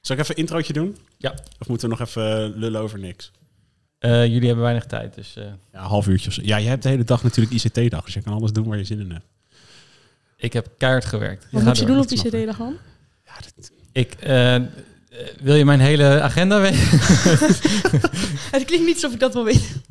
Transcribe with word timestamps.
Zal 0.00 0.16
ik 0.16 0.22
even 0.22 0.34
een 0.34 0.40
introotje 0.40 0.72
doen? 0.72 0.96
Ja. 1.18 1.34
Of 1.58 1.68
moeten 1.68 1.88
we 1.88 1.96
nog 1.98 2.08
even 2.08 2.58
lullen 2.58 2.80
over 2.80 2.98
niks? 2.98 3.30
Eh, 3.98 4.26
jullie 4.26 4.46
hebben 4.46 4.64
weinig 4.64 4.84
tijd, 4.86 5.14
dus 5.14 5.36
eh, 5.36 5.44
Ja, 5.44 5.50
een 5.72 5.80
half 5.80 6.06
uurtje 6.08 6.28
of 6.28 6.34
zo. 6.34 6.40
Ja, 6.44 6.56
je 6.56 6.68
hebt 6.68 6.82
de 6.82 6.88
hele 6.88 7.04
dag 7.04 7.22
natuurlijk 7.22 7.54
ICT-dag, 7.64 8.04
dus 8.04 8.14
je 8.14 8.22
kan 8.22 8.32
alles 8.32 8.52
doen 8.52 8.68
waar 8.68 8.78
je 8.78 8.84
zin 8.84 9.00
in 9.00 9.10
hebt. 9.10 9.24
ik 10.36 10.52
heb 10.52 10.68
keihard 10.78 11.04
gewerkt. 11.04 11.46
Wat 11.50 11.62
Ga 11.62 11.68
moet 11.68 11.78
je 11.78 11.84
door. 11.86 11.94
doen 11.94 12.04
op 12.04 12.10
ICT-dag 12.10 12.56
dan? 12.56 12.76
Ja, 13.24 13.32
dat- 13.56 13.70
Ik, 13.92 14.12
eh, 14.14 14.54
eh, 14.54 14.62
wil 15.40 15.54
je 15.54 15.64
mijn 15.64 15.80
hele 15.80 16.20
agenda 16.20 16.60
weten? 16.60 16.78
Het 18.54 18.64
klinkt 18.64 18.86
niet 18.86 18.94
alsof 18.94 19.12
ik 19.12 19.20
dat 19.20 19.32
wil 19.34 19.44
weten. 19.44 19.82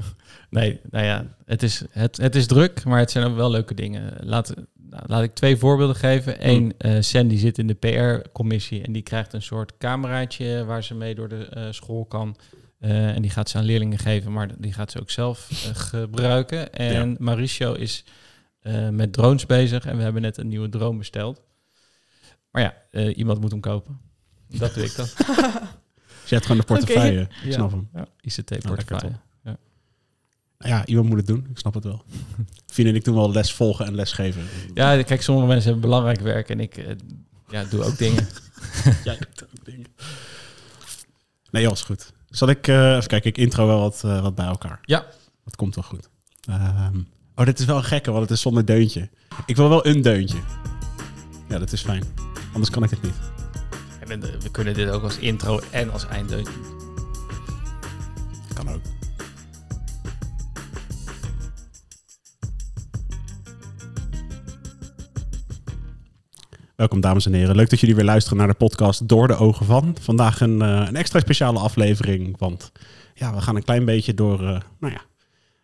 nee, 0.50 0.80
nou 0.90 1.06
ja, 1.06 1.26
het 1.46 1.64
is, 1.64 1.82
het, 1.92 2.18
het 2.18 2.36
is 2.36 2.48
druk, 2.48 2.84
maar 2.84 3.00
het 3.00 3.12
zijn 3.12 3.26
ook 3.26 3.36
wel 3.36 3.52
leuke 3.52 3.74
dingen. 3.74 4.14
Laat, 4.20 4.54
nou, 4.90 5.04
laat 5.08 5.24
ik 5.24 5.34
twee 5.34 5.58
voorbeelden 5.58 5.96
geven. 5.96 6.48
Eén, 6.50 6.74
eh 6.78 6.96
Sandy 7.00 7.38
zit 7.38 7.58
in 7.58 7.68
de 7.68 7.74
PR-commissie 7.74 8.84
en 8.84 8.92
die 8.92 9.02
krijgt 9.02 9.34
een 9.34 9.42
soort 9.42 9.78
cameraatje 9.78 10.66
waar 10.66 10.84
ze 10.84 10.96
mee 10.96 11.16
door 11.16 11.30
de 11.30 11.46
eh, 11.46 11.68
school 11.70 12.06
kan. 12.06 12.36
Eh, 12.80 13.16
en 13.16 13.22
die 13.22 13.32
gaat 13.32 13.50
ze 13.50 13.58
aan 13.58 13.64
leerlingen 13.64 13.98
geven, 13.98 14.32
maar 14.32 14.50
die 14.58 14.74
gaat 14.74 14.92
ze 14.92 15.00
ook 15.00 15.10
zelf 15.10 15.50
gebruiken. 15.90 16.74
En 16.74 17.16
Mauricio 17.20 17.74
is 17.74 18.04
eh, 18.60 18.90
met 18.90 19.14
drones 19.14 19.46
bezig 19.46 19.86
en 19.86 19.98
we 19.98 20.04
hebben 20.04 20.22
net 20.22 20.38
een 20.38 20.48
nieuwe 20.48 20.70
drone 20.70 20.98
besteld. 20.98 21.42
Maar 22.52 22.62
ja, 22.62 22.76
eh, 22.92 23.18
iemand 23.18 23.42
moet 23.42 23.52
hem 23.52 23.60
kopen. 23.60 24.00
Dat 24.48 24.74
doe 24.74 24.84
ik 24.84 24.96
dan. 24.96 25.08
Dus 26.22 26.30
je 26.30 26.44
hebt 26.44 26.46
gewoon 26.58 26.68
de 26.68 26.74
portefeuille. 26.74 27.22
Ik 27.22 27.30
Ja. 27.44 27.52
snap 27.52 27.72
hem. 27.72 27.90
Ja, 27.94 28.08
ICT-portefeuille. 28.22 29.16
Nou 30.60 30.74
ja, 30.74 30.86
iemand 30.86 31.08
moet 31.08 31.18
het 31.18 31.28
doen. 31.28 31.48
Ik 31.50 31.58
snap 31.58 31.74
het 31.74 31.84
wel. 31.84 32.04
Fien 32.74 32.88
en 32.88 32.96
ik 32.96 33.04
doen 33.04 33.16
wel 33.16 33.32
les 33.32 33.54
volgen 33.54 33.86
en 33.86 33.96
les 33.96 34.12
geven. 34.12 34.44
Ja, 34.74 35.04
kijk, 35.04 35.22
sommige 35.22 35.48
mensen 35.48 35.72
hebben 35.72 35.90
belangrijk 35.90 36.20
werk 36.20 36.50
en 36.50 36.60
ik 36.60 36.78
eh, 36.78 36.96
ja, 37.50 37.64
doe 37.64 37.84
ook 37.84 37.98
dingen. 37.98 38.28
Jij 39.04 39.18
doet 39.18 39.44
ook 39.44 39.66
dingen. 39.66 39.88
Nee, 41.52 41.64
joh, 41.64 41.72
is 41.72 41.82
goed. 41.82 42.14
Zal 42.30 42.48
ik 42.48 42.68
eh, 42.68 42.96
even 42.96 43.08
kijken, 43.08 43.30
ik 43.30 43.38
intro 43.38 43.68
wel 43.68 43.80
wat, 43.80 44.04
eh, 44.04 44.22
wat 44.22 44.36
bij 44.36 44.46
elkaar. 44.46 44.80
Ja. 44.82 45.06
Dat 45.44 45.56
komt 45.56 45.76
wel 45.76 45.84
goed. 45.84 46.10
Ehm, 46.42 47.00
oh, 47.36 47.46
dit 47.46 47.60
is 47.60 47.66
wel 47.66 47.78
een 47.78 47.84
gekke, 47.84 48.12
want 48.12 48.22
het 48.22 48.32
is 48.32 48.42
zonder 48.42 48.66
deuntje. 48.66 49.10
Ik 49.46 49.56
wil 49.56 49.70
wel 49.70 49.86
een 49.86 50.02
deuntje. 50.02 50.40
Ja, 51.50 51.60
dat 51.60 51.72
is 51.72 51.82
fijn. 51.82 52.04
Anders 52.54 52.70
kan 52.70 52.84
ik 52.84 52.90
het 52.90 53.02
niet. 53.02 53.20
En 54.00 54.22
we 54.22 54.52
kunnen 54.52 54.74
dit 54.74 54.90
ook 54.90 55.04
als 55.04 55.18
intro 55.18 55.60
en 55.72 55.92
als 55.92 56.08
einddeuntje. 56.08 56.79
Welkom 66.80 67.02
dames 67.02 67.26
en 67.26 67.34
heren. 67.34 67.56
Leuk 67.56 67.70
dat 67.70 67.80
jullie 67.80 67.96
weer 67.96 68.06
luisteren 68.06 68.38
naar 68.38 68.48
de 68.48 68.54
podcast 68.54 69.08
Door 69.08 69.28
de 69.28 69.36
Ogen 69.36 69.66
van. 69.66 69.96
Vandaag 70.02 70.42
een, 70.42 70.62
eh, 70.62 70.86
een 70.88 70.96
extra 70.96 71.20
speciale 71.20 71.60
aflevering, 71.60 72.38
want 72.38 72.72
ja, 73.14 73.34
we 73.34 73.42
gaan 73.42 73.56
een 73.56 73.64
klein 73.64 73.86
beetje 73.86 74.14
door, 74.14 74.40
eh, 74.40 74.60
nou 74.80 74.94
ja, 74.94 75.02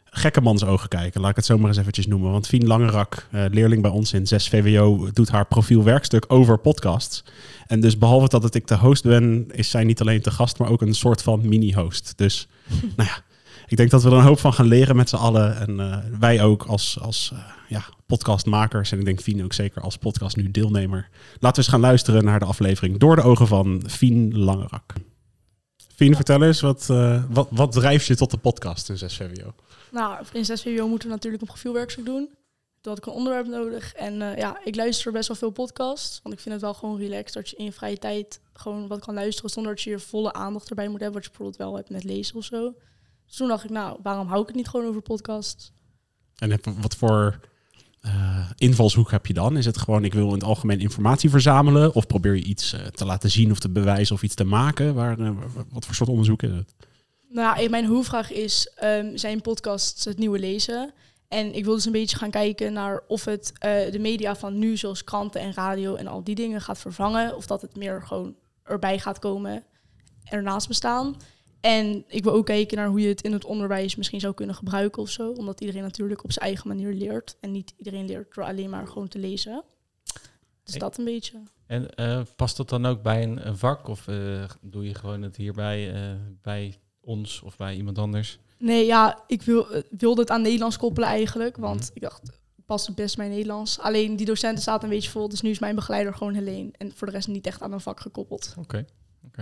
gekkemans 0.04 0.66
ogen 0.66 0.90
kijken. 0.90 1.22
Laat 1.22 1.30
ik 1.30 1.36
het 1.36 1.46
zo 1.46 1.58
maar 1.58 1.68
eens 1.68 1.78
eventjes 1.78 2.08
noemen. 2.08 2.32
Want 2.32 2.48
Fien 2.48 2.68
Langerak, 2.68 3.28
eh, 3.32 3.46
leerling 3.50 3.82
bij 3.82 3.92
ons 3.92 4.14
in 4.14 4.28
6 4.28 4.48
VWO, 4.48 5.10
doet 5.14 5.30
haar 5.30 5.46
profielwerkstuk 5.46 6.26
over 6.28 6.58
podcasts. 6.58 7.24
En 7.68 7.80
dus 7.80 7.98
behalve 7.98 8.30
dat 8.30 8.44
het 8.44 8.56
ik 8.56 8.68
de 8.68 8.78
host 8.78 9.04
ben, 9.04 9.48
is 9.52 9.70
zij 9.70 9.84
niet 9.84 10.02
alleen 10.02 10.22
te 10.22 10.32
gast, 10.32 10.58
maar 10.58 10.70
ook 10.70 10.82
een 10.82 10.96
soort 10.96 11.22
van 11.22 11.48
mini-host. 11.48 12.14
Dus 12.16 12.48
nou 12.98 13.10
ja, 13.10 13.24
ik 13.68 13.78
denk 13.78 13.90
dat 13.90 14.04
we 14.04 14.10
er 14.10 14.16
een 14.16 14.24
hoop 14.24 14.40
van 14.40 14.54
gaan 14.54 14.66
leren 14.66 14.96
met 14.96 15.10
z'n 15.10 15.16
allen. 15.16 15.58
En 15.58 15.80
eh, 15.80 15.98
wij 16.20 16.44
ook 16.44 16.64
als, 16.64 17.00
als 17.02 17.32
eh, 17.34 17.40
ja, 17.68 17.86
podcastmakers. 18.06 18.92
En 18.92 19.00
ik 19.00 19.06
denk 19.06 19.22
Fien 19.22 19.44
ook 19.44 19.54
zeker 19.54 19.82
als 19.82 19.98
podcast 19.98 20.36
nu 20.36 20.52
deelnemer. 20.52 21.10
Laten 21.32 21.50
we 21.50 21.58
eens 21.58 21.68
gaan 21.68 21.80
luisteren 21.80 22.24
naar 22.24 22.40
de 22.40 22.46
aflevering 22.46 22.98
Door 22.98 23.16
de 23.16 23.22
ogen 23.22 23.48
van 23.48 23.84
Fien 23.88 24.38
Langerak. 24.38 24.94
Fien, 25.96 26.16
vertel 26.16 26.44
eens, 26.44 26.62
wat, 26.62 26.90
eh, 26.90 27.24
wat, 27.30 27.48
wat 27.52 27.72
drijft 27.72 28.06
je 28.06 28.16
tot 28.16 28.32
de 28.32 28.38
podcast 28.38 28.90
in 28.90 28.98
6 28.98 29.16
VWO? 29.16 29.54
Nou, 29.92 30.26
in 30.34 30.46
6 30.46 30.62
VWO 30.62 30.88
moeten 30.88 31.08
we 31.08 31.14
natuurlijk 31.14 31.42
een 31.42 31.48
profielwerkstuk 31.48 32.06
doen. 32.06 32.30
Toen 32.82 32.94
had 32.94 32.98
ik 32.98 33.06
een 33.06 33.20
onderwerp 33.20 33.48
nodig. 33.48 33.94
En 33.94 34.14
ja, 34.16 34.60
ik 34.64 34.76
luister 34.76 35.12
best 35.12 35.28
wel 35.28 35.38
veel 35.38 35.50
podcasts. 35.50 36.20
Want 36.24 36.36
ik 36.36 36.42
vind 36.42 36.54
het 36.54 36.64
wel 36.64 36.74
gewoon 36.74 36.98
relaxed 36.98 37.34
dat 37.34 37.50
je 37.50 37.56
in 37.56 37.66
je 37.66 37.72
vrije 37.72 37.98
tijd 37.98 38.40
gewoon 38.54 38.88
wat 38.88 39.00
kan 39.00 39.14
luisteren. 39.14 39.50
Zonder 39.50 39.76
dat 39.76 39.84
je 39.84 39.90
je 39.90 40.00
volle 40.00 40.34
aandacht 40.34 40.70
erbij 40.70 40.88
moet 40.88 41.00
hebben. 41.00 41.14
Wat 41.14 41.24
je 41.24 41.30
bijvoorbeeld 41.30 41.58
wel 41.58 41.76
hebt 41.76 41.90
met 41.90 42.04
lezen 42.04 42.36
of 42.36 42.44
zo. 42.44 42.74
Dus 43.26 43.36
toen 43.36 43.48
dacht 43.48 43.64
ik, 43.64 43.70
nou, 43.70 44.00
waarom 44.04 44.28
hou 44.28 44.42
ik 44.42 44.48
het 44.48 44.56
niet 44.56 44.68
gewoon 44.68 44.86
over 44.86 45.02
podcasts? 45.02 45.74
En 46.36 46.52
heb, 46.52 46.66
wat 46.82 46.96
voor 46.96 47.40
eh, 48.06 48.50
invalshoek 48.56 49.12
heb 49.12 49.26
je 49.26 49.34
dan? 49.34 49.58
Is 49.58 49.66
het 49.66 49.78
gewoon, 49.78 50.04
ik 50.04 50.14
wil 50.14 50.28
in 50.28 50.34
het 50.34 50.44
algemeen 50.44 50.80
informatie 50.80 51.30
verzamelen? 51.30 51.96
Of 51.96 52.08
probeer 52.08 52.36
je 52.36 52.44
iets 52.44 52.74
eh, 52.74 52.86
te 52.86 53.06
laten 53.06 53.32
zien 53.32 53.52
of 53.52 53.60
te 53.60 53.70
bewijzen 53.70 54.16
of 54.16 54.24
iets 54.24 54.36
te 54.36 54.44
maken? 54.44 54.94
Waar, 54.94 55.20
eh, 55.20 55.32
wat 55.70 55.86
voor 55.86 55.96
soort 55.96 56.10
onderzoek 56.10 56.44
is 56.44 56.52
het? 56.52 56.74
Nou, 57.30 57.70
mijn 57.70 57.86
hoofdvraag 57.86 58.32
is, 58.32 58.72
ehm, 58.76 59.18
zijn 59.18 59.42
podcasts 59.42 60.06
het 60.06 60.18
nieuwe 60.18 60.40
lezen? 60.40 60.94
En 61.28 61.56
ik 61.56 61.66
wil 61.66 61.74
dus 61.74 61.86
een 61.86 61.92
beetje 61.92 62.18
gaan 62.18 62.30
kijken 62.30 62.74
naar 62.74 63.04
of 63.08 63.26
het 63.26 63.54
de 63.92 64.00
media 64.00 64.36
van 64.36 64.60
nu, 64.60 64.78
zoals 64.78 65.04
kranten 65.04 65.42
en 65.42 65.54
radio 65.54 65.96
en 65.96 66.08
al 66.08 66.24
die 66.24 66.36
dingen, 66.36 66.62
gaat 66.62 66.78
vervangen. 66.78 67.36
Of 67.36 67.46
dat 67.46 67.62
het 67.62 67.76
meer 67.76 68.02
gewoon 68.02 68.36
erbij 68.64 69.00
gaat 69.00 69.20
komen, 69.20 69.64
ernaast 70.24 70.68
bestaan. 70.68 71.16
En 71.66 72.04
ik 72.08 72.24
wil 72.24 72.34
ook 72.34 72.46
kijken 72.46 72.78
naar 72.78 72.88
hoe 72.88 73.02
je 73.02 73.08
het 73.08 73.22
in 73.22 73.32
het 73.34 73.46
onderwijs 73.46 73.96
misschien 73.96 74.20
zou 74.20 74.34
kunnen 74.34 74.56
gebruiken 74.56 75.02
of 75.02 75.10
zo. 75.10 75.32
Omdat 75.32 75.62
iedereen 75.62 75.82
natuurlijk 75.82 76.24
op 76.24 76.32
zijn 76.32 76.46
eigen 76.46 76.68
manier 76.68 76.94
leert. 76.94 77.38
En 77.40 77.52
niet 77.52 77.74
iedereen 77.78 78.06
leert 78.06 78.36
door 78.36 78.44
alleen 78.44 78.70
maar 78.70 78.88
gewoon 78.88 79.08
te 79.08 79.20
lezen. 79.20 79.64
Dus 80.64 80.74
Ik- 80.74 80.80
dat 80.80 80.98
een 80.98 81.06
beetje. 81.06 81.38
En 81.68 81.96
eh, 81.96 82.22
past 82.36 82.58
dat 82.58 82.70
dan 82.70 82.86
ook 82.86 83.02
bij 83.02 83.24
een, 83.24 83.48
een 83.48 83.58
vak? 83.58 83.88
Of 83.88 84.08
eh, 84.08 84.44
doe 84.62 84.86
je 84.88 84.94
gewoon 84.94 85.22
het 85.22 85.36
hierbij 85.36 85.94
eh, 85.94 86.12
bij 86.42 86.80
ons 87.02 87.42
of 87.42 87.58
bij 87.58 87.76
iemand 87.76 87.98
anders? 87.98 88.40
Nee, 88.58 88.86
ja, 88.86 89.24
ik 89.28 89.42
wil, 89.42 89.68
wilde 89.90 90.22
het 90.22 90.30
aan 90.30 90.42
Nederlands 90.42 90.78
koppelen 90.78 91.10
eigenlijk. 91.10 91.58
Want 91.58 91.92
ik 91.94 92.02
dacht, 92.02 92.22
past 92.66 92.88
het 92.88 92.96
best 92.96 93.18
bij 93.18 93.28
Nederlands. 93.28 93.80
Alleen 93.80 94.16
die 94.16 94.26
docenten 94.26 94.64
zaten 94.64 94.84
een 94.90 94.96
beetje 94.96 95.10
vol. 95.10 95.30
Dus 95.30 95.42
nu 95.42 95.50
is 95.50 95.60
mijn 95.60 95.76
begeleider 95.76 96.14
gewoon 96.14 96.34
Helene. 96.34 96.70
En 96.78 96.92
voor 96.96 97.08
de 97.08 97.14
rest 97.14 97.28
niet 97.28 97.48
echt 97.48 97.62
aan 97.62 97.72
een 97.74 97.80
vak 97.80 98.00
gekoppeld. 98.00 98.54
Oké. 98.60 98.86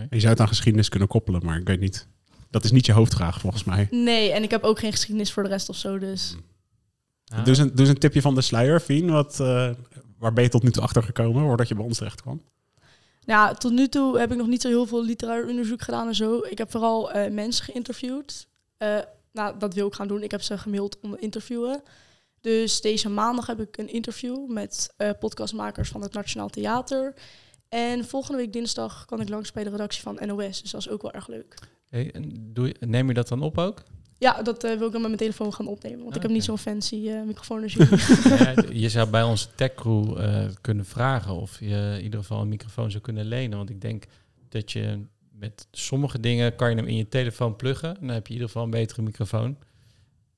Je 0.09 0.19
zou 0.19 0.31
het 0.31 0.39
aan 0.39 0.47
geschiedenis 0.47 0.89
kunnen 0.89 1.07
koppelen, 1.07 1.45
maar 1.45 1.57
ik 1.59 1.67
weet 1.67 1.79
niet. 1.79 2.07
Dat 2.49 2.63
is 2.63 2.71
niet 2.71 2.85
je 2.85 2.91
hoofdvraag 2.91 3.39
volgens 3.39 3.63
mij. 3.63 3.87
Nee, 3.91 4.31
en 4.31 4.43
ik 4.43 4.51
heb 4.51 4.63
ook 4.63 4.79
geen 4.79 4.91
geschiedenis 4.91 5.31
voor 5.33 5.43
de 5.43 5.49
rest 5.49 5.69
of 5.69 5.75
zo. 5.75 5.97
Dus 5.97 6.35
Ah, 7.33 7.45
Dus, 7.45 7.57
een, 7.57 7.75
dus 7.75 7.87
een 7.89 7.97
tipje 7.97 8.21
van 8.21 8.35
de 8.35 8.41
sluier, 8.41 8.79
Fien. 8.79 9.11
Wat, 9.11 9.39
eh, 9.39 9.69
waar 10.17 10.33
ben 10.33 10.43
je 10.43 10.49
tot 10.49 10.63
nu 10.63 10.71
toe 10.71 10.83
achter 10.83 11.03
gekomen 11.03 11.43
voordat 11.43 11.67
je 11.67 11.75
bij 11.75 11.85
ons 11.85 11.97
terecht 11.97 12.21
kwam? 12.21 12.41
ja, 13.25 13.53
tot 13.53 13.71
nu 13.71 13.87
toe 13.87 14.19
heb 14.19 14.31
ik 14.31 14.37
nog 14.37 14.47
niet 14.47 14.61
zo 14.61 14.67
heel 14.67 14.85
veel 14.85 15.03
literair 15.05 15.47
onderzoek 15.47 15.81
gedaan 15.81 16.07
en 16.07 16.15
zo. 16.15 16.39
Ik 16.49 16.57
heb 16.57 16.71
vooral 16.71 17.11
eh, 17.11 17.31
mensen 17.31 17.65
geïnterviewd. 17.65 18.47
Eh, 18.77 18.97
nou, 19.31 19.57
dat 19.59 19.73
wil 19.73 19.87
ik 19.87 19.93
gaan 19.93 20.07
doen. 20.07 20.23
Ik 20.23 20.31
heb 20.31 20.41
ze 20.41 20.57
gemaild 20.57 20.99
om 21.01 21.11
te 21.11 21.19
interviewen. 21.19 21.81
Dus 22.41 22.81
deze 22.81 23.09
maandag 23.09 23.45
heb 23.47 23.59
ik 23.59 23.77
een 23.77 23.93
interview 23.93 24.49
met 24.51 24.93
eh, 24.97 25.09
podcastmakers 25.19 25.89
van 25.89 26.01
het 26.01 26.13
Nationaal 26.13 26.49
Theater. 26.49 27.13
En 27.73 28.05
volgende 28.05 28.37
week 28.37 28.53
dinsdag 28.53 29.05
kan 29.05 29.21
ik 29.21 29.29
langs 29.29 29.51
bij 29.51 29.63
de 29.63 29.69
redactie 29.69 30.01
van 30.01 30.19
NOS. 30.25 30.61
Dus 30.61 30.71
dat 30.71 30.81
is 30.81 30.89
ook 30.89 31.01
wel 31.01 31.11
erg 31.11 31.27
leuk. 31.27 31.55
Hey, 31.89 32.11
en 32.11 32.53
doe 32.53 32.67
je, 32.67 32.75
neem 32.79 33.07
je 33.07 33.13
dat 33.13 33.27
dan 33.27 33.41
op 33.41 33.57
ook? 33.57 33.83
Ja, 34.17 34.41
dat 34.41 34.63
eh, 34.63 34.77
wil 34.77 34.87
ik 34.87 34.91
dan 34.91 35.01
met 35.01 35.01
mijn 35.01 35.17
telefoon 35.17 35.53
gaan 35.53 35.67
opnemen. 35.67 36.03
Want 36.03 36.15
ik 36.15 36.21
heb 36.21 36.31
niet 36.31 36.43
zo'n 36.43 36.57
fancy 36.57 37.09
eh, 37.09 37.21
microfoon 37.21 37.63
als 37.63 37.73
jullie. 37.73 37.97
Ja, 38.23 38.53
je 38.71 38.89
zou 38.89 39.09
bij 39.09 39.23
onze 39.23 39.47
techcrew 39.55 40.17
eh 40.17 40.45
kunnen 40.61 40.85
vragen 40.85 41.33
of 41.33 41.59
je 41.59 41.95
in 41.97 42.03
ieder 42.03 42.19
geval 42.19 42.41
een 42.41 42.49
microfoon 42.49 42.91
zou 42.91 43.03
kunnen 43.03 43.25
lenen. 43.25 43.57
Want 43.57 43.69
ik 43.69 43.81
denk 43.81 44.05
dat 44.49 44.71
je 44.71 44.99
met 45.31 45.67
sommige 45.71 46.19
dingen 46.19 46.55
kan 46.55 46.69
je 46.69 46.75
hem 46.75 46.87
in 46.87 46.97
je 46.97 47.07
telefoon 47.07 47.55
pluggen. 47.55 47.97
Dan 47.99 48.09
heb 48.09 48.27
je 48.27 48.33
in 48.33 48.39
ieder 48.39 48.47
geval 48.47 48.63
een 48.63 48.69
betere 48.69 49.01
microfoon. 49.01 49.57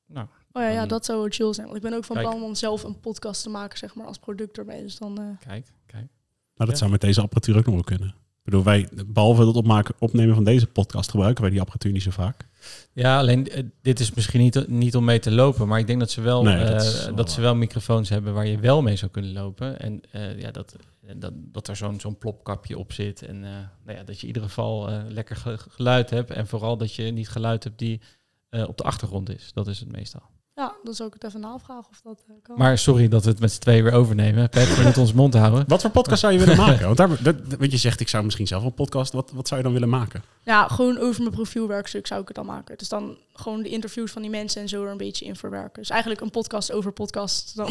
Nou, 0.07 0.27
Oh 0.51 0.61
ja, 0.61 0.69
ja, 0.69 0.85
dat 0.85 1.05
zou 1.05 1.29
chill 1.29 1.53
zijn. 1.53 1.65
Want 1.65 1.77
ik 1.77 1.83
ben 1.83 1.93
ook 1.93 2.03
van 2.03 2.19
plan 2.19 2.43
om 2.43 2.55
zelf 2.55 2.83
een 2.83 2.99
podcast 2.99 3.43
te 3.43 3.49
maken, 3.49 3.77
zeg 3.77 3.95
maar, 3.95 4.05
als 4.05 4.17
product 4.17 4.57
erbij. 4.57 4.81
Dus 4.81 4.97
dan... 4.97 5.37
kijk, 5.39 5.67
kijk. 5.85 6.07
Maar 6.55 6.67
dat 6.67 6.75
Ja. 6.75 6.75
zou 6.81 6.91
met 6.91 7.01
deze 7.01 7.21
apparatuur 7.21 7.57
ook 7.57 7.65
nog 7.65 7.73
wel 7.73 7.83
kunnen. 7.83 8.07
Ik 8.07 8.51
bedoel, 8.51 8.63
wij, 8.63 8.89
behalve 9.07 9.45
het 9.47 9.55
opmaken, 9.55 9.95
opnemen 9.99 10.35
van 10.35 10.43
deze 10.43 10.67
podcast, 10.67 11.09
gebruiken 11.09 11.41
wij 11.41 11.51
die 11.51 11.59
apparatuur 11.59 11.91
niet 11.91 12.03
zo 12.03 12.11
vaak. 12.11 12.47
Ja, 12.93 13.17
alleen 13.17 13.47
eh, 13.49 13.63
dit 13.81 13.99
is 13.99 14.13
misschien 14.13 14.41
niet, 14.41 14.67
niet 14.67 14.95
om 14.95 15.03
mee 15.03 15.19
te 15.19 15.31
lopen, 15.31 15.67
maar 15.67 15.79
ik 15.79 15.87
denk 15.87 15.99
dat 15.99 16.11
ze 16.11 16.21
wel, 16.21 16.43
Nee, 16.43 16.65
dat 16.65 16.95
eh, 16.95 17.05
wel 17.05 17.15
dat 17.15 17.31
ze 17.31 17.41
wel 17.41 17.55
microfoons 17.55 18.09
hebben 18.09 18.33
waar 18.33 18.47
je 18.47 18.59
wel 18.59 18.81
mee 18.81 18.95
zou 18.95 19.11
kunnen 19.11 19.33
lopen. 19.33 19.79
En 19.79 20.01
eh, 20.11 20.39
ja, 20.39 20.51
dat, 20.51 20.75
dat, 21.15 21.31
dat 21.35 21.67
er 21.67 21.75
zo'n 21.75 21.99
zo'n 21.99 22.17
plopkapje 22.17 22.77
op 22.77 22.93
zit. 22.93 23.21
En 23.21 23.39
nou 23.39 23.97
ja, 23.97 24.03
dat 24.03 24.15
je 24.15 24.21
in 24.21 24.27
ieder 24.27 24.43
geval 24.43 24.89
lekker 25.09 25.35
ge- 25.35 25.57
geluid 25.69 26.09
hebt. 26.09 26.31
En 26.31 26.47
vooral 26.47 26.77
dat 26.77 26.93
je 26.93 27.03
niet 27.03 27.29
geluid 27.29 27.63
hebt 27.63 27.79
die 27.79 28.01
op 28.49 28.77
de 28.77 28.83
achtergrond 28.83 29.29
is. 29.29 29.51
Dat 29.53 29.67
is 29.67 29.79
het 29.79 29.91
meestal. 29.91 30.21
Ja, 30.55 30.73
dan 30.83 30.93
zou 30.93 31.07
ik 31.07 31.13
het 31.13 31.23
even 31.23 31.39
navragen 31.39 31.89
of 31.91 32.01
dat 32.01 32.23
eh, 32.27 32.33
kan. 32.43 32.57
Maar 32.57 32.77
sorry 32.77 33.07
dat 33.07 33.23
we 33.23 33.29
het 33.29 33.39
met 33.39 33.51
z'n 33.51 33.59
tweeën 33.59 33.83
weer 33.83 33.93
overnemen. 33.93 34.49
Pep, 34.49 34.67
we 34.67 34.81
moeten 34.83 35.01
ons 35.01 35.13
mond 35.13 35.33
houden. 35.33 35.63
Wat 35.67 35.81
voor 35.81 35.89
podcast 35.91 36.19
zou 36.21 36.33
je 36.33 36.39
willen 36.39 36.57
maken? 36.67 36.85
Want 36.85 36.97
daar, 36.97 37.07
dat, 37.23 37.23
dat- 37.49 37.59
want 37.59 37.71
je 37.71 37.77
zegt, 37.77 37.99
ik 37.99 38.07
zou 38.09 38.23
misschien 38.23 38.47
zelf 38.47 38.63
een 38.63 38.73
podcast. 38.73 39.13
Wat, 39.13 39.31
wat 39.31 39.47
zou 39.47 39.59
je 39.59 39.65
dan 39.65 39.73
willen 39.75 39.89
maken? 39.89 40.23
Ja, 40.43 40.67
gewoon 40.67 40.97
over 40.97 41.21
mijn 41.21 41.33
profielwerkstuk 41.33 42.07
zou 42.07 42.21
ik 42.21 42.27
het 42.27 42.35
dan 42.35 42.45
maken. 42.45 42.77
Dus 42.77 42.89
dan 42.89 43.17
gewoon 43.33 43.61
de 43.63 43.69
interviews 43.69 44.11
van 44.11 44.21
die 44.21 44.31
mensen 44.31 44.61
en 44.61 44.69
zo 44.69 44.83
er 44.85 44.91
een 44.91 44.97
beetje 44.97 45.25
in 45.25 45.35
verwerken. 45.35 45.81
Dus 45.81 45.89
eigenlijk 45.89 46.21
een 46.21 46.29
podcast 46.31 46.71
over 46.71 46.91
podcast. 46.91 47.55
Dan. 47.55 47.69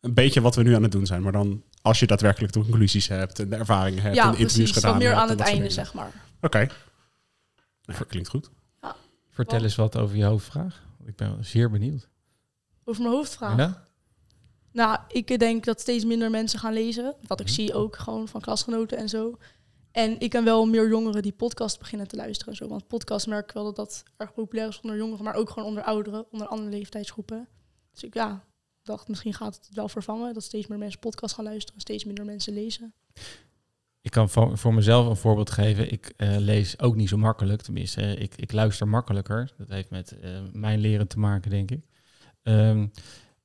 Een 0.00 0.14
beetje 0.14 0.40
wat 0.40 0.54
we 0.54 0.62
nu 0.62 0.74
aan 0.74 0.82
het 0.82 0.92
doen 0.92 1.06
zijn, 1.06 1.22
maar 1.22 1.32
dan 1.32 1.62
als 1.82 1.98
je 2.00 2.06
daadwerkelijk 2.06 2.52
de 2.52 2.60
conclusies 2.60 3.08
hebt 3.08 3.38
en 3.38 3.48
de 3.48 3.56
ervaringen 3.56 4.02
hebt 4.02 4.14
ja, 4.14 4.24
en 4.24 4.30
de 4.30 4.36
interviews 4.36 4.70
precies. 4.70 4.74
gedaan 4.74 4.90
Wat 4.90 5.00
meer 5.00 5.08
hebt 5.08 5.20
aan 5.20 5.28
en 5.28 5.36
het 5.36 5.38
dat 5.38 5.46
soort 5.46 5.58
einde, 5.60 5.74
dingen. 5.74 5.86
zeg 5.86 5.94
maar. 5.94 6.12
Oké. 6.40 6.66
Nou, 7.84 8.04
klinkt 8.04 8.28
goed. 8.28 8.50
Vertel 9.30 9.54
Wat? 9.58 9.62
eens 9.66 9.76
wat 9.76 9.96
over 9.96 10.16
je 10.16 10.24
hoofdvraag. 10.24 10.82
Ik 11.04 11.16
ben 11.16 11.44
zeer 11.44 11.70
benieuwd. 11.70 12.08
Over 12.84 13.02
mijn 13.02 13.14
hoofdvraag. 13.14 13.56
Ja? 13.58 13.84
Nou, 14.72 14.98
ik 15.08 15.38
denk 15.38 15.64
dat 15.64 15.80
steeds 15.80 16.04
minder 16.04 16.30
mensen 16.30 16.58
gaan 16.58 16.72
lezen. 16.72 17.14
Wat 17.26 17.40
ik 17.40 17.46
Mhm. 17.46 17.54
zie 17.54 17.74
ook 17.74 17.96
gewoon 17.96 18.28
van 18.28 18.40
klasgenoten 18.40 18.98
en 18.98 19.08
zo. 19.08 19.38
En 19.90 20.20
ik 20.20 20.30
ken 20.30 20.44
wel 20.44 20.66
meer 20.66 20.88
jongeren 20.88 21.22
die 21.22 21.32
podcast 21.32 21.78
beginnen 21.78 22.08
te 22.08 22.16
luisteren 22.16 22.52
en 22.52 22.58
zo. 22.58 22.68
Want 22.68 22.86
podcast 22.86 23.26
merk 23.26 23.48
ik 23.48 23.54
wel 23.54 23.64
dat 23.64 23.76
dat 23.76 24.02
erg 24.16 24.32
populair 24.34 24.68
is 24.68 24.80
onder 24.80 24.96
jongeren, 24.96 25.24
maar 25.24 25.34
ook 25.34 25.50
gewoon 25.50 25.68
onder 25.68 25.82
ouderen, 25.82 26.26
onder 26.32 26.46
andere 26.48 26.70
leeftijdsgroepen. 26.70 27.48
Dus 27.92 28.02
ik 28.04 28.14
ja, 28.14 28.44
dacht 28.82 29.08
misschien 29.08 29.34
gaat 29.34 29.54
het 29.54 29.68
wel 29.72 29.88
vervangen 29.88 30.34
dat 30.34 30.42
steeds 30.42 30.66
meer 30.66 30.78
mensen 30.78 31.00
podcast 31.00 31.34
gaan 31.34 31.44
luisteren, 31.44 31.80
steeds 31.80 32.04
minder 32.04 32.24
mensen 32.24 32.52
lezen. 32.52 32.94
Ik 34.02 34.10
kan 34.10 34.28
voor, 34.30 34.74
mezelf 34.74 35.06
een 35.06 35.16
voorbeeld 35.16 35.50
geven. 35.50 35.92
Ik 35.92 36.12
eh, 36.16 36.36
lees 36.36 36.78
ook 36.78 36.96
niet 36.96 37.08
zo 37.08 37.16
makkelijk. 37.16 37.62
Tenminste, 37.62 38.16
ik, 38.16 38.34
ik 38.36 38.52
luister 38.52 38.88
makkelijker. 38.88 39.52
Dat 39.58 39.68
heeft 39.68 39.90
met 39.90 40.18
eh, 40.20 40.30
mijn 40.52 40.78
leren 40.78 41.08
te 41.08 41.18
maken, 41.18 41.50
denk 41.50 41.70
ik. 41.70 41.80
Ehm, 42.42 42.86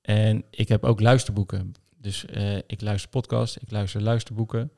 en 0.02 0.44
ik 0.50 0.68
heb 0.68 0.84
ook 0.84 1.00
luisterboeken. 1.00 1.74
Dus 1.98 2.25
eh, 2.25 2.57
ik 2.57 2.81
luister 2.81 3.10
podcasts, 3.10 3.57
ik 3.57 3.72
luister 3.72 4.02
luisterboeken. 4.02 4.72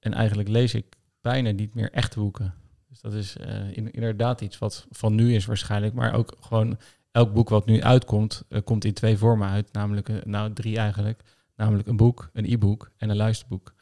En 0.00 0.12
eigenlijk 0.12 0.48
lees 0.48 0.74
ik 0.74 0.84
bijna 1.20 1.50
niet 1.50 1.74
meer 1.74 1.90
echte 1.92 2.18
boeken. 2.18 2.54
Dus 2.88 3.00
dat 3.00 3.12
is 3.12 3.36
in- 3.72 3.90
inderdaad 3.92 4.40
iets 4.40 4.58
wat 4.58 4.86
van 4.90 5.14
nu 5.14 5.34
is 5.34 5.46
waarschijnlijk. 5.46 5.94
Maar 5.94 6.14
ook 6.14 6.36
gewoon 6.40 6.78
elk 7.10 7.32
boek 7.32 7.48
wat 7.48 7.66
nu 7.66 7.82
uitkomt, 7.82 8.42
komt 8.64 8.84
in 8.84 8.92
twee 8.94 9.16
vormen 9.18 9.48
uit. 9.48 9.72
Namelijk, 9.72 10.24
nou 10.24 10.52
drie 10.52 10.76
eigenlijk. 10.78 11.22
Namelijk 11.56 11.88
een 11.88 11.96
boek, 11.96 12.30
een 12.32 12.52
e-book 12.52 12.90
en 12.96 13.10
een 13.10 13.16
luisterboek. 13.16 13.73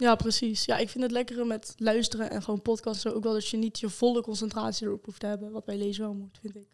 Ja, 0.00 0.14
precies. 0.14 0.64
Ja, 0.64 0.76
ik 0.78 0.88
vind 0.88 1.04
het 1.04 1.12
lekkere 1.12 1.44
met 1.44 1.74
luisteren 1.76 2.30
en 2.30 2.42
gewoon 2.42 2.62
podcasten 2.62 3.14
ook 3.14 3.22
wel 3.22 3.32
dat 3.32 3.48
je 3.48 3.56
niet 3.56 3.80
je 3.80 3.88
volle 3.88 4.22
concentratie 4.22 4.86
erop 4.86 5.04
hoeft 5.04 5.20
te 5.20 5.26
hebben, 5.26 5.50
wat 5.50 5.64
bij 5.64 5.76
lezen 5.76 6.02
wel 6.04 6.14
moet, 6.14 6.38
vind 6.40 6.56
ik. 6.56 6.66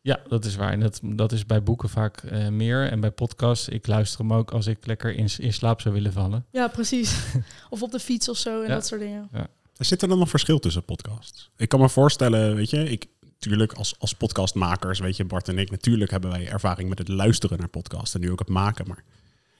Ja, 0.00 0.20
dat 0.28 0.44
is 0.44 0.56
waar. 0.56 0.72
En 0.72 0.80
dat, 0.80 1.00
dat 1.02 1.32
is 1.32 1.46
bij 1.46 1.62
boeken 1.62 1.88
vaak 1.88 2.22
eh, 2.22 2.48
meer. 2.48 2.90
En 2.90 3.00
bij 3.00 3.10
podcasts, 3.10 3.68
ik 3.68 3.86
luister 3.86 4.20
hem 4.20 4.32
ook 4.32 4.50
als 4.50 4.66
ik 4.66 4.86
lekker 4.86 5.14
in, 5.14 5.28
in 5.38 5.52
slaap 5.52 5.80
zou 5.80 5.94
willen 5.94 6.12
vallen. 6.12 6.46
Ja, 6.50 6.68
precies. 6.68 7.24
of 7.70 7.82
op 7.82 7.90
de 7.90 8.00
fiets 8.00 8.28
of 8.28 8.36
zo 8.36 8.62
en 8.62 8.68
Ja. 8.68 8.74
dat 8.74 8.86
soort 8.86 9.00
dingen. 9.00 9.28
Er 9.76 9.84
zit 9.84 10.02
er 10.02 10.08
dan 10.08 10.18
nog 10.18 10.28
verschil 10.28 10.58
tussen 10.58 10.84
podcasts? 10.84 11.50
Ik 11.56 11.68
kan 11.68 11.80
me 11.80 11.88
voorstellen, 11.88 12.54
weet 12.54 12.70
je, 12.70 12.90
ik 12.90 13.06
natuurlijk 13.20 13.72
als, 13.72 13.94
als 13.98 14.12
podcastmakers, 14.12 14.98
weet 14.98 15.16
je, 15.16 15.24
Bart 15.24 15.48
en 15.48 15.58
ik, 15.58 15.70
natuurlijk 15.70 16.10
hebben 16.10 16.30
wij 16.30 16.48
ervaring 16.48 16.88
met 16.88 16.98
het 16.98 17.08
luisteren 17.08 17.58
naar 17.58 17.68
podcasts 17.68 18.14
en 18.14 18.20
nu 18.20 18.30
ook 18.30 18.38
het 18.38 18.48
maken. 18.48 18.88
Maar 18.88 19.04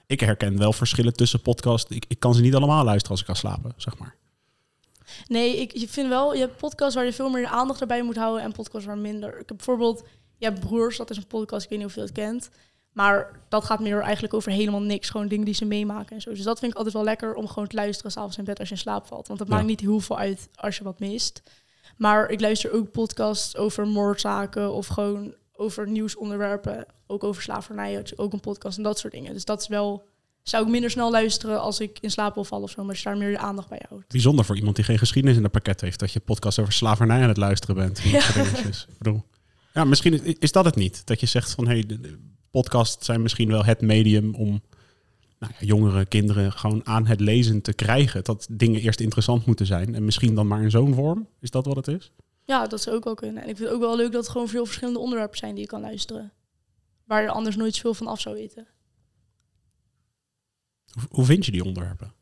ik 0.09 0.19
herken 0.19 0.57
wel 0.57 0.73
verschillen 0.73 1.13
tussen 1.13 1.41
podcasts. 1.41 1.91
Ik, 1.91 2.05
ik 2.07 2.19
kan 2.19 2.33
ze 2.35 2.41
niet 2.41 2.55
allemaal 2.55 2.83
luisteren 2.83 3.11
als 3.11 3.19
ik 3.21 3.25
ga 3.25 3.33
slapen, 3.33 3.73
zeg 3.77 3.97
maar. 3.97 4.15
Nee, 5.27 5.57
ik 5.57 5.77
je 5.77 5.87
vind 5.87 6.07
wel, 6.09 6.33
je 6.33 6.39
hebt 6.39 6.57
podcasts 6.57 6.95
waar 6.95 7.05
je 7.05 7.13
veel 7.13 7.29
meer 7.29 7.47
aandacht 7.47 7.81
erbij 7.81 8.01
moet 8.03 8.15
houden 8.15 8.43
en 8.43 8.51
podcasts 8.51 8.87
waar 8.87 8.97
minder. 8.97 9.29
Ik 9.29 9.47
heb 9.47 9.57
bijvoorbeeld, 9.57 10.03
je 10.37 10.45
hebt 10.45 10.59
Broers, 10.59 10.97
dat 10.97 11.09
is 11.09 11.17
een 11.17 11.27
podcast, 11.27 11.63
ik 11.63 11.69
weet 11.69 11.79
niet 11.79 11.87
of 11.87 11.93
je 11.95 11.99
dat 11.99 12.11
kent. 12.11 12.49
Maar 12.93 13.39
dat 13.49 13.63
gaat 13.65 13.79
meer 13.79 13.99
eigenlijk 14.01 14.33
over 14.33 14.51
helemaal 14.51 14.81
niks, 14.81 15.09
gewoon 15.09 15.27
dingen 15.27 15.45
die 15.45 15.53
ze 15.53 15.65
meemaken 15.65 16.15
en 16.15 16.21
zo. 16.21 16.29
Dus 16.29 16.43
dat 16.43 16.59
vind 16.59 16.71
ik 16.71 16.77
altijd 16.77 16.95
wel 16.95 17.03
lekker 17.03 17.33
om 17.33 17.47
gewoon 17.47 17.67
te 17.67 17.75
luisteren 17.75 18.11
s'avonds 18.11 18.37
in 18.37 18.43
bed 18.43 18.59
als 18.59 18.69
je 18.69 18.73
in 18.75 18.81
slaap 18.81 19.07
valt. 19.07 19.27
Want 19.27 19.39
dat 19.39 19.47
Ja. 19.47 19.53
maakt 19.55 19.67
niet 19.67 19.79
heel 19.79 19.99
veel 19.99 20.17
uit 20.17 20.49
als 20.55 20.77
je 20.77 20.83
wat 20.83 20.99
mist. 20.99 21.41
Maar 21.97 22.29
ik 22.29 22.41
luister 22.41 22.71
ook 22.73 22.91
podcasts 22.91 23.57
over 23.57 23.87
moordzaken 23.87 24.73
of 24.73 24.87
gewoon 24.87 25.33
over 25.59 25.87
nieuwsonderwerpen. 25.89 26.85
Ook 27.07 27.23
over 27.23 27.41
slavernij, 27.41 27.93
had 27.93 28.09
je 28.09 28.17
ook 28.17 28.33
een 28.33 28.39
podcast 28.39 28.77
en 28.77 28.83
dat 28.83 28.99
soort 28.99 29.13
dingen. 29.13 29.33
Dus 29.33 29.45
dat 29.45 29.61
is 29.61 29.67
wel, 29.67 30.07
zou 30.43 30.65
ik 30.65 30.71
minder 30.71 30.89
snel 30.89 31.11
luisteren 31.11 31.61
als 31.61 31.79
ik 31.79 31.97
in 32.01 32.11
slaap 32.11 32.33
wil 32.33 32.43
vallen 32.43 32.63
of 32.63 32.69
zo. 32.71 32.81
Maar 32.81 32.89
als 32.89 32.97
je 32.97 33.03
daar 33.03 33.17
meer 33.17 33.29
je 33.29 33.37
aandacht 33.37 33.69
bij 33.69 33.81
houdt. 33.89 34.07
Bijzonder 34.07 34.45
voor 34.45 34.55
iemand 34.57 34.75
die 34.75 34.85
geen 34.85 34.97
geschiedenis 34.97 35.37
in 35.37 35.43
het 35.43 35.51
pakket 35.51 35.81
heeft, 35.81 35.99
dat 35.99 36.11
je 36.11 36.19
podcast 36.19 36.59
over 36.59 36.73
slavernij 36.73 37.21
aan 37.21 37.27
het 37.27 37.37
luisteren 37.37 37.75
bent. 37.75 38.01
dingetjes. 38.03 38.85
Ik 38.89 38.97
bedoel, 38.97 39.23
ja, 39.73 39.83
misschien 39.83 40.39
is- 40.39 40.51
dat 40.51 40.65
het 40.65 40.75
niet. 40.75 41.05
Dat 41.05 41.19
je 41.19 41.25
zegt 41.25 41.51
van, 41.51 41.67
hé, 41.67 41.73
hey, 41.73 41.85
de 41.85 42.17
podcasts 42.51 43.05
zijn 43.05 43.21
misschien 43.21 43.49
wel 43.49 43.65
het 43.65 43.81
medium 43.81 44.35
om 44.35 44.61
nou 45.39 45.53
ja, 45.59 45.65
jongere 45.65 46.05
kinderen 46.05 46.51
gewoon 46.51 46.85
aan 46.85 47.07
het 47.07 47.19
lezen 47.19 47.61
te 47.61 47.73
krijgen. 47.73 48.23
Dat 48.23 48.47
dingen 48.51 48.81
eerst 48.81 48.99
interessant 48.99 49.45
moeten 49.45 49.65
zijn 49.65 49.95
en 49.95 50.05
misschien 50.05 50.35
dan 50.35 50.47
maar 50.47 50.61
in 50.61 50.71
zo'n 50.71 50.93
vorm. 50.93 51.27
Is 51.39 51.49
dat 51.51 51.65
wat 51.65 51.75
het 51.75 51.87
is? 51.87 52.11
Ja, 52.49 52.67
dat 52.67 52.81
zou 52.81 52.95
ook 52.95 53.03
wel 53.03 53.13
kunnen. 53.13 53.43
En 53.43 53.49
ik 53.49 53.55
vind 53.55 53.67
het 53.69 53.77
ook 53.77 53.83
wel 53.83 53.95
leuk 53.95 54.11
dat 54.11 54.21
het 54.23 54.31
gewoon 54.31 54.47
veel 54.47 54.65
verschillende 54.65 54.99
onderwerpen 54.99 55.37
zijn 55.37 55.53
die 55.53 55.63
je 55.63 55.69
kan 55.69 55.81
luisteren. 55.81 56.31
Waar 57.05 57.21
je 57.21 57.29
anders 57.29 57.55
nooit 57.55 57.75
zoveel 57.75 57.93
van 57.93 58.07
af 58.07 58.19
zou 58.21 58.35
weten. 58.35 58.67
Hoe, 61.09 61.25
vind 61.25 61.45
je 61.45 61.51
die 61.51 61.63
onderwerpen? 61.63 62.13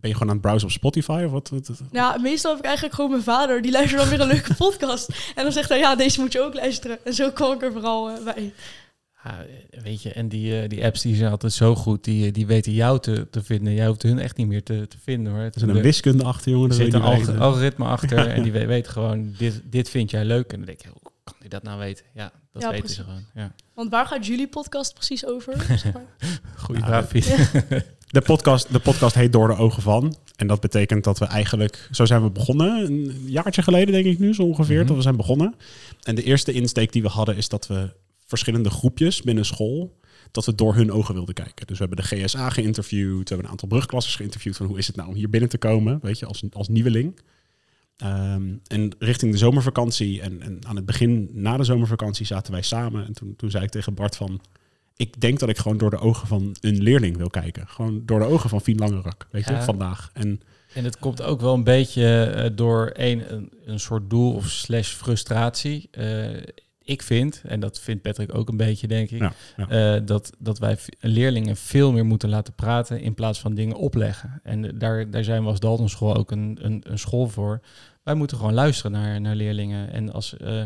Ben 0.00 0.10
je 0.10 0.12
gewoon 0.12 0.28
aan 0.28 0.28
het 0.28 0.40
browsen 0.40 0.66
op 0.68 0.72
Spotify 0.74 1.22
of 1.26 1.30
wat- 1.32 1.50
Ja, 1.92 2.18
meestal 2.18 2.50
heb 2.50 2.58
ik 2.60 2.64
eigenlijk 2.66 2.94
gewoon 2.94 3.10
mijn 3.10 3.22
vader. 3.22 3.62
Die 3.62 3.70
luistert 3.72 4.00
dan 4.00 4.10
weer 4.10 4.20
een 4.20 4.26
leuke 4.26 4.54
podcast. 4.64 5.08
En 5.34 5.42
dan 5.42 5.52
zegt 5.52 5.68
hij, 5.68 5.78
ja, 5.78 5.94
deze 5.96 6.20
moet 6.20 6.32
je 6.32 6.40
ook 6.40 6.54
luisteren. 6.54 7.04
En 7.04 7.14
zo 7.14 7.30
kwam 7.30 7.52
ik 7.52 7.62
er 7.62 7.72
vooral 7.72 8.10
eh, 8.10 8.24
bij. 8.24 8.54
Ja, 9.24 9.44
eh, 9.70 9.80
weet 9.82 10.02
je, 10.02 10.12
en 10.12 10.28
die, 10.28 10.60
eh, 10.60 10.68
die 10.68 10.84
apps 10.84 11.02
die 11.02 11.16
zijn 11.16 11.30
altijd 11.30 11.52
zo 11.52 11.74
goed. 11.74 12.04
Die, 12.04 12.26
eh, 12.26 12.32
die 12.32 12.46
weten 12.46 12.72
jou 12.72 13.00
te, 13.00 13.26
te 13.30 13.42
vinden. 13.42 13.74
Jij 13.74 13.86
hoeft 13.86 14.02
hun 14.02 14.18
echt 14.18 14.36
niet 14.36 14.46
meer 14.46 14.62
te, 14.62 14.86
te 14.88 14.96
vinden 15.02 15.32
hoor. 15.32 15.42
Het 15.42 15.54
Er 15.54 15.60
zit 15.60 15.68
een 15.68 15.74
de- 15.74 15.82
wiskunde 15.82 16.24
achter, 16.24 16.50
jongen. 16.52 16.68
er 16.68 16.74
zit 16.74 16.92
een 16.94 17.00
niet 17.00 17.08
alg- 17.10 17.18
weten. 17.18 17.38
algoritme 17.38 17.84
achter 17.84 18.26
en 18.34 18.42
die 18.42 18.52
we- 18.52 18.66
weet 18.66 18.88
gewoon, 18.88 19.34
dit, 19.38 19.62
dit 19.64 19.88
vind 19.88 20.10
jij 20.10 20.24
leuk. 20.24 20.50
En 20.52 20.56
dan 20.56 20.66
denk 20.66 20.80
je, 20.82 20.88
hoe 20.88 21.12
kan 21.24 21.34
die 21.40 21.48
dat 21.48 21.62
nou 21.62 21.78
weten? 21.78 22.04
Ja, 22.14 22.32
dat 22.52 22.62
Ja, 22.62 22.70
weten 22.70 22.88
ze 22.88 23.02
gewoon. 23.02 23.24
Ja. 23.34 23.52
Want 23.74 23.90
waar 23.90 24.06
gaat 24.06 24.26
jullie 24.26 24.48
podcast 24.48 24.94
precies 24.94 25.26
over? 25.26 25.54
zeg 25.78 25.92
maar? 25.94 26.04
Goeie 26.56 26.82
vraag, 26.82 27.08
Piet. 27.08 27.26
De 28.14 28.20
podcast, 28.20 28.72
de 28.72 28.78
podcast 28.78 29.14
heet 29.14 29.32
Door 29.32 29.48
de 29.48 29.56
Ogen 29.56 29.82
van. 29.82 30.16
En 30.36 30.46
dat 30.46 30.60
betekent 30.60 31.04
dat 31.04 31.18
we 31.18 31.24
eigenlijk, 31.24 31.88
zo 31.90 32.04
zijn 32.04 32.22
we 32.22 32.30
begonnen, 32.30 32.84
een 32.86 33.22
jaartje 33.26 33.62
geleden 33.62 33.92
denk 33.94 34.04
ik 34.06 34.18
nu 34.18 34.34
zo 34.34 34.42
ongeveer, 34.42 34.78
Mhm. 34.78 34.86
dat 34.86 34.96
we 34.96 35.02
zijn 35.02 35.16
begonnen. 35.16 35.54
En 36.02 36.14
de 36.14 36.22
eerste 36.22 36.52
insteek 36.52 36.92
die 36.92 37.02
we 37.02 37.08
hadden 37.08 37.36
is 37.36 37.48
dat 37.48 37.66
we 37.66 37.90
verschillende 38.24 38.70
groepjes 38.70 39.22
binnen 39.22 39.44
school, 39.44 39.98
dat 40.30 40.44
we 40.46 40.54
door 40.54 40.74
hun 40.74 40.92
ogen 40.92 41.14
wilden 41.14 41.34
kijken. 41.34 41.66
Dus 41.66 41.78
we 41.78 41.84
hebben 41.86 42.04
de 42.04 42.16
GSA 42.16 42.50
geïnterviewd, 42.50 43.18
we 43.22 43.28
hebben 43.28 43.44
een 43.44 43.50
aantal 43.50 43.68
brugklassers 43.68 44.16
geïnterviewd 44.16 44.56
van 44.56 44.66
hoe 44.66 44.78
is 44.78 44.86
het 44.86 44.96
nou 44.96 45.08
om 45.08 45.14
hier 45.14 45.30
binnen 45.30 45.48
te 45.50 45.58
komen, 45.58 45.98
weet 46.02 46.18
je, 46.18 46.26
als, 46.26 46.42
als 46.52 46.68
nieuweling. 46.68 47.20
Ehm, 47.96 48.52
en 48.66 48.94
richting 48.98 49.32
de 49.32 49.38
zomervakantie 49.38 50.20
en, 50.20 50.42
en 50.42 50.58
aan 50.66 50.76
het 50.76 50.86
begin 50.86 51.28
na 51.32 51.56
de 51.56 51.64
zomervakantie 51.64 52.26
zaten 52.26 52.52
wij 52.52 52.62
samen. 52.62 53.06
En 53.06 53.12
toen, 53.12 53.36
toen 53.36 53.50
zei 53.50 53.64
ik 53.64 53.70
tegen 53.70 53.94
Bart 53.94 54.16
van, 54.16 54.40
ik 54.96 55.20
denk 55.20 55.38
dat 55.38 55.48
ik 55.48 55.58
gewoon 55.58 55.78
door 55.78 55.90
de 55.90 55.98
ogen 55.98 56.26
van 56.28 56.56
een 56.60 56.82
leerling 56.82 57.16
wil 57.16 57.30
kijken. 57.30 57.68
Gewoon 57.68 58.02
door 58.06 58.18
de 58.18 58.24
ogen 58.24 58.50
van 58.50 58.60
Fien 58.60 58.78
Langerak, 58.78 59.26
weet 59.30 59.44
je, 59.44 59.52
Ja. 59.52 59.62
vandaag. 59.62 60.10
En 60.12 60.40
En 60.74 60.84
het 60.84 60.98
komt 60.98 61.22
ook 61.22 61.40
wel 61.40 61.54
een 61.54 61.64
beetje 61.64 62.24
eh, 62.24 62.50
door 62.56 62.90
een, 62.94 63.32
een, 63.34 63.52
een 63.64 63.80
soort 63.80 64.10
doel 64.10 64.34
of 64.34 64.50
slash 64.50 64.88
frustratie. 64.88 65.88
Eh, 65.90 66.28
ik 66.84 67.02
vind, 67.02 67.42
en 67.46 67.60
dat 67.60 67.80
vindt 67.80 68.02
Patrick 68.02 68.34
ook 68.34 68.48
een 68.48 68.56
beetje, 68.56 68.86
denk 68.86 69.10
ik, 69.10 69.18
Ja, 69.20 69.32
ja. 69.56 69.68
eh, 69.96 70.02
dat, 70.06 70.32
dat 70.38 70.58
wij 70.58 70.78
leerlingen 71.00 71.56
veel 71.56 71.92
meer 71.92 72.04
moeten 72.06 72.28
laten 72.28 72.54
praten 72.54 73.00
in 73.00 73.14
plaats 73.14 73.40
van 73.40 73.54
dingen 73.54 73.76
opleggen. 73.76 74.40
En 74.42 74.78
daar, 74.78 75.10
daar 75.10 75.24
zijn 75.24 75.42
we 75.42 75.48
als 75.48 75.60
Dalton 75.60 75.88
School 75.88 76.16
ook 76.16 76.30
een, 76.30 76.58
een, 76.60 76.82
een 76.86 76.98
school 76.98 77.28
voor. 77.28 77.60
Wij 78.02 78.14
moeten 78.14 78.36
gewoon 78.36 78.54
luisteren 78.54 78.92
naar, 78.92 79.20
naar 79.20 79.34
leerlingen. 79.34 79.92
En 79.92 80.12
als, 80.12 80.36
eh, 80.36 80.62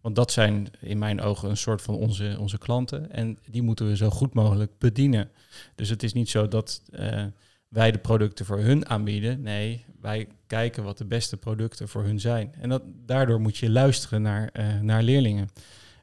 want 0.00 0.16
dat 0.16 0.32
zijn 0.32 0.68
in 0.80 0.98
mijn 0.98 1.20
ogen 1.20 1.50
een 1.50 1.56
soort 1.56 1.82
van 1.82 1.94
onze, 1.94 2.36
onze 2.38 2.58
klanten. 2.58 3.12
En 3.12 3.38
die 3.50 3.62
moeten 3.62 3.88
we 3.88 3.96
zo 3.96 4.10
goed 4.10 4.34
mogelijk 4.34 4.72
bedienen. 4.78 5.30
Dus 5.74 5.88
het 5.88 6.02
is 6.02 6.12
niet 6.12 6.28
zo 6.28 6.48
dat 6.48 6.82
eh, 6.92 7.24
wij 7.76 7.90
de 7.90 7.98
producten 7.98 8.46
voor 8.46 8.58
hun 8.58 8.88
aanbieden. 8.88 9.42
Nee, 9.42 9.84
wij 10.00 10.28
kijken 10.46 10.84
wat 10.84 10.98
de 10.98 11.04
beste 11.04 11.36
producten 11.36 11.88
voor 11.88 12.02
hun 12.04 12.20
zijn. 12.20 12.54
En 12.60 12.68
dat, 12.68 12.82
daardoor 13.06 13.40
moet 13.40 13.56
je 13.56 13.70
luisteren 13.70 14.22
naar, 14.22 14.50
eh, 14.52 14.80
naar 14.80 15.02
leerlingen. 15.02 15.48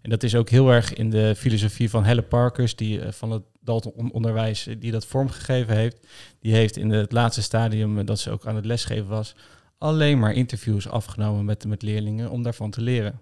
En 0.01 0.09
dat 0.09 0.23
is 0.23 0.35
ook 0.35 0.49
heel 0.49 0.69
erg 0.69 0.93
in 0.93 1.09
de 1.09 1.33
filosofie 1.37 1.89
van 1.89 2.03
Helle 2.03 2.21
Parkers, 2.21 2.75
die 2.75 3.01
eh, 3.01 3.11
van 3.11 3.31
het 3.31 3.43
Dalton 3.61 3.91
on- 3.91 4.11
onderwijs, 4.11 4.67
eh, 4.67 4.75
die 4.79 4.91
dat 4.91 5.05
vormgegeven 5.05 5.75
heeft. 5.75 6.07
Die 6.39 6.53
heeft 6.53 6.77
in 6.77 6.89
het 6.89 7.11
laatste 7.11 7.41
stadium 7.41 8.05
dat 8.05 8.19
ze 8.19 8.31
ook 8.31 8.45
aan 8.47 8.55
het 8.55 8.65
lesgeven 8.65 9.07
was, 9.07 9.35
alleen 9.77 10.19
maar 10.19 10.33
interviews 10.33 10.87
afgenomen 10.87 11.45
met, 11.45 11.65
met 11.65 11.81
leerlingen 11.81 12.29
om 12.29 12.43
daarvan 12.43 12.71
te 12.71 12.81
leren. 12.81 13.19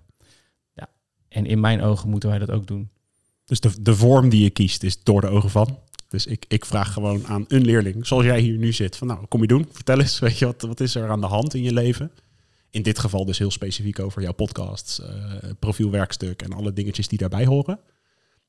Ja. 0.73 0.87
En 1.27 1.45
in 1.45 1.59
mijn 1.59 1.81
ogen 1.81 2.09
moeten 2.09 2.29
wij 2.29 2.39
dat 2.39 2.51
ook 2.51 2.67
doen. 2.67 2.89
Dus 3.45 3.59
de, 3.59 3.81
de 3.81 3.95
vorm 3.95 4.29
die 4.29 4.43
je 4.43 4.49
kiest 4.49 4.83
is 4.83 5.03
door 5.03 5.21
de 5.21 5.27
ogen 5.27 5.49
van. 5.49 5.79
Dus 6.11 6.25
ik, 6.25 6.45
ik 6.47 6.65
vraag 6.65 6.93
gewoon 6.93 7.27
aan 7.27 7.45
een 7.47 7.65
leerling, 7.65 8.07
zoals 8.07 8.23
jij 8.23 8.39
hier 8.39 8.57
nu 8.57 8.73
zit, 8.73 8.97
van 8.97 9.07
nou, 9.07 9.25
kom 9.25 9.41
je 9.41 9.47
doen? 9.47 9.67
Vertel 9.71 9.99
eens, 9.99 10.19
weet 10.25 10.37
je, 10.37 10.45
wat, 10.45 10.61
wat 10.61 10.79
is 10.79 10.95
er 10.95 11.09
aan 11.09 11.21
de 11.21 11.27
hand 11.27 11.53
in 11.53 11.63
je 11.63 11.73
leven? 11.73 12.11
In 12.69 12.81
dit 12.81 12.99
geval 12.99 13.25
dus 13.25 13.37
heel 13.37 13.51
specifiek 13.51 13.99
over 13.99 14.21
jouw 14.21 14.33
podcasts, 14.33 15.01
eh, 15.01 15.09
profielwerkstuk 15.59 16.41
en 16.41 16.53
alle 16.53 16.73
dingetjes 16.73 17.07
die 17.07 17.17
daarbij 17.17 17.45
horen. 17.45 17.79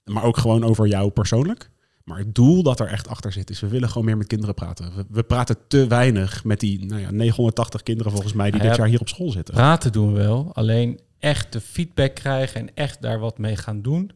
Maar 0.05 0.25
ook 0.25 0.37
gewoon 0.37 0.65
over 0.65 0.87
jou 0.87 1.11
persoonlijk. 1.11 1.71
Maar 2.05 2.19
het 2.19 2.35
doel 2.35 2.63
dat 2.63 2.81
er 2.81 2.87
echt 2.87 3.09
achter 3.09 3.33
zit 3.33 3.51
is, 3.51 3.61
we 3.61 3.69
willen 3.69 3.89
gewoon 3.89 4.05
meer 4.05 4.17
met 4.17 4.27
kinderen 4.27 4.55
praten. 4.55 4.97
We, 4.97 5.05
we 5.09 5.23
praten 5.23 5.57
te 5.69 5.87
weinig 5.87 6.45
met 6.45 6.61
die 6.61 6.87
nou 6.87 7.01
ja, 7.01 7.11
980 7.11 7.83
kinderen 7.83 8.13
volgens 8.13 8.33
mij 8.33 8.51
die 8.51 8.63
ja, 8.63 8.69
dit 8.69 8.77
jaar 8.77 8.87
hier 8.87 9.01
op 9.01 9.09
school 9.09 9.31
zitten. 9.31 9.55
Praten 9.55 9.93
doen 9.93 10.13
we 10.13 10.19
wel, 10.19 10.51
alleen 10.55 11.01
echt 11.19 11.53
de 11.53 11.61
feedback 11.61 12.15
krijgen 12.15 12.61
en 12.61 12.75
echt 12.75 13.03
daar 13.03 13.19
wat 13.19 13.39
mee 13.39 13.57
gaan 13.57 13.83
doen. 13.83 14.11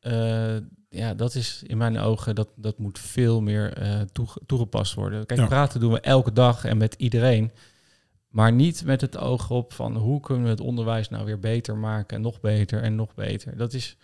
eh, 0.00 0.56
ja, 0.88 1.14
dat 1.14 1.34
is 1.34 1.62
in 1.66 1.76
mijn 1.78 1.98
ogen, 1.98 2.34
dat, 2.34 2.48
dat 2.56 2.78
moet 2.78 2.98
veel 2.98 3.40
meer 3.40 3.72
eh, 3.72 4.00
toege- 4.12 4.40
toegepast 4.46 4.94
worden. 4.94 5.26
Kijk, 5.26 5.40
Ja. 5.40 5.46
praten 5.46 5.80
doen 5.80 5.92
we 5.92 6.00
elke 6.00 6.32
dag 6.32 6.64
en 6.64 6.76
met 6.76 6.94
iedereen. 6.94 7.50
Maar 8.28 8.52
niet 8.52 8.84
met 8.84 9.00
het 9.00 9.16
oog 9.16 9.50
op 9.50 9.72
van 9.72 9.96
hoe 9.96 10.20
kunnen 10.20 10.44
we 10.44 10.50
het 10.50 10.60
onderwijs 10.60 11.08
nou 11.08 11.24
weer 11.24 11.38
beter 11.38 11.76
maken 11.76 12.16
en 12.16 12.22
nog 12.22 12.40
beter 12.40 12.82
en 12.82 12.94
nog 12.94 13.14
beter. 13.14 13.56
Dat 13.56 13.72
is, 13.72 13.96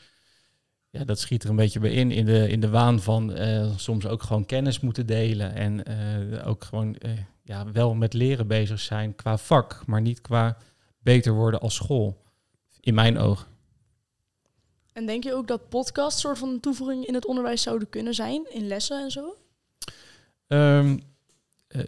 ja, 0.90 1.04
dat 1.04 1.18
schiet 1.20 1.42
er 1.44 1.50
een 1.50 1.56
beetje 1.56 1.80
bij 1.80 1.90
in, 1.90 2.10
in 2.10 2.24
de, 2.24 2.48
in 2.48 2.60
de 2.60 2.68
waan 2.68 3.00
van 3.00 3.32
eh, 3.34 3.70
soms 3.76 4.06
ook 4.06 4.22
gewoon 4.22 4.46
kennis 4.46 4.80
moeten 4.80 5.06
delen. 5.06 5.54
En 5.54 5.84
eh, 5.84 6.48
ook 6.48 6.64
gewoon 6.64 6.96
ja, 7.42 7.72
wel 7.72 7.94
met 7.94 8.12
leren 8.12 8.46
bezig 8.46 8.80
zijn 8.80 9.14
qua 9.14 9.38
vak, 9.38 9.82
maar 9.86 10.00
niet 10.00 10.20
qua 10.20 10.56
beter 10.98 11.32
worden 11.32 11.60
als 11.60 11.74
school. 11.74 12.22
In 12.80 12.94
mijn 12.94 13.18
ogen. 13.18 13.46
En 14.94 15.06
denk 15.06 15.24
je 15.24 15.34
ook 15.34 15.48
dat 15.48 15.68
podcasts 15.68 16.20
soort 16.20 16.38
van 16.38 16.60
toevoeging 16.60 17.06
in 17.06 17.14
het 17.14 17.26
onderwijs 17.26 17.62
zouden 17.62 17.88
kunnen 17.90 18.14
zijn, 18.14 18.46
in 18.50 18.66
lessen 18.66 19.02
en 19.02 19.10
zo? 19.10 19.36
Ehm, 20.46 20.98
eh, 21.66 21.80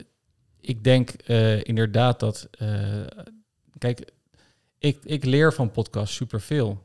ik 0.60 0.84
denk 0.84 1.10
eh, 1.10 1.64
inderdaad 1.64 2.20
dat. 2.20 2.48
eh, 2.50 3.06
kijk, 3.78 4.10
ik, 4.78 4.98
ik 5.04 5.24
leer 5.24 5.52
van 5.52 5.70
podcasts 5.70 6.16
superveel. 6.16 6.84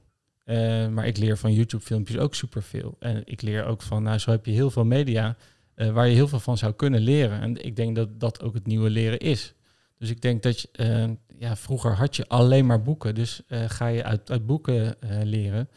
Maar 0.92 1.08
ik 1.08 1.18
leer 1.18 1.38
van 1.38 1.54
YouTube-filmpjes 1.54 2.18
ook 2.18 2.36
superveel. 2.36 2.96
En 3.00 3.22
ik 3.26 3.42
leer 3.42 3.66
ook 3.66 3.82
van, 3.82 4.04
nou, 4.04 4.18
zo 4.18 4.32
heb 4.32 4.46
je 4.46 4.52
heel 4.52 4.72
veel 4.72 4.86
media 4.86 5.36
waar 5.76 6.08
je 6.08 6.16
heel 6.16 6.28
veel 6.28 6.40
van 6.40 6.58
zou 6.58 6.74
kunnen 6.74 7.02
leren. 7.02 7.42
En 7.42 7.66
ik 7.66 7.76
denk 7.76 7.96
dat 7.96 8.20
dat 8.20 8.42
ook 8.42 8.54
het 8.54 8.66
nieuwe 8.66 8.90
leren 8.90 9.20
is. 9.20 9.54
Dus 9.98 10.10
ik 10.10 10.22
denk 10.22 10.44
dat 10.44 10.60
je, 10.60 10.70
ja, 11.38 11.56
vroeger 11.56 11.96
had 11.96 12.16
je 12.16 12.28
alleen 12.28 12.66
maar 12.66 12.82
boeken. 12.82 13.16
Dus 13.16 13.42
ga 13.48 13.88
je 13.88 14.04
uit, 14.04 14.32
uit 14.32 14.46
boeken 14.46 14.96
leren. 15.24 15.70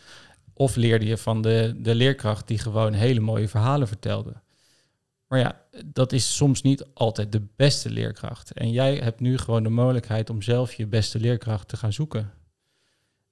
Of 0.55 0.77
leerde 0.77 1.07
je 1.07 1.17
van 1.17 1.43
de, 1.43 1.75
de 1.77 1.95
leerkracht 1.95 2.49
die 2.49 2.59
gewoon 2.59 2.93
hele 2.93 3.21
mooie 3.21 3.49
verhalen 3.49 3.89
vertelde. 3.89 4.33
Maar 5.29 5.39
ja, 5.39 5.61
dat 5.85 6.13
is 6.13 6.37
soms 6.37 6.63
niet 6.63 6.85
altijd 6.95 7.33
de 7.33 7.43
beste 7.57 7.91
leerkracht. 7.91 8.53
En 8.53 8.71
jij 8.71 8.97
hebt 8.97 9.21
nu 9.21 9.39
gewoon 9.39 9.63
de 9.63 9.69
mogelijkheid 9.69 10.31
om 10.31 10.43
zelf 10.43 10.75
je 10.75 10.87
beste 10.87 11.21
leerkracht 11.21 11.69
te 11.69 11.77
gaan 11.77 11.93
zoeken. 11.93 12.33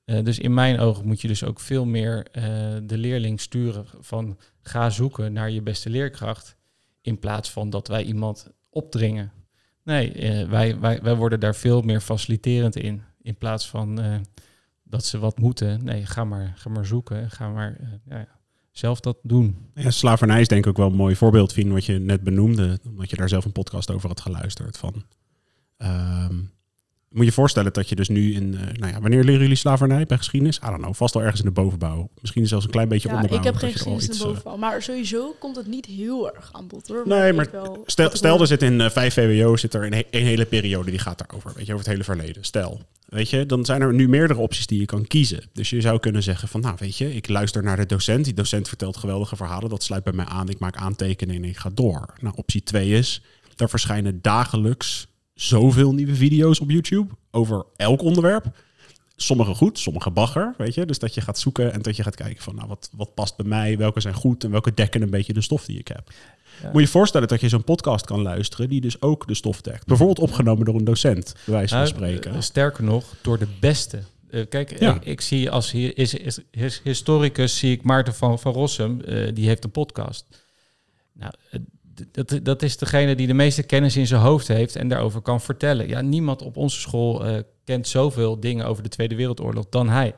Eh, 0.04 0.24
dus 0.24 0.38
in 0.38 0.54
mijn 0.54 0.78
ogen 0.78 1.06
moet 1.06 1.20
je 1.20 1.28
dus 1.28 1.44
ook 1.44 1.60
veel 1.60 1.84
meer 1.84 2.26
eh, 2.32 2.42
de 2.82 2.98
leerling 2.98 3.40
sturen 3.40 3.86
van 4.00 4.38
ga 4.60 4.90
zoeken 4.90 5.32
naar 5.32 5.50
je 5.50 5.62
beste 5.62 5.90
leerkracht. 5.90 6.56
In 7.00 7.18
plaats 7.18 7.50
van 7.50 7.70
dat 7.70 7.88
wij 7.88 8.02
iemand 8.02 8.50
opdringen. 8.70 9.32
Nee, 9.84 10.12
eh, 10.12 10.48
wij, 10.48 10.78
wij, 10.78 11.00
wij 11.02 11.14
worden 11.16 11.40
daar 11.40 11.54
veel 11.54 11.82
meer 11.82 12.00
faciliterend 12.00 12.76
in. 12.76 13.02
In 13.20 13.36
plaats 13.36 13.68
van 13.68 14.00
dat 14.92 15.04
ze 15.04 15.18
wat 15.18 15.38
moeten. 15.38 15.84
Nee, 15.84 16.06
ga 16.06 16.24
maar, 16.24 16.52
ga 16.56 16.70
maar 16.70 16.86
zoeken. 16.86 17.30
Ga 17.30 17.50
maar 17.50 17.76
eh, 17.80 17.88
ja, 18.08 18.28
zelf 18.70 19.00
dat 19.00 19.18
doen. 19.22 19.70
Ja, 19.74 19.90
slavernij 19.90 20.40
is 20.40 20.48
denk 20.48 20.64
ik 20.64 20.70
ook 20.70 20.76
wel 20.76 20.86
een 20.86 20.94
mooi 20.94 21.16
voorbeeld, 21.16 21.52
Fien, 21.52 21.72
wat 21.72 21.84
je 21.84 21.98
net 21.98 22.22
benoemde. 22.22 22.80
Omdat 22.86 23.10
je 23.10 23.16
daar 23.16 23.28
zelf 23.28 23.44
een 23.44 23.52
podcast 23.52 23.90
over 23.90 24.08
had 24.08 24.20
geluisterd. 24.20 24.78
Van, 24.78 25.04
ehm, 25.76 26.40
moet 27.12 27.24
je 27.24 27.32
voorstellen 27.32 27.72
dat 27.72 27.88
je 27.88 27.94
dus 27.94 28.08
nu 28.08 28.34
in... 28.34 28.54
eh, 28.58 28.60
nou 28.78 28.92
ja, 28.92 29.00
wanneer 29.00 29.24
leren 29.24 29.40
jullie 29.40 29.56
slavernij 29.56 30.06
bij 30.06 30.16
geschiedenis? 30.16 30.56
I 30.56 30.60
don't 30.66 30.76
know, 30.78 30.94
vast 30.94 31.14
al 31.14 31.20
ergens 31.22 31.40
in 31.40 31.46
de 31.46 31.52
bovenbouw. 31.52 32.08
Misschien 32.20 32.46
zelfs 32.46 32.64
een 32.64 32.70
klein 32.70 32.88
beetje 32.88 33.08
Ja, 33.08 33.14
onderbouw. 33.14 33.38
ik 33.38 33.44
heb 33.44 33.54
geen 33.54 33.72
geschiedenis 33.72 34.04
in 34.08 34.12
de 34.12 34.18
eh, 34.18 34.24
bovenbouw. 34.24 34.56
Maar 34.56 34.82
sowieso 34.82 35.34
komt 35.38 35.56
het 35.56 35.66
niet 35.66 35.86
heel 35.86 36.34
erg 36.34 36.48
aan 36.52 36.66
bod 36.66 36.88
hoor. 36.88 37.02
Nee, 37.06 37.32
maar 37.32 37.48
wel- 37.52 37.82
Stel, 37.86 38.10
stel 38.12 38.40
er 38.40 38.46
zit 38.46 38.62
in 38.62 38.80
eh, 38.80 38.90
5 38.90 39.14
VWO 39.14 39.56
zit 39.56 39.74
er 39.74 39.86
een, 39.92 40.04
een 40.10 40.24
hele 40.24 40.44
periode 40.46 40.90
die 40.90 40.98
gaat 41.00 41.18
daarover, 41.18 41.52
weet 41.54 41.66
je, 41.66 41.72
over 41.72 41.84
het 41.84 41.92
hele 41.94 42.04
verleden. 42.04 42.44
Stel, 42.44 42.80
weet 43.08 43.30
je, 43.30 43.46
dan 43.46 43.64
zijn 43.64 43.80
er 43.82 43.94
nu 43.94 44.08
meerdere 44.08 44.38
opties 44.40 44.66
die 44.66 44.80
je 44.80 44.86
kan 44.86 45.06
kiezen. 45.06 45.42
Dus 45.52 45.70
je 45.70 45.80
zou 45.80 45.98
kunnen 45.98 46.22
zeggen 46.22 46.48
van, 46.48 46.60
nou, 46.60 46.76
weet 46.78 46.96
je, 46.96 47.14
ik 47.14 47.28
luister 47.28 47.62
naar 47.62 47.76
de 47.76 47.86
docent. 47.86 48.24
Die 48.24 48.34
docent 48.34 48.68
vertelt 48.68 48.96
geweldige 48.96 49.36
verhalen, 49.36 49.70
dat 49.70 49.82
sluit 49.82 50.04
bij 50.04 50.12
mij 50.12 50.24
aan. 50.24 50.48
Ik 50.48 50.58
maak 50.58 50.76
aantekeningen 50.76 51.42
en 51.42 51.48
ik 51.48 51.56
ga 51.56 51.70
door. 51.74 52.14
Nou, 52.20 52.34
optie 52.36 52.62
2 52.62 52.90
is, 52.90 53.22
er 53.56 53.68
verschijnen 53.68 54.18
dagelijks 54.22 55.06
zoveel 55.34 55.94
nieuwe 55.94 56.14
video's 56.14 56.60
op 56.60 56.70
YouTube 56.70 57.14
over 57.30 57.64
elk 57.76 58.02
onderwerp. 58.02 58.46
Sommige 59.16 59.54
goed, 59.54 59.78
sommige 59.78 60.10
bagger, 60.10 60.54
weet 60.56 60.74
je. 60.74 60.86
Dus 60.86 60.98
dat 60.98 61.14
je 61.14 61.20
gaat 61.20 61.38
zoeken 61.38 61.72
en 61.72 61.82
dat 61.82 61.96
je 61.96 62.02
gaat 62.02 62.14
kijken 62.14 62.42
van, 62.42 62.54
nou, 62.54 62.68
wat, 62.68 62.90
wat 62.92 63.14
past 63.14 63.36
bij 63.36 63.46
mij? 63.46 63.78
Welke 63.78 64.00
zijn 64.00 64.14
goed 64.14 64.44
en 64.44 64.50
welke 64.50 64.74
dekken 64.74 65.02
een 65.02 65.10
beetje 65.10 65.32
de 65.32 65.40
stof 65.40 65.64
die 65.64 65.78
ik 65.78 65.88
heb. 65.88 66.10
Ja. 66.60 66.66
Moet 66.66 66.74
je 66.74 66.80
je 66.80 66.88
voorstellen 66.88 67.28
dat 67.28 67.40
je 67.40 67.48
zo'n 67.48 67.64
podcast 67.64 68.04
kan 68.06 68.22
luisteren 68.22 68.68
die 68.68 68.80
dus 68.80 69.00
ook 69.02 69.26
de 69.26 69.34
stof 69.34 69.60
dekt. 69.60 69.86
Bijvoorbeeld 69.86 70.18
opgenomen 70.18 70.64
door 70.64 70.74
een 70.74 70.84
docent, 70.84 71.32
bij 71.44 71.54
wijze 71.54 71.68
van 71.68 71.78
Nou, 71.78 71.90
spreken. 71.94 72.34
eh, 72.34 72.40
sterker 72.40 72.84
nog, 72.84 73.14
door 73.22 73.38
de 73.38 73.48
beste. 73.60 74.02
Eh, 74.30 74.46
kijk, 74.48 74.78
Ja. 74.80 74.94
ik, 74.94 75.04
ik 75.04 75.20
zie 75.20 75.50
als 75.50 75.70
hier 75.70 75.98
is, 75.98 76.14
is, 76.14 76.38
is 76.50 76.80
historicus 76.84 77.58
zie 77.58 77.72
ik 77.72 77.82
Maarten 77.82 78.14
van, 78.14 78.38
van 78.38 78.52
Rossum, 78.52 79.00
eh, 79.00 79.34
die 79.34 79.46
heeft 79.46 79.64
een 79.64 79.70
podcast. 79.70 80.26
Nou, 81.12 81.32
dat, 82.10 82.40
dat 82.42 82.62
is 82.62 82.76
degene 82.76 83.14
die 83.14 83.26
de 83.26 83.34
meeste 83.34 83.62
kennis 83.62 83.96
in 83.96 84.06
zijn 84.06 84.20
hoofd 84.20 84.48
heeft 84.48 84.76
en 84.76 84.88
daarover 84.88 85.20
kan 85.20 85.40
vertellen. 85.40 85.88
Ja, 85.88 86.00
niemand 86.00 86.42
op 86.42 86.56
onze 86.56 86.80
school 86.80 87.26
eh, 87.26 87.38
kent 87.64 87.88
zoveel 87.88 88.40
dingen 88.40 88.66
over 88.66 88.82
de 88.82 88.88
Tweede 88.88 89.14
Wereldoorlog 89.14 89.68
dan 89.68 89.88
hij. 89.88 90.14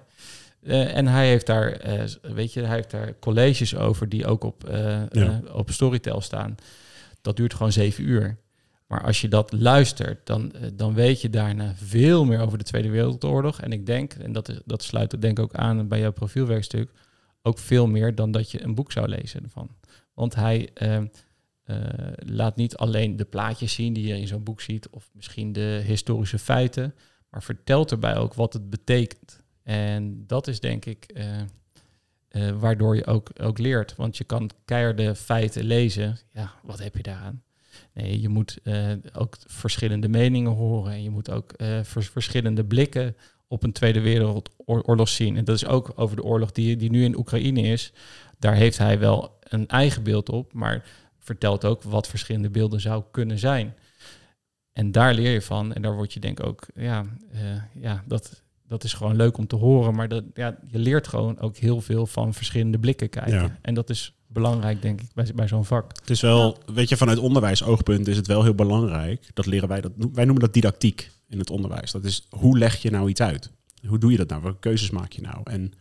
Eh, 0.63 0.97
en 0.97 1.07
hij 1.07 1.29
heeft 1.29 1.47
daar, 1.47 1.73
eh, 1.73 2.03
weet 2.23 2.53
je, 2.53 2.61
hij 2.61 2.75
heeft 2.75 2.91
daar 2.91 3.19
colleges 3.19 3.77
over 3.77 4.09
die 4.09 4.27
ook 4.27 4.45
op, 4.45 4.69
Ja. 5.11 5.41
op 5.53 5.71
Storytel 5.71 6.21
staan. 6.21 6.55
Dat 7.21 7.37
duurt 7.37 7.55
gewoon 7.55 7.73
zeven 7.73 8.05
uur. 8.05 8.37
Maar 8.87 9.03
als 9.03 9.21
je 9.21 9.29
dat 9.29 9.53
luistert, 9.53 10.27
dan, 10.27 10.53
dan 10.75 10.95
weet 10.95 11.21
je 11.21 11.31
daarna 11.31 11.73
veel 11.77 12.25
meer 12.25 12.41
over 12.41 12.59
de 12.59 12.65
Tweede 12.65 12.91
Wereldoorlog. 12.91 13.61
En 13.61 13.73
ik 13.73 13.87
denk, 13.87 14.13
en 14.13 14.33
dat, 14.33 14.49
is, 14.49 14.61
dat 14.65 14.83
sluit 14.83 15.13
het 15.13 15.23
denk 15.23 15.39
ik 15.39 15.45
ook 15.45 15.55
aan 15.55 15.89
bij 15.89 16.01
jouw 16.01 16.13
profielwerkstuk, 16.13 16.91
ook 17.43 17.59
veel 17.59 17.87
meer 17.87 18.15
dan 18.15 18.31
dat 18.31 18.51
je 18.51 18.63
een 18.63 18.75
boek 18.75 18.93
zou 18.93 19.09
lezen 19.09 19.43
ervan. 19.43 19.69
Want 20.15 20.35
hij 20.35 20.69
eh, 21.65 21.77
laat 22.17 22.57
niet 22.57 22.77
alleen 22.77 23.17
de 23.17 23.25
plaatjes 23.25 23.75
zien 23.75 23.93
die 23.93 24.07
je 24.07 24.19
in 24.19 24.27
zo'n 24.27 24.43
boek 24.43 24.61
ziet, 24.61 24.89
of 24.89 25.11
misschien 25.13 25.53
de 25.53 25.83
historische 25.87 26.39
feiten, 26.39 26.95
maar 27.31 27.43
vertelt 27.43 27.91
erbij 27.91 28.17
ook 28.17 28.35
wat 28.35 28.53
het 28.53 28.71
betekent. 28.71 29.41
En 29.63 30.25
dat 30.27 30.47
is 30.47 30.61
denk 30.61 30.85
ik 30.85 31.05
eh, 31.05 31.41
eh, 32.29 32.61
waardoor 32.61 32.97
je 32.97 33.07
ook, 33.07 33.31
ook 33.41 33.59
leert. 33.59 33.97
Want 33.97 34.17
je 34.17 34.25
kan 34.25 34.51
keiharde 34.65 35.15
feiten 35.15 35.65
lezen. 35.65 36.19
Ja, 36.33 36.53
wat 36.63 36.79
heb 36.79 36.97
je 36.97 37.03
daaraan? 37.03 37.43
Nee, 37.93 38.21
je 38.21 38.29
moet 38.29 38.59
ook 39.13 39.37
verschillende 39.47 40.09
meningen 40.09 40.53
horen. 40.53 40.93
En 40.93 41.03
je 41.03 41.11
moet 41.11 41.31
ook 41.31 41.55
vers- 41.83 42.09
verschillende 42.09 42.65
blikken 42.65 43.17
op 43.49 43.63
een 43.63 43.73
Tweede 43.73 44.01
Wereldoorlog 44.01 45.09
zien. 45.09 45.37
En 45.37 45.45
dat 45.45 45.55
is 45.57 45.67
ook 45.67 45.93
over 45.95 46.17
de 46.17 46.25
oorlog 46.25 46.53
die, 46.53 46.77
die 46.77 46.91
nu 46.91 47.05
in 47.05 47.19
Oekraïne 47.19 47.61
is. 47.61 47.93
Daar 48.39 48.55
heeft 48.55 48.79
hij 48.79 48.99
wel 48.99 49.39
een 49.41 49.69
eigen 49.69 50.03
beeld 50.03 50.29
op, 50.29 50.53
maar 50.53 50.85
vertelt 51.25 51.65
ook 51.65 51.83
wat 51.83 52.09
verschillende 52.09 52.51
beelden 52.51 52.81
zou 52.81 53.03
kunnen 53.11 53.39
zijn. 53.39 53.75
En 54.73 54.93
daar 54.93 55.15
leer 55.15 55.33
je 55.33 55.43
van. 55.43 55.73
En 55.73 55.83
daar 55.83 55.95
word 55.95 56.13
je 56.13 56.21
denk 56.21 56.39
ik 56.41 56.47
ook, 56.47 56.67
ja, 56.75 57.05
eh, 57.33 57.41
ja 57.81 58.03
dat, 58.07 58.43
dat 58.69 58.85
is 58.85 58.93
gewoon 58.93 59.17
leuk 59.17 59.39
om 59.39 59.47
te 59.47 59.57
horen. 59.57 59.95
Maar 59.95 60.09
dat, 60.09 60.25
ja, 60.35 60.59
je 60.67 60.79
leert 60.79 61.09
gewoon 61.09 61.39
ook 61.39 61.57
heel 61.57 61.81
veel 61.81 62.07
van 62.07 62.35
verschillende 62.35 62.79
blikken 62.79 63.09
kijken. 63.09 63.33
Ja. 63.33 63.59
En 63.63 63.75
dat 63.75 63.91
is 63.91 64.15
belangrijk, 64.27 64.83
denk 64.83 65.01
ik, 65.01 65.09
bij, 65.15 65.31
bij 65.35 65.49
zo'n 65.49 65.65
vak. 65.65 65.91
Het 66.01 66.11
is 66.11 66.21
wel, 66.21 66.59
weet 66.67 66.89
je, 66.89 66.97
vanuit 66.97 67.19
onderwijsoogpunt 67.19 68.09
is 68.09 68.17
het 68.17 68.27
wel 68.27 68.43
heel 68.43 68.55
belangrijk. 68.55 69.31
Dat 69.35 69.47
leren 69.47 69.69
wij, 69.69 69.81
dat, 69.81 69.93
wij 69.97 70.25
noemen 70.25 70.43
dat 70.43 70.55
didactiek 70.55 71.11
in 71.29 71.39
het 71.39 71.51
onderwijs. 71.51 71.91
Dat 71.91 72.05
is, 72.05 72.27
hoe 72.31 72.59
leg 72.59 72.77
je 72.77 72.91
nou 72.91 73.09
iets 73.09 73.21
uit? 73.21 73.51
Hoe 73.87 73.99
doe 73.99 74.11
je 74.11 74.17
dat 74.17 74.29
nou? 74.29 74.43
Welke 74.43 74.59
keuzes 74.59 74.91
maak 74.91 75.13
je 75.13 75.23
nou? 75.23 75.41
En 75.45 75.73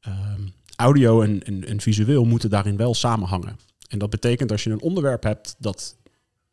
ehm, 0.00 0.40
audio 0.76 1.22
en, 1.22 1.42
en, 1.44 1.66
en 1.66 1.80
visueel 1.80 2.24
moeten 2.24 2.50
daarin 2.50 2.76
wel 2.76 2.94
samenhangen. 2.94 3.58
En 3.90 3.98
dat 3.98 4.10
betekent 4.10 4.50
als 4.50 4.64
je 4.64 4.70
een 4.70 4.80
onderwerp 4.80 5.22
hebt 5.22 5.56
dat 5.58 5.96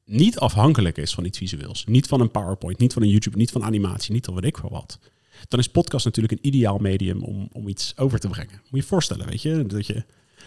niet 0.06 0.40
afhankelijk 0.40 0.98
is 0.98 1.14
van 1.14 1.26
iets 1.26 1.38
visueels. 1.38 1.86
Niet 1.86 2.08
van 2.08 2.22
een 2.22 2.32
PowerPoint, 2.32 2.80
niet 2.80 2.94
van 2.94 3.02
een 3.02 3.10
YouTube, 3.10 3.38
niet 3.38 3.52
van 3.52 3.64
animatie, 3.64 4.14
niet 4.14 4.26
van 4.26 4.34
weet 4.34 4.44
ik 4.44 4.58
wel 4.58 4.72
wat. 4.72 5.00
Dan 5.48 5.60
is 5.60 5.68
podcast 5.68 6.06
natuurlijk 6.06 6.34
een 6.34 6.48
ideaal 6.48 6.78
medium 6.78 7.24
om, 7.24 7.50
om 7.52 7.68
iets 7.68 7.98
over 7.98 8.20
te 8.20 8.28
brengen. 8.28 8.54
Moet 8.54 8.70
je 8.70 8.78
je 8.78 8.84
voorstellen, 8.84 9.28
weet 9.28 9.42
je, 9.42 9.66
dat 9.66 9.88
je 9.88 10.04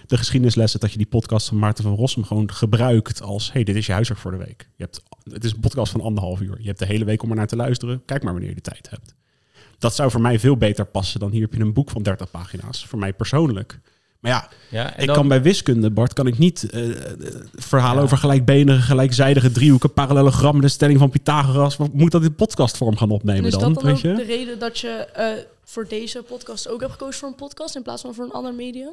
de 0.06 0.16
geschiedenislessen, 0.16 0.80
dat 0.80 0.92
je 0.92 0.96
die 0.96 1.06
podcast 1.06 1.48
van 1.48 1.58
Maarten 1.58 1.84
van 1.84 1.94
Rossum 1.94 2.24
gewoon 2.24 2.52
gebruikt 2.52 3.22
als, 3.22 3.52
hey, 3.52 3.64
dit 3.64 3.76
is 3.76 3.86
je 3.86 3.92
huiswerk 3.92 4.20
voor 4.20 4.30
de 4.30 4.36
week. 4.36 4.68
Je 4.76 4.82
hebt, 4.84 5.02
het 5.32 5.44
is 5.44 5.52
een 5.52 5.60
podcast 5.60 5.92
van 5.92 6.00
anderhalf 6.00 6.40
uur. 6.40 6.56
Je 6.60 6.66
hebt 6.66 6.78
de 6.78 6.86
hele 6.86 7.04
week 7.04 7.22
om 7.22 7.30
er 7.30 7.36
naar 7.36 7.46
te 7.46 7.56
luisteren. 7.56 8.02
Kijk 8.04 8.22
maar 8.22 8.32
wanneer 8.32 8.50
je 8.50 8.56
de 8.56 8.70
tijd 8.70 8.90
hebt. 8.90 9.14
Dat 9.78 9.94
zou 9.94 10.10
voor 10.10 10.20
mij 10.20 10.38
veel 10.38 10.56
beter 10.56 10.86
passen 10.86 11.20
dan 11.20 11.30
hier 11.30 11.40
heb 11.40 11.54
je 11.54 11.60
een 11.60 11.72
boek 11.72 11.90
van 11.90 12.02
30 12.02 12.30
pagina's. 12.30 12.86
Voor 12.86 12.98
mij 12.98 13.12
persoonlijk. 13.12 13.80
Maar 14.20 14.30
ja, 14.30 14.48
Ja, 14.70 14.96
ik 14.96 15.06
dan- 15.06 15.14
kan 15.14 15.28
bij 15.28 15.42
wiskunde, 15.42 15.90
Bart, 15.90 16.12
kan 16.12 16.26
ik 16.26 16.38
niet 16.38 16.70
eh, 16.70 16.90
eh, 16.90 17.16
verhalen 17.54 17.96
Ja. 17.96 18.02
over 18.02 18.16
gelijkbenige, 18.18 18.80
gelijkzijdige 18.80 19.50
driehoeken, 19.52 19.92
parallelogrammen, 19.92 20.62
de 20.62 20.68
stelling 20.68 20.98
van 20.98 21.10
Pythagoras. 21.10 21.76
Wat 21.76 21.92
moet 21.92 22.10
dat 22.10 22.22
in 22.24 22.34
podcastvorm 22.34 22.96
gaan 22.96 23.08
En 23.08 23.14
opnemen 23.14 23.44
is 23.44 23.52
dan? 23.52 23.60
dat 23.60 23.74
dan 23.74 23.84
weet 23.84 23.94
ook 23.94 24.00
je? 24.00 24.14
de 24.14 24.22
reden 24.22 24.58
dat 24.58 24.78
je 24.78 24.88
eh, 24.88 25.44
voor 25.64 25.88
deze 25.88 26.22
podcast 26.22 26.68
ook 26.68 26.80
hebt 26.80 26.92
gekozen 26.92 27.20
voor 27.20 27.28
een 27.28 27.34
podcast 27.34 27.76
in 27.76 27.82
plaats 27.82 28.02
van 28.02 28.14
voor 28.14 28.24
een 28.24 28.30
ander 28.32 28.54
medium? 28.54 28.92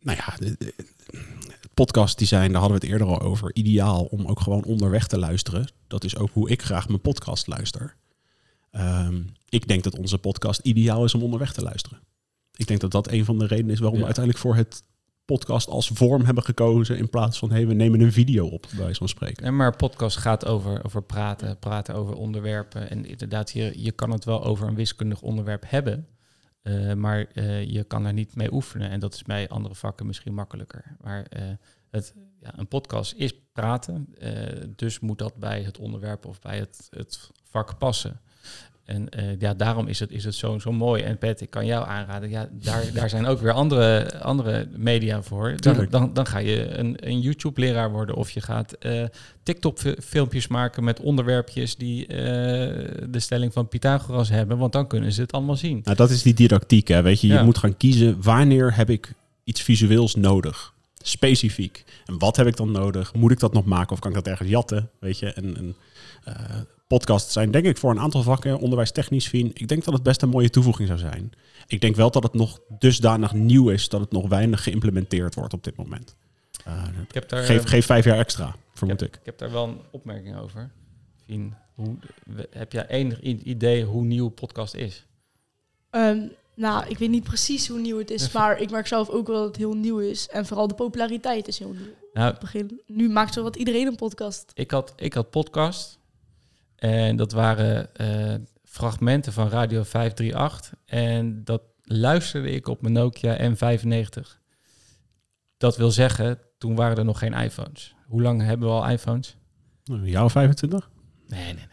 nou 0.00 0.18
ja, 0.18 0.34
de, 0.38 0.54
de- 0.58 0.74
podcast 1.74 2.18
design, 2.18 2.50
daar 2.52 2.60
hadden 2.60 2.78
we 2.80 2.86
het 2.86 2.92
eerder 2.92 3.06
al 3.06 3.20
over. 3.20 3.50
Ideaal 3.54 4.04
om 4.04 4.26
ook 4.26 4.40
gewoon 4.40 4.64
onderweg 4.64 5.06
te 5.06 5.18
luisteren. 5.18 5.68
Dat 5.86 6.04
is 6.04 6.16
ook 6.16 6.30
hoe 6.32 6.50
ik 6.50 6.62
graag 6.62 6.88
mijn 6.88 7.00
podcast 7.00 7.46
luister. 7.46 7.94
Ehm, 8.70 9.20
ik 9.48 9.68
denk 9.68 9.82
dat 9.84 9.98
onze 9.98 10.18
podcast 10.18 10.60
ideaal 10.62 11.04
is 11.04 11.14
om 11.14 11.22
onderweg 11.22 11.52
te 11.52 11.62
luisteren. 11.62 11.98
Ik 12.56 12.66
denk 12.66 12.80
dat 12.80 12.90
dat 12.90 13.10
een 13.10 13.24
van 13.24 13.38
de 13.38 13.46
redenen 13.46 13.72
is 13.72 13.78
waarom 13.78 13.98
we 13.98 14.04
uiteindelijk 14.04 14.44
voor 14.44 14.56
het 14.56 14.82
podcast 15.24 15.68
als 15.68 15.88
vorm 15.88 16.24
hebben 16.24 16.44
gekozen. 16.44 16.98
In 16.98 17.10
plaats 17.10 17.38
van, 17.38 17.50
hey, 17.50 17.66
we 17.66 17.74
nemen 17.74 18.00
een 18.00 18.12
video 18.12 18.46
op, 18.46 18.66
bij 18.70 18.78
wijze 18.78 18.98
van 18.98 19.08
spreken. 19.08 19.44
En 19.44 19.56
maar 19.56 19.76
podcast 19.76 20.16
gaat 20.16 20.46
over, 20.46 20.84
over 20.84 21.02
praten, 21.02 21.58
praten 21.58 21.94
over 21.94 22.14
onderwerpen. 22.14 22.90
En 22.90 23.04
inderdaad, 23.04 23.50
je, 23.50 23.82
je 23.82 23.92
kan 23.92 24.10
het 24.10 24.24
wel 24.24 24.44
over 24.44 24.68
een 24.68 24.74
wiskundig 24.74 25.22
onderwerp 25.22 25.64
hebben. 25.66 26.08
eh, 26.62 26.92
maar 26.92 27.26
eh, 27.32 27.64
je 27.64 27.84
kan 27.84 28.06
er 28.06 28.12
niet 28.12 28.36
mee 28.36 28.52
oefenen. 28.52 28.90
En 28.90 29.00
dat 29.00 29.14
is 29.14 29.22
bij 29.22 29.48
andere 29.48 29.74
vakken 29.74 30.06
misschien 30.06 30.34
makkelijker. 30.34 30.96
Maar 31.00 31.22
eh, 31.22 31.42
het, 31.90 32.14
ja, 32.40 32.58
een 32.58 32.68
podcast 32.68 33.12
is 33.12 33.34
praten. 33.52 34.14
dus 34.76 35.00
moet 35.00 35.18
dat 35.18 35.36
bij 35.36 35.62
het 35.62 35.78
onderwerp 35.78 36.26
of 36.26 36.40
bij 36.40 36.58
het, 36.58 36.86
het 36.90 37.30
vak 37.50 37.78
passen. 37.78 38.20
En 38.84 39.08
eh, 39.08 39.24
ja, 39.38 39.54
daarom 39.54 39.86
is 39.86 39.98
het, 40.00 40.10
is 40.10 40.24
het 40.24 40.34
zo, 40.34 40.58
zo 40.58 40.72
mooi. 40.72 41.02
En 41.02 41.18
Pet, 41.18 41.40
ik 41.40 41.50
kan 41.50 41.66
jou 41.66 41.86
aanraden, 41.86 42.30
ja, 42.30 42.48
daar, 42.52 42.84
daar 42.94 43.08
zijn 43.08 43.26
ook 43.26 43.40
weer 43.40 43.52
andere, 43.52 44.18
andere 44.20 44.68
media 44.76 45.22
voor. 45.22 45.54
Dan, 45.56 45.86
dan, 45.90 46.12
dan 46.12 46.26
ga 46.26 46.38
je 46.38 46.78
een, 46.78 46.96
een 47.08 47.20
YouTube-leraar 47.20 47.90
worden 47.90 48.14
of 48.14 48.30
je 48.30 48.40
gaat 48.40 48.72
eh, 48.72 49.04
TikTok-filmpjes 49.42 50.48
maken 50.48 50.84
met 50.84 51.00
onderwerpjes 51.00 51.76
die 51.76 52.06
eh, 52.06 52.16
de 53.08 53.20
stelling 53.20 53.52
van 53.52 53.68
Pythagoras 53.68 54.28
hebben, 54.28 54.58
want 54.58 54.72
dan 54.72 54.86
kunnen 54.86 55.12
ze 55.12 55.20
het 55.20 55.32
allemaal 55.32 55.56
zien. 55.56 55.80
Nou, 55.84 55.96
dat 55.96 56.10
is 56.10 56.22
die 56.22 56.34
didactiek, 56.34 56.88
hè. 56.88 57.02
Weet 57.02 57.20
je, 57.20 57.26
je 57.26 57.32
Ja. 57.32 57.42
moet 57.42 57.58
gaan 57.58 57.76
kiezen 57.76 58.22
wanneer 58.22 58.76
heb 58.76 58.90
ik 58.90 59.12
iets 59.44 59.62
visueels 59.62 60.14
nodig. 60.14 60.72
Specifiek. 61.02 61.84
En 62.04 62.18
wat 62.18 62.36
heb 62.36 62.46
ik 62.46 62.56
dan 62.56 62.70
nodig? 62.70 63.14
Moet 63.14 63.30
ik 63.30 63.38
dat 63.38 63.52
nog 63.52 63.64
maken 63.64 63.92
of 63.92 63.98
kan 63.98 64.10
ik 64.10 64.16
dat 64.16 64.26
ergens 64.26 64.48
jatten? 64.48 64.90
Weet 65.00 65.18
je, 65.18 65.32
en, 65.32 65.56
en 65.56 65.76
podcasts 66.92 67.32
zijn 67.32 67.50
denk 67.50 67.64
ik 67.64 67.76
voor 67.78 67.90
een 67.90 68.00
aantal 68.00 68.22
vakken, 68.22 68.58
onderwijstechnisch 68.58 69.24
zien, 69.24 69.50
ik 69.54 69.68
denk 69.68 69.84
dat 69.84 69.94
het 69.94 70.02
best 70.02 70.22
een 70.22 70.28
mooie 70.28 70.50
toevoeging 70.50 70.88
zou 70.88 71.00
zijn. 71.00 71.32
Ik 71.66 71.80
denk 71.80 71.96
wel 71.96 72.10
dat 72.10 72.22
het 72.22 72.34
nog 72.34 72.60
dusdanig 72.78 73.32
nieuw 73.32 73.68
is 73.68 73.88
dat 73.88 74.00
het 74.00 74.12
nog 74.12 74.28
weinig 74.28 74.62
geïmplementeerd 74.62 75.34
wordt 75.34 75.52
op 75.52 75.64
dit 75.64 75.76
moment. 75.76 76.16
Eh, 76.64 76.82
Ik 77.08 77.14
heb 77.14 77.28
daar, 77.28 77.44
geef, 77.44 77.62
eh, 77.62 77.68
geef 77.68 77.86
vijf 77.86 78.04
jaar 78.04 78.18
extra, 78.18 78.48
ik, 78.48 78.54
vermoed 78.72 79.00
heb, 79.00 79.08
ik. 79.08 79.16
ik 79.16 79.24
heb 79.24 79.38
daar 79.38 79.50
wel 79.52 79.64
een 79.68 79.80
opmerking 79.90 80.36
over. 80.38 80.70
Fien, 81.26 81.54
hoe, 81.74 81.96
heb 82.50 82.72
jij 82.72 82.86
enig 82.86 83.20
idee 83.20 83.84
hoe 83.84 84.04
nieuw 84.04 84.28
podcast 84.28 84.74
is? 84.74 85.06
Ehm, 85.90 86.26
nou, 86.54 86.88
ik 86.88 86.98
weet 86.98 87.10
niet 87.10 87.24
precies 87.24 87.68
hoe 87.68 87.78
nieuw 87.78 87.98
het 87.98 88.10
is, 88.10 88.32
maar 88.36 88.60
ik 88.60 88.70
merk 88.70 88.86
zelf 88.86 89.08
ook 89.08 89.26
wel 89.26 89.36
dat 89.36 89.46
het 89.46 89.56
heel 89.56 89.74
nieuw 89.74 89.98
is. 89.98 90.28
En 90.28 90.46
vooral 90.46 90.68
de 90.68 90.74
populariteit 90.74 91.48
is 91.48 91.58
heel 91.58 91.72
nieuw. 91.72 91.94
Nou, 92.12 92.34
begin, 92.40 92.80
nu 92.86 93.08
maakt 93.08 93.34
zo 93.34 93.42
wat 93.42 93.56
iedereen 93.56 93.86
een 93.86 93.96
podcast. 93.96 94.50
Ik 94.54 94.70
had, 94.70 94.92
ik 94.96 95.12
had 95.12 95.30
podcast. 95.30 96.00
En 96.82 97.16
dat 97.16 97.32
waren 97.32 97.94
eh, 97.96 98.34
fragmenten 98.64 99.32
van 99.32 99.48
Radio 99.48 99.82
538. 99.82 100.72
En 100.84 101.44
dat 101.44 101.62
luisterde 101.82 102.50
ik 102.50 102.68
op 102.68 102.82
mijn 102.82 102.94
Nokia 102.94 103.50
M95. 103.50 104.40
Dat 105.56 105.76
wil 105.76 105.90
zeggen, 105.90 106.38
toen 106.58 106.74
waren 106.74 106.96
er 106.96 107.04
nog 107.04 107.18
geen 107.18 107.32
iPhones. 107.32 107.94
Hoe 108.06 108.22
lang 108.22 108.42
hebben 108.42 108.68
we 108.68 108.74
al 108.74 108.88
iPhones? 108.88 109.36
Een 109.84 110.06
jaar 110.08 110.24
of 110.24 110.32
25? 110.32 110.90
Nee, 111.28 111.44
nee, 111.44 111.54
nee. 111.54 111.64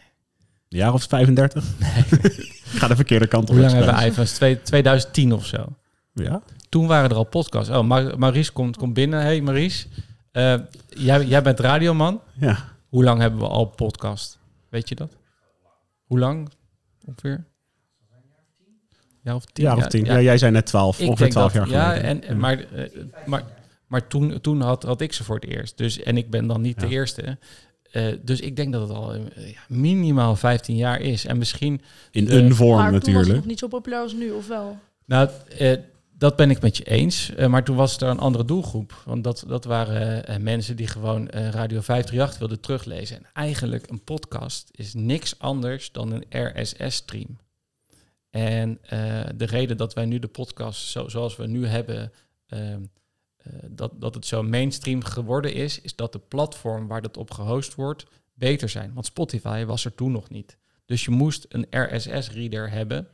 Een 0.68 0.78
jaar 0.78 0.92
of 0.92 1.02
35? 1.02 1.64
Ik 2.72 2.78
ga 2.78 2.88
de 2.88 2.96
verkeerde 2.96 3.26
kant 3.26 3.42
op. 3.42 3.54
Hoe 3.54 3.60
lang 3.60 3.72
hebben 3.72 3.94
we 3.94 4.04
iPhones? 4.04 4.32
Twee- 4.32 4.62
2010 4.62 5.32
of 5.32 5.46
zo. 5.46 5.76
Ja? 6.12 6.42
Toen 6.68 6.86
waren 6.86 7.10
er 7.10 7.16
al 7.16 7.24
podcasts. 7.24 7.70
Oh, 7.70 7.82
Mar 7.82 8.18
Maurice 8.18 8.52
komt, 8.52 8.76
komt 8.76 8.94
binnen. 8.94 9.20
Hey 9.20 9.40
Maurice, 9.40 9.86
eh, 10.32 10.54
jij, 10.88 11.24
jij 11.24 11.42
bent 11.42 11.60
radioman. 11.60 12.20
Ja. 12.34 12.58
Hoe 12.88 13.04
lang 13.04 13.20
hebben 13.20 13.40
we 13.40 13.48
al 13.48 13.64
podcast? 13.64 14.39
Weet 14.70 14.88
je 14.88 14.94
dat? 14.94 15.16
Hoe 16.04 16.18
lang 16.18 16.48
ongeveer? 17.06 17.44
Ja, 19.22 19.34
of 19.34 19.44
tien. 19.44 19.64
jaar 19.64 19.76
of 19.76 19.86
tien. 19.86 20.04
Ja, 20.04 20.20
jij 20.20 20.38
zei 20.38 20.52
net 20.52 20.66
12, 20.66 21.00
ik 21.00 21.08
ongeveer 21.08 21.18
denk 21.18 21.32
12 21.32 21.52
dat, 21.52 21.68
jaar 21.68 21.76
ja, 21.82 21.88
geleden. 21.88 22.22
en, 22.22 22.28
en, 22.28 22.38
maar, 22.38 22.58
eh, 22.58 22.90
maar, 23.26 23.44
maar 23.86 24.06
toen, 24.06 24.40
toen 24.40 24.60
had, 24.60 24.82
had 24.82 25.00
ik 25.00 25.12
ze 25.12 25.24
voor 25.24 25.34
het 25.34 25.44
eerst. 25.44 25.76
Dus, 25.76 26.02
en 26.02 26.16
ik 26.16 26.30
ben 26.30 26.46
dan 26.46 26.60
niet 26.60 26.80
Ja. 26.80 26.86
de 26.86 26.92
eerste. 26.92 27.38
Eh, 27.90 28.06
dus 28.22 28.40
ik 28.40 28.56
denk 28.56 28.72
dat 28.72 28.88
het 28.88 28.96
al 28.96 29.14
eh, 29.14 29.50
ja, 29.52 29.60
minimaal 29.68 30.36
15 30.36 30.76
jaar 30.76 31.00
is. 31.00 31.26
En 31.26 31.38
misschien, 31.38 31.80
In 32.10 32.30
een 32.30 32.54
vorm 32.54 32.76
maar 32.76 32.84
toen 32.86 32.92
was 32.92 33.02
het 33.04 33.04
natuurlijk. 33.12 33.36
nog 33.36 33.46
niet 33.46 33.58
zo 33.58 33.68
populair 33.68 34.02
als 34.02 34.12
nu, 34.12 34.30
of 34.30 34.46
wel? 34.48 34.78
nou, 35.06 35.28
eh, 35.58 35.76
dat 36.20 36.36
ben 36.36 36.50
ik 36.50 36.60
met 36.60 36.76
je 36.76 36.84
eens. 36.84 37.34
Eh, 37.34 37.48
maar 37.48 37.64
toen 37.64 37.76
was 37.76 37.96
er 37.96 38.08
een 38.08 38.18
andere 38.18 38.44
doelgroep. 38.44 39.02
Want 39.04 39.24
dat, 39.24 39.44
dat 39.46 39.64
waren 39.64 40.26
eh, 40.26 40.36
mensen 40.36 40.76
die 40.76 40.86
gewoon 40.86 41.28
eh, 41.28 41.48
Radio 41.48 41.80
538 41.80 42.38
wilden 42.38 42.60
teruglezen. 42.60 43.16
En 43.16 43.26
eigenlijk 43.32 43.90
een 43.90 44.04
podcast 44.04 44.68
is 44.72 44.94
niks 44.94 45.38
anders 45.38 45.92
dan 45.92 46.12
een 46.12 46.52
RSS-stream. 46.52 47.38
En 48.30 48.78
de 49.36 49.46
reden 49.46 49.76
dat 49.76 49.94
wij 49.94 50.04
nu 50.04 50.18
de 50.18 50.28
podcast 50.28 50.86
zo, 50.86 51.08
zoals 51.08 51.36
we 51.36 51.46
nu 51.46 51.66
hebben, 51.66 52.12
eh, 52.46 52.72
eh, 52.72 52.80
dat, 53.70 54.00
dat 54.00 54.14
het 54.14 54.26
zo 54.26 54.42
mainstream 54.42 55.04
geworden 55.04 55.54
is, 55.54 55.80
is 55.80 55.96
dat 55.96 56.12
de 56.12 56.18
platform 56.18 56.86
waar 56.86 57.02
dat 57.02 57.16
op 57.16 57.30
gehost 57.30 57.74
wordt 57.74 58.06
beter 58.34 58.68
zijn. 58.68 58.94
Want 58.94 59.06
Spotify 59.06 59.64
was 59.64 59.84
er 59.84 59.94
toen 59.94 60.12
nog 60.12 60.30
niet. 60.30 60.58
Dus 60.84 61.04
je 61.04 61.10
moest 61.10 61.46
een 61.48 61.66
RSS-reader 61.70 62.70
hebben 62.70 63.08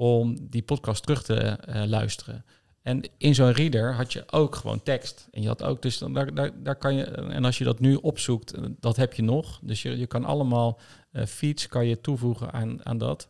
om 0.00 0.36
die 0.50 0.62
podcast 0.62 1.02
terug 1.02 1.22
te 1.22 1.34
eh, 1.34 1.84
luisteren. 1.84 2.44
En 2.82 3.02
in 3.18 3.34
zo'n 3.34 3.52
reader 3.52 3.94
had 3.94 4.12
je 4.12 4.24
ook 4.30 4.54
gewoon 4.54 4.82
tekst. 4.82 5.28
En 5.30 5.42
je 5.42 5.48
had 5.48 5.62
ook, 5.62 5.82
dus 5.82 5.98
dan, 5.98 6.12
daar, 6.12 6.34
daar, 6.34 6.62
daar 6.62 6.76
kan 6.76 6.94
je, 6.94 7.04
en 7.04 7.44
als 7.44 7.58
je 7.58 7.64
dat 7.64 7.80
nu 7.80 7.94
opzoekt, 7.94 8.52
eh, 8.52 8.64
dat 8.80 8.96
heb 8.96 9.14
je 9.14 9.22
nog. 9.22 9.58
Dus 9.62 9.82
je, 9.82 9.98
je 9.98 10.06
kan 10.06 10.24
allemaal 10.24 10.80
eh, 11.12 11.24
feeds 11.26 11.66
kan 11.68 11.86
je 11.86 12.00
toevoegen 12.00 12.52
aan, 12.52 12.86
aan 12.86 12.98
dat. 12.98 13.28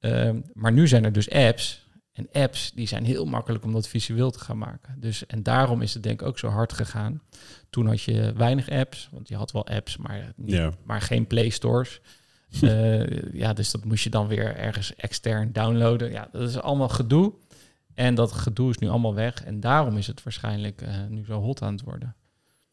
Ehm, 0.00 0.40
maar 0.52 0.72
nu 0.72 0.88
zijn 0.88 1.04
er 1.04 1.12
dus 1.12 1.30
apps. 1.30 1.84
En 2.12 2.28
apps 2.32 2.72
die 2.74 2.86
zijn 2.88 3.04
heel 3.04 3.24
makkelijk 3.24 3.64
om 3.64 3.72
dat 3.72 3.88
visueel 3.88 4.30
te 4.30 4.38
gaan 4.40 4.58
maken. 4.58 5.00
Dus, 5.00 5.26
en 5.26 5.42
daarom 5.42 5.82
is 5.82 5.94
het 5.94 6.02
denk 6.02 6.20
ik 6.20 6.26
ook 6.26 6.38
zo 6.38 6.48
hard 6.48 6.72
gegaan. 6.72 7.22
Toen 7.70 7.86
had 7.86 8.02
je 8.02 8.32
weinig 8.36 8.70
apps, 8.70 9.08
want 9.12 9.28
je 9.28 9.36
had 9.36 9.52
wel 9.52 9.66
apps, 9.66 9.96
maar, 9.96 10.32
niet- 10.36 10.54
maar 10.84 11.00
geen 11.00 11.26
Play 11.26 11.48
Stores. 11.48 12.00
Eh, 12.60 13.32
ja, 13.32 13.52
dus 13.52 13.70
dat 13.70 13.84
moest 13.84 14.04
je 14.04 14.10
dan 14.10 14.26
weer 14.26 14.56
ergens 14.56 14.94
extern 14.94 15.52
downloaden. 15.52 16.10
Ja, 16.10 16.28
dat 16.32 16.48
is 16.48 16.60
allemaal 16.60 16.88
gedoe. 16.88 17.32
En 17.94 18.14
dat 18.14 18.32
gedoe 18.32 18.70
is 18.70 18.78
nu 18.78 18.88
allemaal 18.88 19.14
weg. 19.14 19.44
En 19.44 19.60
daarom 19.60 19.96
is 19.96 20.06
het 20.06 20.22
waarschijnlijk 20.22 20.82
eh, 20.82 20.94
nu 21.08 21.24
zo 21.24 21.40
hot 21.40 21.62
aan 21.62 21.72
het 21.72 21.82
worden. 21.84 22.14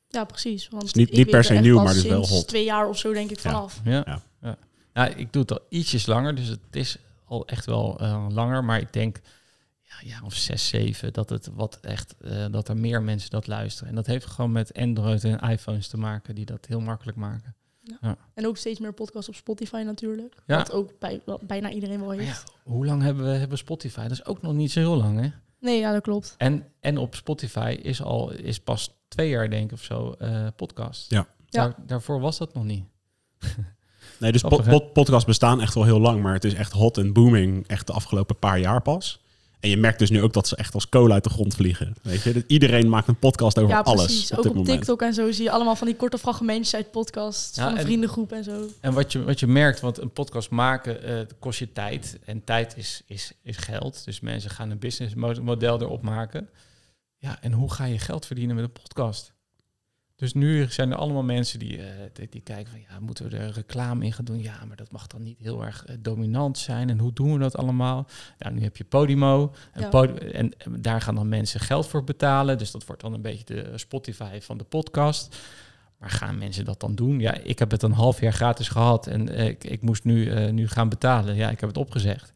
Ja, 0.08 0.24
precies. 0.24 0.70
Want 0.70 0.84
is 0.84 0.94
niet- 0.94 1.12
niet 1.12 1.26
per 1.30 1.36
er 1.38 1.44
se 1.44 1.54
nieuw, 1.54 1.84
maar 1.84 1.94
dus 1.94 2.04
wel 2.04 2.12
sinds 2.24 2.30
hot. 2.30 2.48
twee 2.48 2.64
jaar 2.64 2.88
of 2.90 2.98
zo 2.98 3.14
denk 3.14 3.30
ik 3.32 3.40
Ja. 3.40 3.50
vanaf. 3.52 3.82
Ja. 3.84 4.04
Ja. 4.06 4.22
ja. 4.42 4.58
Nou, 4.94 5.12
ik 5.12 5.34
doe 5.34 5.42
het 5.42 5.52
al 5.52 5.60
ietsjes 5.70 6.06
langer, 6.06 6.36
dus 6.36 6.48
het 6.48 6.60
is 6.72 6.98
al 7.26 7.48
echt 7.48 7.66
wel 7.66 8.00
eh, 8.00 8.26
langer. 8.30 8.64
Maar 8.64 8.80
ik 8.80 8.94
denk 8.94 9.20
ja, 9.82 9.96
ja, 10.04 10.20
of 10.24 10.34
zes, 10.34 10.68
zeven, 10.68 11.14
dat 11.14 11.30
het 11.30 11.50
wat 11.54 11.78
echt 11.82 12.16
eh, 12.22 12.46
dat 12.52 12.68
er 12.68 12.78
meer 12.78 13.02
mensen 13.02 13.30
dat 13.30 13.48
luisteren. 13.48 13.90
En 13.90 13.96
dat 13.96 14.06
heeft 14.06 14.26
gewoon 14.26 14.52
met 14.52 14.74
Android 14.74 15.24
en 15.24 15.40
iPhones 15.40 15.88
te 15.88 15.98
maken, 15.98 16.36
die 16.36 16.46
dat 16.46 16.66
heel 16.66 16.80
makkelijk 16.82 17.18
maken. 17.18 17.56
En 18.34 18.48
ook 18.48 18.58
steeds 18.58 18.80
meer 18.80 18.94
podcasts 18.94 19.30
op 19.30 19.36
Spotify 19.36 19.82
natuurlijk. 19.86 20.36
Ja. 20.48 20.58
Wat 20.58 20.72
ook 20.72 21.00
bij, 21.00 21.22
wat 21.26 21.42
bijna 21.42 21.72
iedereen 21.72 22.00
wel 22.00 22.10
heeft. 22.12 22.44
ja, 22.46 22.72
hoe 22.72 22.86
lang 22.86 23.02
hebben 23.02 23.24
we 23.26 23.30
hebben 23.32 23.58
Spotify? 23.58 24.02
Dat 24.02 24.12
is 24.12 24.26
ook 24.26 24.42
nog 24.42 24.54
niet 24.54 24.72
zo 24.72 24.80
heel 24.80 24.98
lang, 24.98 25.20
hè? 25.20 25.28
Nee, 25.60 25.80
ja, 25.80 25.92
dat 25.92 26.02
klopt. 26.02 26.36
En, 26.38 26.66
en 26.80 26.98
op 26.98 27.16
Spotify 27.16 27.78
is 27.82 28.02
al 28.02 28.32
is 28.32 28.60
pas 28.60 28.96
twee 29.08 29.30
jaar, 29.30 29.50
denk 29.50 29.66
ik, 29.66 29.72
of 29.72 29.84
zo, 29.84 30.12
eh, 30.12 30.48
podcast. 30.56 31.10
Ja. 31.10 31.28
Daar, 31.50 31.76
daarvoor 31.86 32.20
was 32.20 32.38
dat 32.38 32.54
nog 32.54 32.64
niet. 32.64 32.84
Nee, 34.20 34.32
dus 34.32 34.42
Grappig, 34.42 34.70
pod- 34.70 34.80
pod- 34.84 34.94
podcasts 34.94 35.26
bestaan 35.26 35.62
echt 35.62 35.74
wel 35.74 35.84
heel 35.84 36.00
lang, 36.00 36.22
maar 36.22 36.34
het 36.34 36.44
is 36.44 36.54
echt 36.54 36.72
hot 36.72 36.98
en 36.98 37.14
booming 37.14 37.68
echt 37.68 37.88
de 37.88 37.94
afgelopen 37.94 38.40
paar 38.40 38.60
jaar 38.60 38.82
pas. 38.82 39.23
En 39.64 39.70
je 39.70 39.78
merkt 39.78 40.00
dus 40.00 40.10
nu 40.10 40.22
ook 40.22 40.34
dat 40.34 40.48
ze 40.48 40.56
echt 40.56 40.74
als 40.74 40.90
kolen 40.90 41.14
uit 41.14 41.24
de 41.24 41.30
grond 41.30 41.56
vliegen. 41.56 41.96
Weet 42.02 42.24
je, 42.24 42.34
Dat 42.34 42.44
iedereen 42.48 42.90
maakt 42.90 43.08
een 43.08 43.20
podcast 43.20 43.58
over 43.58 43.70
ja, 43.70 43.80
alles 43.80 44.06
precies. 44.06 44.32
op 44.32 44.38
ook 44.38 44.44
dit 44.44 44.52
op 44.52 44.58
moment. 44.58 44.78
TikTok 44.78 45.02
en 45.02 45.14
zo 45.14 45.32
zie 45.32 45.44
je 45.44 45.52
allemaal 45.52 45.76
van 45.76 45.88
die 45.88 45.96
korte 45.96 46.18
fragmentjes 46.18 46.76
uit 46.76 46.92
podcasts. 46.92 47.56
Ja, 47.56 47.64
van 47.64 47.72
een 47.72 47.78
en- 47.78 47.86
vriendengroep 47.86 48.32
en 48.32 48.44
zo. 48.44 48.68
En 48.80 48.94
wat 48.94 49.12
je, 49.12 49.24
wat 49.24 49.40
je 49.40 49.48
merkt, 49.48 49.80
want 49.80 49.98
een 50.02 50.12
podcast 50.12 50.50
maken 50.50 51.04
eh, 51.04 51.20
kost 51.40 51.60
je 51.60 51.72
tijd. 51.72 52.20
En 52.26 52.44
tijd 52.44 52.78
is, 52.78 53.04
is, 53.06 53.32
is 53.44 53.58
geld. 53.58 54.06
Dus 54.06 54.20
mensen 54.20 54.50
gaan 54.50 54.70
een 54.70 54.80
businessmodel 54.80 55.82
erop 55.82 56.02
maken. 56.02 56.50
Ja, 57.18 57.38
en 57.42 57.52
hoe 57.52 57.72
ga 57.72 57.86
je 57.86 58.00
geld 58.00 58.26
verdienen 58.26 58.56
met 58.56 58.64
een 58.66 58.72
podcast? 58.72 59.33
Dus 60.24 60.34
nu 60.34 60.66
zijn 60.70 60.92
er 60.92 60.98
allemaal 60.98 61.24
mensen 61.24 61.60
die, 61.60 61.78
eh, 61.78 61.86
die, 62.14 62.28
die 62.30 62.42
kijken 62.42 62.72
van... 62.72 62.82
ja, 62.90 63.00
moeten 63.00 63.30
we 63.30 63.38
er 63.38 63.52
reclame 63.52 64.06
in 64.06 64.14
gaan 64.14 64.26
doen? 64.26 64.42
Ja, 64.42 64.66
maar 64.68 64.76
dat 64.78 64.92
mag 64.92 65.08
dan 65.08 65.24
niet 65.24 65.38
heel 65.40 65.66
erg 65.66 65.86
eh, 65.86 65.96
dominant 66.00 66.58
zijn. 66.58 66.90
En 66.90 67.00
hoe 67.00 67.14
doen 67.14 67.34
we 67.34 67.40
dat 67.40 67.56
allemaal? 67.58 68.08
Nou, 68.40 68.54
nu 68.56 68.62
heb 68.64 68.78
je 68.78 68.84
Podimo. 68.84 69.54
En, 69.74 69.82
Ja. 69.82 69.90
Pod- 69.90 70.18
en 70.18 70.52
en 70.58 70.82
daar 70.82 71.02
gaan 71.02 71.16
dan 71.16 71.30
mensen 71.30 71.60
geld 71.60 71.88
voor 71.88 72.04
betalen. 72.04 72.58
Dus 72.58 72.72
dat 72.72 72.86
wordt 72.86 73.02
dan 73.02 73.14
een 73.14 73.22
beetje 73.22 73.46
de 73.46 73.72
Spotify 73.76 74.40
van 74.42 74.58
de 74.58 74.64
podcast. 74.64 75.38
Maar 75.98 76.10
gaan 76.10 76.38
mensen 76.38 76.66
dat 76.66 76.80
dan 76.80 76.96
doen? 76.96 77.20
Ja, 77.20 77.34
ik 77.34 77.60
heb 77.60 77.72
het 77.72 77.84
een 77.84 77.92
half 77.92 78.20
jaar 78.20 78.34
gratis 78.34 78.68
gehad 78.68 79.08
en 79.08 79.30
eh, 79.30 79.48
ik, 79.48 79.64
ik 79.64 79.82
moest 79.82 80.04
nu, 80.04 80.52
nu 80.52 80.68
gaan 80.68 80.90
betalen. 80.90 81.36
Ja, 81.36 81.50
ik 81.50 81.60
heb 81.60 81.70
het 81.70 81.78
opgezegd. 81.78 82.34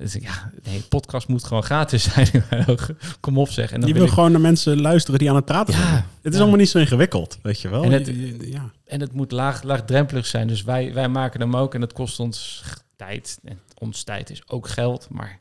Dus 0.00 0.12
ja, 0.12 0.52
nee, 0.62 0.80
podcast 0.82 1.28
moet 1.28 1.44
gewoon 1.44 1.62
gratis 1.62 2.02
zijn. 2.12 2.28
Kom 3.20 3.38
op 3.38 3.48
zeg. 3.48 3.72
En 3.72 3.80
dan 3.80 3.88
je 3.88 3.94
wil 3.94 4.02
wil 4.02 4.10
ik- 4.12 4.16
gewoon 4.18 4.32
naar 4.32 4.40
mensen 4.40 4.80
luisteren 4.80 5.18
die 5.18 5.28
aan 5.30 5.36
het 5.36 5.44
praten 5.44 5.74
Ja, 5.74 5.80
zijn. 5.80 5.94
Het 5.94 6.04
is 6.22 6.32
ja. 6.32 6.38
allemaal 6.40 6.58
niet 6.58 6.68
zo 6.68 6.78
ingewikkeld, 6.78 7.38
weet 7.42 7.60
je 7.60 7.68
wel. 7.68 7.82
En 7.82 7.90
het- 7.92 8.06
ja. 8.40 8.70
En 8.84 9.00
het 9.00 9.12
moet 9.12 9.32
laag, 9.32 9.62
laagdrempelig 9.62 10.26
zijn. 10.26 10.46
Dus 10.46 10.62
wij, 10.62 10.94
wij 10.94 11.08
maken 11.08 11.40
hem 11.40 11.56
ook 11.56 11.74
en 11.74 11.80
het 11.80 11.92
kost 11.92 12.20
ons 12.20 12.62
tijd. 12.96 13.38
En 13.44 13.58
ons 13.78 14.02
tijd 14.02 14.30
is 14.30 14.42
ook 14.48 14.68
geld. 14.68 15.08
Maar 15.10 15.40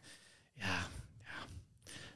ja, 0.53 0.65
ja. 1.23 1.31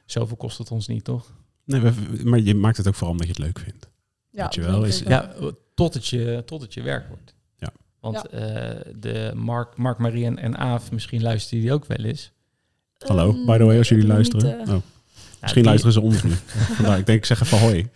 Zoveel 0.06 0.36
kost 0.36 0.58
het 0.58 0.70
ons 0.70 0.86
niet, 0.86 1.04
toch? 1.04 1.32
Nee, 1.64 1.80
maar 2.24 2.40
je 2.40 2.54
maakt 2.54 2.76
het 2.76 2.86
ook 2.88 2.94
vooral 2.94 3.12
omdat 3.12 3.26
je 3.26 3.32
het 3.32 3.42
leuk 3.42 3.58
vindt. 3.58 3.88
Ja, 4.30 4.42
Weet 4.42 4.54
je 4.54 4.60
dat 4.60 4.70
wel, 4.70 4.84
is- 4.84 4.98
Ja, 4.98 5.32
tot 5.74 5.94
het 5.94 6.06
je, 6.06 6.42
tot 6.46 6.60
het 6.60 6.74
je 6.74 6.82
werk 6.82 7.08
wordt. 7.08 7.34
Ja. 7.56 7.72
Want 8.00 8.24
Ja. 8.30 8.38
eh, 8.38 8.92
de 8.96 9.32
Mark, 9.34 9.76
Mark 9.76 9.98
Marie 9.98 10.24
en, 10.24 10.38
en 10.38 10.56
Aaf, 10.56 10.90
misschien 10.92 11.22
luisteren 11.22 11.62
die 11.62 11.72
ook 11.72 11.84
wel 11.86 11.96
eens. 12.04 12.32
Hallo, 13.06 13.30
Ehm, 13.30 13.46
by 13.46 13.56
the 13.58 13.64
way, 13.64 13.78
als 13.78 13.88
jullie 13.88 14.06
luisteren. 14.06 14.58
niet, 14.58 14.68
eh, 14.68 14.74
oh, 14.74 14.80
Ja, 15.14 15.40
misschien 15.40 15.62
die- 15.62 15.64
luisteren 15.64 15.92
ze 15.92 16.00
ons 16.00 16.22
nu. 16.22 16.30
Vandaar, 16.76 16.98
ik 16.98 17.06
denk, 17.06 17.18
ik 17.18 17.24
zeg 17.24 17.42
even 17.42 17.58
hoi. 17.58 17.88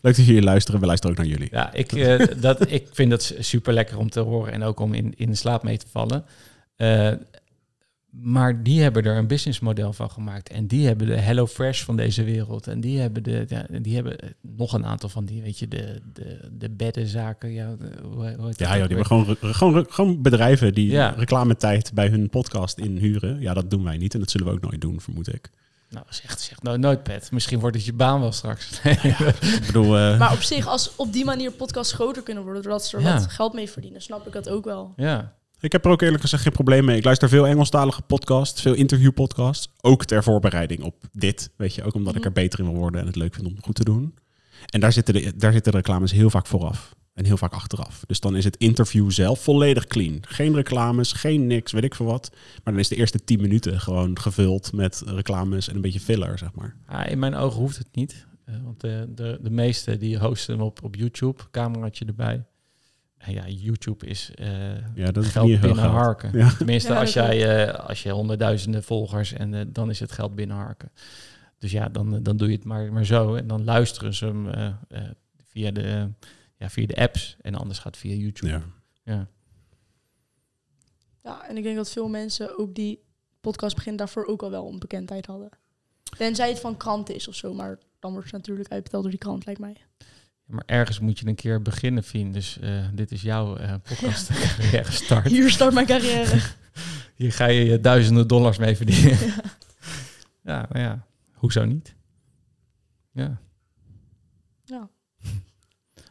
Leuk 0.00 0.16
dat 0.16 0.26
jullie 0.26 0.42
luisteren. 0.42 0.80
We 0.80 0.86
luisteren 0.86 1.16
ook 1.16 1.22
naar 1.22 1.30
jullie. 1.32 1.48
Ja, 1.50 1.72
ik, 1.72 1.92
eh, 1.92 2.26
dat, 2.40 2.70
ik 2.70 2.86
vind 2.92 3.10
dat 3.10 3.34
super 3.38 3.72
lekker 3.72 3.98
om 3.98 4.10
te 4.10 4.20
horen 4.20 4.52
en 4.52 4.62
ook 4.62 4.80
om 4.80 4.94
in, 4.94 5.14
in 5.16 5.30
de 5.30 5.36
slaap 5.36 5.62
mee 5.62 5.78
te 5.78 5.86
vallen. 5.92 6.24
Eh, 6.76 7.10
maar 8.20 8.62
die 8.62 8.82
hebben 8.82 9.02
er 9.04 9.16
een 9.16 9.26
businessmodel 9.26 9.92
van 9.92 10.10
gemaakt. 10.10 10.48
En 10.48 10.66
die 10.66 10.86
hebben 10.86 11.06
de 11.06 11.16
Hello 11.16 11.46
Fresh 11.46 11.82
van 11.82 11.96
deze 11.96 12.24
wereld. 12.24 12.66
En 12.66 12.80
die 12.80 12.98
hebben, 13.00 13.22
de, 13.22 13.44
ja, 13.48 13.66
die 13.80 13.94
hebben 13.94 14.16
nog 14.40 14.72
een 14.72 14.86
aantal 14.86 15.08
van 15.08 15.24
die, 15.24 15.42
weet 15.42 15.58
je, 15.58 15.68
de, 15.68 16.00
de, 16.12 16.48
de 16.58 16.70
beddenzaken. 16.70 17.52
Ja, 17.52 17.74
de- 17.78 17.92
hoe, 18.02 18.12
hoe 18.14 18.24
heet 18.24 18.38
dat 18.38 18.58
Ja, 18.58 18.76
joh, 18.76 18.88
die 18.88 18.96
hebben 18.96 19.06
gewoon, 19.06 19.36
gewoon, 19.54 19.86
gewoon 19.88 20.22
bedrijven 20.22 20.74
die 20.74 20.90
Ja. 20.90 21.08
reclametijd 21.16 21.92
bij 21.94 22.08
hun 22.08 22.28
podcast 22.30 22.78
inhuren. 22.78 23.40
Ja, 23.40 23.54
dat 23.54 23.70
doen 23.70 23.84
wij 23.84 23.96
niet 23.96 24.14
en 24.14 24.20
dat 24.20 24.30
zullen 24.30 24.46
we 24.46 24.52
ook 24.52 24.60
nooit 24.62 24.80
doen, 24.80 25.00
vermoed 25.00 25.34
ik. 25.34 25.50
Nou, 25.90 26.04
zeg, 26.08 26.38
zeg 26.40 26.62
nou 26.62 26.78
nooit, 26.78 27.02
Pet. 27.02 27.30
Misschien 27.30 27.58
wordt 27.60 27.76
het 27.76 27.84
je 27.84 27.92
baan 27.92 28.20
wel 28.20 28.32
straks. 28.32 28.70
Ik 29.58 29.62
bedoel, 29.66 29.98
eh, 29.98 30.18
Maar 30.18 30.32
op 30.32 30.42
zich, 30.42 30.66
als 30.66 30.96
op 30.96 31.12
die 31.12 31.24
manier 31.24 31.50
podcasts 31.50 31.92
groter 31.92 32.22
kunnen 32.22 32.42
worden, 32.44 32.62
doordat 32.62 32.86
ze 32.86 32.96
er 32.96 33.02
Ja. 33.02 33.14
wat 33.14 33.26
geld 33.26 33.52
mee 33.52 33.70
verdienen, 33.70 34.02
snap 34.02 34.26
ik 34.26 34.32
dat 34.32 34.48
ook 34.48 34.64
wel. 34.64 34.92
ja. 34.96 35.34
Ik 35.62 35.72
heb 35.72 35.84
er 35.84 35.90
ook 35.90 36.02
eerlijk 36.02 36.20
gezegd 36.22 36.42
geen 36.42 36.52
probleem 36.52 36.84
mee. 36.84 36.96
Ik 36.96 37.04
luister 37.04 37.28
veel 37.28 37.46
Engelstalige 37.46 38.02
podcasts, 38.02 38.60
veel 38.62 38.74
interviewpodcasts. 38.74 39.72
Ook 39.80 40.04
ter 40.04 40.22
voorbereiding 40.22 40.82
op 40.82 41.04
dit, 41.12 41.50
weet 41.56 41.74
je. 41.74 41.82
Ook 41.82 41.94
omdat 41.94 42.12
ik 42.14 42.18
Mhm. 42.18 42.28
er 42.28 42.32
beter 42.34 42.58
in 42.58 42.64
wil 42.64 42.74
worden 42.74 43.00
en 43.00 43.06
het 43.06 43.16
leuk 43.16 43.34
vind 43.34 43.46
om 43.46 43.56
goed 43.60 43.74
te 43.74 43.84
doen. 43.84 44.14
En 44.66 44.80
daar 44.80 44.92
zitten, 44.92 45.14
de, 45.14 45.32
daar 45.36 45.52
zitten 45.52 45.72
de 45.72 45.78
reclames 45.78 46.12
heel 46.12 46.30
vaak 46.30 46.46
vooraf. 46.46 46.94
En 47.14 47.24
heel 47.24 47.36
vaak 47.36 47.52
achteraf. 47.52 48.04
Dus 48.06 48.20
dan 48.20 48.36
is 48.36 48.44
het 48.44 48.56
interview 48.56 49.10
zelf 49.10 49.42
volledig 49.42 49.86
clean. 49.86 50.18
Geen 50.20 50.54
reclames, 50.54 51.12
geen 51.12 51.46
niks, 51.46 51.72
weet 51.72 51.84
ik 51.84 51.94
veel 51.94 52.06
wat. 52.06 52.30
Maar 52.32 52.72
dan 52.72 52.78
is 52.78 52.88
de 52.88 52.96
eerste 52.96 53.24
10 53.24 53.40
minuten 53.40 53.80
gewoon 53.80 54.18
gevuld 54.18 54.72
met 54.72 55.02
reclames 55.06 55.68
en 55.68 55.74
een 55.74 55.80
beetje 55.80 56.00
filler, 56.00 56.38
zeg 56.38 56.54
maar. 56.54 56.76
Ah, 56.86 57.10
in 57.10 57.18
mijn 57.18 57.34
ogen 57.34 57.60
hoeft 57.60 57.78
het 57.78 57.88
niet. 57.92 58.26
Eh, 58.44 58.54
want 58.64 58.80
de, 58.80 59.06
de, 59.14 59.38
de 59.42 59.50
meeste 59.50 59.96
die 59.96 60.18
hosten 60.18 60.54
hem 60.54 60.62
op, 60.64 60.82
op 60.84 60.94
YouTube, 60.96 61.42
cameraatje 61.50 62.04
erbij. 62.04 62.44
Ja, 63.26 63.48
YouTube 63.48 64.06
is 64.06 64.30
eh, 64.34 64.94
Ja, 64.94 65.10
dat 65.10 65.24
is 65.24 65.30
geld 65.30 65.60
binnenharken. 65.60 66.38
Ja. 66.38 66.54
Tenminste, 66.56 66.92
Ja, 66.92 67.00
als, 67.00 67.12
jij, 67.12 67.66
eh, 67.66 67.88
als 67.88 68.02
je 68.02 68.10
honderdduizenden 68.10 68.82
volgers 68.82 69.32
en 69.32 69.54
eh, 69.54 69.60
dan 69.68 69.90
is 69.90 70.00
het 70.00 70.12
geld 70.12 70.34
binnenharken. 70.34 70.90
Dus 71.62 71.70
ja, 71.70 71.88
dan, 71.88 72.22
dan 72.22 72.36
doe 72.36 72.48
je 72.48 72.54
het 72.54 72.64
maar, 72.64 72.92
maar 72.92 73.04
zo. 73.04 73.34
En 73.34 73.46
dan 73.46 73.64
luisteren 73.64 74.14
ze 74.14 74.26
hem 74.26 74.48
eh, 74.48 74.66
eh, 74.88 75.02
via, 75.44 75.70
de, 75.70 76.08
ja, 76.56 76.70
via 76.70 76.86
de 76.86 76.96
apps. 76.96 77.36
En 77.40 77.54
anders 77.54 77.78
gaat 77.78 77.94
het 77.94 77.96
via 77.96 78.14
YouTube. 78.14 78.52
Ja. 78.52 78.62
Ja. 79.04 79.26
Ja, 81.22 81.48
en 81.48 81.56
ik 81.56 81.62
denk 81.62 81.76
dat 81.76 81.90
veel 81.90 82.08
mensen 82.08 82.58
ook 82.58 82.74
die 82.74 83.02
podcast 83.40 83.74
beginnen 83.74 83.98
daarvoor 83.98 84.24
ook 84.24 84.42
al 84.42 84.50
wel 84.50 84.68
een 84.68 84.78
bekendheid 84.78 85.26
hadden. 85.26 85.48
Tenzij 86.16 86.48
het 86.48 86.60
van 86.60 86.76
krant 86.76 87.10
is 87.10 87.28
of 87.28 87.34
zo, 87.34 87.54
maar 87.54 87.78
dan 87.98 88.12
wordt 88.12 88.26
het 88.26 88.36
natuurlijk 88.36 88.70
uitbetaald 88.70 89.02
door 89.02 89.12
die 89.12 89.20
krant, 89.20 89.46
lijkt 89.46 89.60
mij. 89.60 89.76
Maar 90.52 90.62
ergens 90.66 90.98
moet 91.00 91.18
je 91.18 91.26
een 91.26 91.34
keer 91.34 91.62
beginnen, 91.62 92.02
Fien. 92.02 92.32
Dus 92.32 92.58
eh, 92.58 92.84
dit 92.92 93.12
is 93.12 93.22
jouw 93.22 93.56
eh 93.56 93.74
podcast 93.88 94.26
carrière 94.56 94.92
start. 94.92 95.26
Hier 95.28 95.50
start 95.50 95.74
mijn 95.74 95.86
carrière. 95.86 96.40
Hier 97.16 97.32
ga 97.32 97.46
je 97.46 97.64
je 97.64 97.80
duizenden 97.80 98.28
dollars 98.28 98.58
mee 98.58 98.76
verdienen. 98.76 99.18
ja, 100.50 100.66
maar 100.72 100.82
ja, 100.82 101.06
hoezo 101.32 101.64
niet? 101.64 101.94
Ja. 103.12 103.40
Ja. 104.64 104.88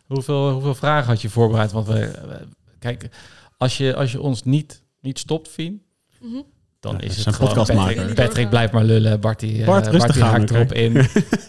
Hoeveel, 0.05 0.51
hoeveel 0.51 0.75
vragen 0.75 1.07
had 1.07 1.21
je 1.21 1.29
voorbereid? 1.29 1.71
Want 1.71 1.87
we, 1.87 1.93
we- 1.93 2.47
kijk, 2.79 3.09
als 3.57 3.77
je, 3.77 3.95
als 3.95 4.11
je 4.11 4.21
ons 4.21 4.43
niet, 4.43 4.83
niet 5.01 5.19
stopt, 5.19 5.47
Fien, 5.47 5.83
Mhm. 6.21 6.41
Dan 6.81 6.93
Ja, 6.93 6.99
is 7.01 7.25
het 7.25 7.35
gewoon 7.35 7.47
podcastmaker. 7.53 7.95
Patrick, 7.95 8.15
Patrick 8.15 8.49
blijft 8.49 8.73
maar 8.73 8.83
lullen, 8.83 9.19
Bartie, 9.19 9.59
eh, 9.59 9.65
Bart, 9.65 9.87
rustig 9.87 10.01
Bartie 10.05 10.23
aan, 10.23 10.29
haakt 10.29 10.51
erop 10.51 10.73
in. 10.73 10.95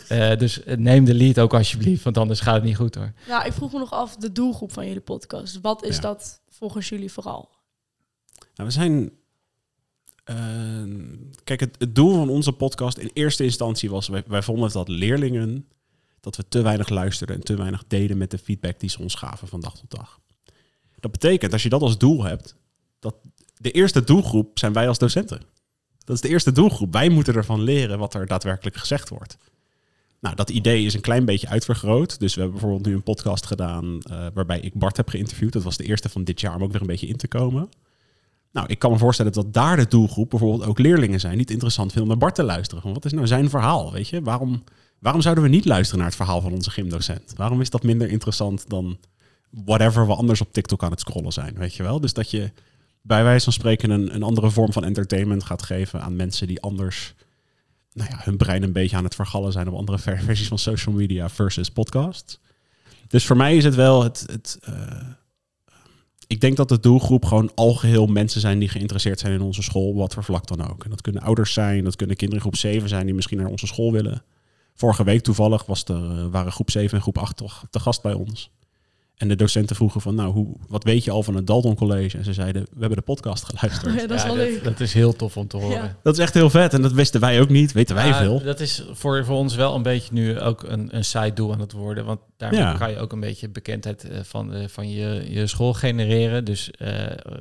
Eh, 0.09 0.39
dus 0.39 0.63
eh, 0.63 0.77
neem 0.77 1.05
de 1.05 1.15
lead 1.15 1.39
ook 1.39 1.55
alsjeblieft, 1.55 2.05
want 2.05 2.19
anders 2.19 2.41
gaat 2.41 2.55
het 2.55 2.65
niet 2.65 2.77
goed 2.77 2.95
hoor. 2.95 3.13
Ja, 3.27 3.45
ik 3.45 3.53
vroeg 3.53 3.73
me 3.73 3.79
nog 3.79 3.91
af, 3.91 4.17
de 4.17 4.33
doelgroep 4.33 4.73
van 4.73 4.87
jullie 4.87 5.01
podcast. 5.01 5.61
Wat 5.61 5.85
is 5.85 5.95
Ja. 5.95 6.01
dat 6.03 6.41
volgens 6.49 6.89
jullie 6.89 7.13
vooral? 7.13 7.49
Nou, 8.55 8.69
we 8.69 8.71
zijn. 8.71 9.13
kijk, 11.45 11.61
het, 11.61 11.77
het 11.79 11.95
doel 11.95 12.15
van 12.15 12.29
onze 12.29 12.53
podcast 12.53 12.99
in 12.99 13.11
eerste 13.13 13.45
instantie 13.45 13.91
was: 13.91 14.09
wij, 14.09 14.23
wij 14.27 14.43
vonden 14.43 14.73
dat 14.73 14.89
leerlingen. 14.89 15.67
dat 16.21 16.37
we 16.37 16.49
te 16.49 16.63
weinig 16.63 16.89
luisterden 16.89 17.37
en 17.37 17.43
te 17.43 17.57
weinig 17.57 17.85
deden 17.87 18.19
met 18.19 18.31
de 18.31 18.39
feedback 18.39 18.81
die 18.81 18.91
ze 18.91 18.99
ons 18.99 19.15
gaven 19.15 19.49
van 19.49 19.61
dag 19.61 19.77
tot 19.77 19.91
dag. 19.91 20.21
Dat 21.01 21.11
betekent, 21.11 21.53
als 21.53 21.63
je 21.63 21.69
dat 21.69 21.83
als 21.83 21.99
doel 21.99 22.23
hebt, 22.23 22.57
dat 22.99 23.15
de 23.63 23.71
eerste 23.71 24.05
doelgroep 24.05 24.59
zijn 24.59 24.73
wij 24.73 24.89
als 24.89 24.99
docenten. 24.99 25.41
Dat 26.05 26.17
is 26.17 26.23
de 26.23 26.29
eerste 26.29 26.53
doelgroep. 26.53 26.93
Wij 26.93 27.09
moeten 27.09 27.35
ervan 27.35 27.61
leren 27.61 27.99
wat 27.99 28.15
er 28.15 28.27
daadwerkelijk 28.27 28.77
gezegd 28.77 29.09
wordt. 29.09 29.37
Nou, 30.21 30.35
dat 30.35 30.51
idee 30.51 30.85
is 30.85 30.95
een 30.95 31.01
klein 31.01 31.25
beetje 31.25 31.49
uitvergroot. 31.49 32.19
Dus 32.19 32.35
we 32.35 32.41
hebben 32.41 32.61
bijvoorbeeld 32.61 32.89
nu 32.89 32.95
een 32.95 33.03
podcast 33.03 33.47
gedaan 33.47 34.01
eh, 34.03 34.27
waarbij 34.35 34.61
ik 34.61 34.75
Bart 34.75 34.97
heb 34.97 35.09
geïnterviewd. 35.09 35.53
Dat 35.53 35.63
was 35.63 35.77
de 35.77 35.85
eerste 35.85 36.09
van 36.09 36.25
dit 36.25 36.41
jaar 36.41 36.55
om 36.55 36.63
ook 36.63 36.73
weer 36.73 36.81
een 36.81 36.87
beetje 36.87 37.07
in 37.07 37.17
te 37.17 37.29
komen. 37.29 37.69
Nou, 38.53 38.67
ik 38.67 38.79
kan 38.79 38.91
me 38.91 38.99
voorstellen 38.99 39.33
dat 39.33 39.53
daar 39.53 39.77
de 39.77 39.89
doelgroep 39.89 40.31
bijvoorbeeld 40.31 40.69
ook 40.69 40.79
leerlingen 40.79 41.21
zijn. 41.21 41.37
Niet 41.37 41.51
interessant 41.51 41.93
vinden 41.93 42.03
om 42.03 42.19
naar 42.19 42.27
Bart 42.27 42.35
te 42.35 42.43
luisteren. 42.43 42.83
Van, 42.83 42.93
wat 42.93 43.05
is 43.05 43.13
nou 43.13 43.27
zijn 43.27 43.51
verhaal, 43.51 43.93
weet 43.93 44.09
je? 44.09 44.23
Waarom, 44.23 44.65
waarom 44.99 45.21
zouden 45.21 45.45
we 45.45 45.51
niet 45.51 45.65
luisteren 45.65 45.99
naar 45.99 46.09
het 46.09 46.17
verhaal 46.17 46.41
van 46.41 46.53
onze 46.53 46.71
gymdocent? 46.71 47.33
Waarom 47.37 47.61
is 47.61 47.71
dat 47.71 47.83
minder 47.83 48.09
interessant 48.09 48.69
dan 48.69 48.99
whatever 49.51 50.07
we 50.07 50.15
anders 50.15 50.41
op 50.41 50.53
TikTok 50.53 50.83
aan 50.83 50.91
het 50.91 51.01
scrollen 51.01 51.33
zijn, 51.33 51.55
weet 51.55 51.75
je 51.75 51.83
wel? 51.83 52.01
Dus 52.01 52.13
dat 52.13 52.31
je 52.31 52.53
bij 53.03 53.23
wijze 53.23 53.45
van 53.45 53.53
spreken 53.53 53.91
een, 53.91 54.15
een 54.15 54.23
andere 54.23 54.51
vorm 54.51 54.73
van 54.73 54.85
entertainment 54.85 55.45
gaat 55.45 55.63
geven 55.63 56.03
aan 56.03 56.17
mensen 56.17 56.47
die 56.47 56.61
anders 56.61 57.15
nou 57.93 58.11
ja, 58.11 58.21
hun 58.23 58.37
brein 58.37 58.63
een 58.63 58.73
beetje 58.73 58.97
aan 58.97 59.05
het 59.05 59.15
vergallen 59.15 59.53
zijn 59.53 59.69
op 59.69 59.75
andere 59.75 59.99
ver- 59.99 60.23
versies 60.27 60.49
van 60.49 60.59
social 60.59 60.95
media 60.95 61.29
versus 61.29 61.71
podcasts. 61.71 62.41
Dus 63.09 63.27
voor 63.27 63.37
mij 63.37 63.57
is 63.57 63.65
het 63.65 63.75
wel 63.75 64.03
het. 64.03 64.25
het 64.27 64.59
eh, 64.63 65.09
ik 66.27 66.41
denk 66.41 66.57
dat 66.57 66.69
de 66.69 66.81
doelgroep 66.81 67.25
gewoon 67.25 67.51
algeheel 67.55 68.07
mensen 68.07 68.41
zijn 68.41 68.59
die 68.59 68.69
geïnteresseerd 68.69 69.19
zijn 69.19 69.33
in 69.33 69.41
onze 69.41 69.63
school, 69.63 69.95
wat 69.95 70.15
voor 70.15 70.25
vlak 70.25 70.47
dan 70.47 70.71
ook. 70.71 70.85
En 70.85 70.91
dat 70.91 71.01
kunnen 71.01 71.23
ouders 71.23 71.53
zijn, 71.53 71.85
dat 71.85 71.97
kunnen 71.97 72.17
kinderen 72.17 72.45
in 72.45 72.51
groep 72.51 72.61
7 72.61 72.89
zijn 72.89 73.07
die 73.07 73.15
misschien 73.15 73.39
naar 73.39 73.47
onze 73.47 73.67
school 73.67 73.93
willen. 73.93 74.25
Vorige 74.75 75.05
week 75.05 75.23
toevallig 75.23 75.67
was 75.67 75.85
er, 75.85 76.19
eh, 76.19 76.27
waren 76.27 76.53
groep 76.53 76.71
7 76.71 76.97
en 76.97 77.03
groep 77.03 77.19
8 77.19 77.37
toch 77.37 77.65
te 77.71 77.81
gast 77.81 78.03
bij 78.03 78.13
ons. 78.13 78.51
En 79.23 79.29
de 79.29 79.37
docenten 79.37 79.77
vroegen 79.77 80.01
van, 80.01 80.15
nou, 80.15 80.33
hoe, 80.33 80.57
wat 80.69 80.85
weet 80.85 81.05
je 81.05 81.11
al 81.11 81.23
van 81.23 81.35
het 81.35 81.47
Dalton 81.47 81.75
College? 81.75 82.19
En 82.19 82.25
ze 82.25 82.33
zeiden, 82.33 82.63
we 82.63 82.79
hebben 82.79 82.97
de 82.99 83.05
podcast 83.05 83.45
geluisterd. 83.45 83.95
Ja, 84.01 84.07
dat 84.07 84.17
is 84.17 84.23
Ja, 84.23 84.27
wel 84.29 84.37
leuk. 84.37 84.65
dat 84.65 84.81
is 84.81 84.93
heel 84.93 85.17
tof 85.17 85.37
om 85.37 85.47
te 85.49 85.57
horen. 85.57 85.77
Ja. 85.83 85.97
Dat 86.03 86.15
is 86.15 86.21
echt 86.23 86.35
heel 86.35 86.51
vet 86.51 86.75
en 86.75 86.83
dat 86.83 86.93
wisten 86.93 87.21
wij 87.21 87.41
ook 87.41 87.49
niet, 87.49 87.73
weten 87.73 87.95
wij 87.95 88.07
Ja, 88.07 88.19
veel. 88.19 88.43
Dat 88.43 88.61
is 88.61 88.85
voor, 88.91 89.25
voor 89.25 89.37
ons 89.37 89.55
wel 89.55 89.75
een 89.75 89.83
beetje 89.83 90.13
nu 90.13 90.41
ook 90.41 90.63
een, 90.63 90.97
een 90.97 91.05
side 91.05 91.33
doel 91.33 91.53
aan 91.53 91.61
het 91.61 91.73
worden. 91.73 92.05
Want 92.05 92.21
daarmee 92.37 92.61
Ja. 92.61 92.73
kan 92.79 92.91
je 92.91 92.99
ook 92.99 93.13
een 93.13 93.21
beetje 93.21 93.49
bekendheid 93.49 94.05
eh, 94.09 94.19
van, 94.23 94.53
eh, 94.55 94.69
van 94.69 94.91
je, 94.91 95.25
je 95.29 95.47
school 95.47 95.73
genereren. 95.75 96.45
Dus 96.45 96.71
eh, 96.71 96.91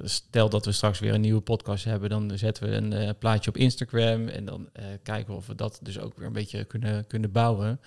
stel 0.04 0.50
dat 0.50 0.66
we 0.66 0.72
straks 0.72 1.00
weer 1.00 1.14
een 1.14 1.22
nieuwe 1.22 1.42
podcast 1.42 1.84
hebben, 1.84 2.10
dan 2.10 2.32
zetten 2.36 2.70
we 2.70 2.76
een 2.76 2.94
eh, 2.94 3.10
plaatje 3.20 3.50
op 3.50 3.58
Instagram. 3.58 4.28
En 4.28 4.46
dan 4.46 4.68
eh, 4.74 4.86
kijken 5.04 5.32
we 5.34 5.38
of 5.40 5.48
we 5.48 5.56
dat 5.56 5.80
dus 5.84 6.00
ook 6.00 6.18
weer 6.18 6.28
een 6.28 6.34
beetje 6.34 6.64
kunnen, 6.64 7.08
kunnen 7.08 7.32
bouwen. 7.32 7.80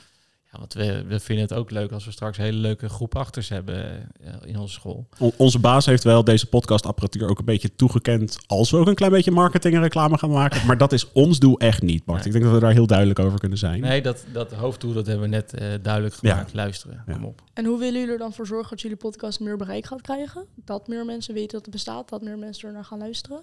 Ja, 0.54 0.60
want 0.60 0.74
we, 0.74 1.04
we 1.04 1.20
vinden 1.20 1.44
het 1.44 1.54
ook 1.54 1.70
leuk 1.70 1.92
als 1.92 2.04
we 2.04 2.10
straks 2.10 2.38
een 2.38 2.44
hele 2.44 2.56
leuke 2.58 2.88
groep 2.88 3.16
achters 3.16 3.48
hebben 3.48 3.84
eh, 4.22 4.32
in 4.44 4.58
onze 4.58 4.72
school. 4.74 5.06
On- 5.18 5.32
onze 5.36 5.58
baas 5.58 5.86
heeft 5.86 6.04
wel 6.04 6.24
deze 6.24 6.46
podcastapparatuur 6.46 7.28
ook 7.28 7.38
een 7.38 7.44
beetje 7.44 7.74
toegekend 7.76 8.38
als 8.46 8.70
we 8.70 8.76
ook 8.76 8.86
een 8.86 8.94
klein 8.94 9.12
beetje 9.12 9.30
marketing 9.30 9.74
en 9.74 9.80
reclame 9.80 10.18
gaan 10.18 10.30
maken. 10.30 10.66
Maar 10.66 10.78
dat 10.78 10.92
is 10.92 11.12
ons 11.12 11.38
doel 11.38 11.58
echt 11.58 11.82
niet, 11.82 12.04
Bart. 12.04 12.18
Nee. 12.18 12.26
Ik 12.26 12.32
denk 12.32 12.44
dat 12.44 12.54
we 12.54 12.60
daar 12.60 12.72
heel 12.72 12.86
duidelijk 12.86 13.18
over 13.18 13.38
kunnen 13.38 13.58
zijn. 13.58 13.80
Nee, 13.80 14.02
dat, 14.02 14.24
dat 14.32 14.52
hoofddoel 14.52 14.92
dat 14.92 15.06
hebben 15.06 15.24
we 15.30 15.36
net 15.36 15.54
eh, 15.54 15.68
duidelijk 15.82 16.14
gemaakt. 16.14 16.54
Luisteren, 16.54 17.02
Ja. 17.06 17.12
kom 17.12 17.24
op. 17.24 17.42
En 17.52 17.64
hoe 17.64 17.78
willen 17.78 17.94
jullie 17.94 18.12
er 18.12 18.18
dan 18.18 18.32
voor 18.32 18.46
zorgen 18.46 18.70
dat 18.70 18.80
jullie 18.80 18.96
podcast 18.96 19.40
meer 19.40 19.56
bereik 19.56 19.86
gaat 19.86 20.00
krijgen? 20.00 20.46
Dat 20.54 20.88
meer 20.88 21.04
mensen 21.04 21.34
weten 21.34 21.52
dat 21.52 21.62
het 21.62 21.70
bestaat, 21.70 22.08
dat 22.08 22.22
meer 22.22 22.38
mensen 22.38 22.68
er 22.68 22.74
naar 22.74 22.84
gaan 22.84 22.98
luisteren? 22.98 23.40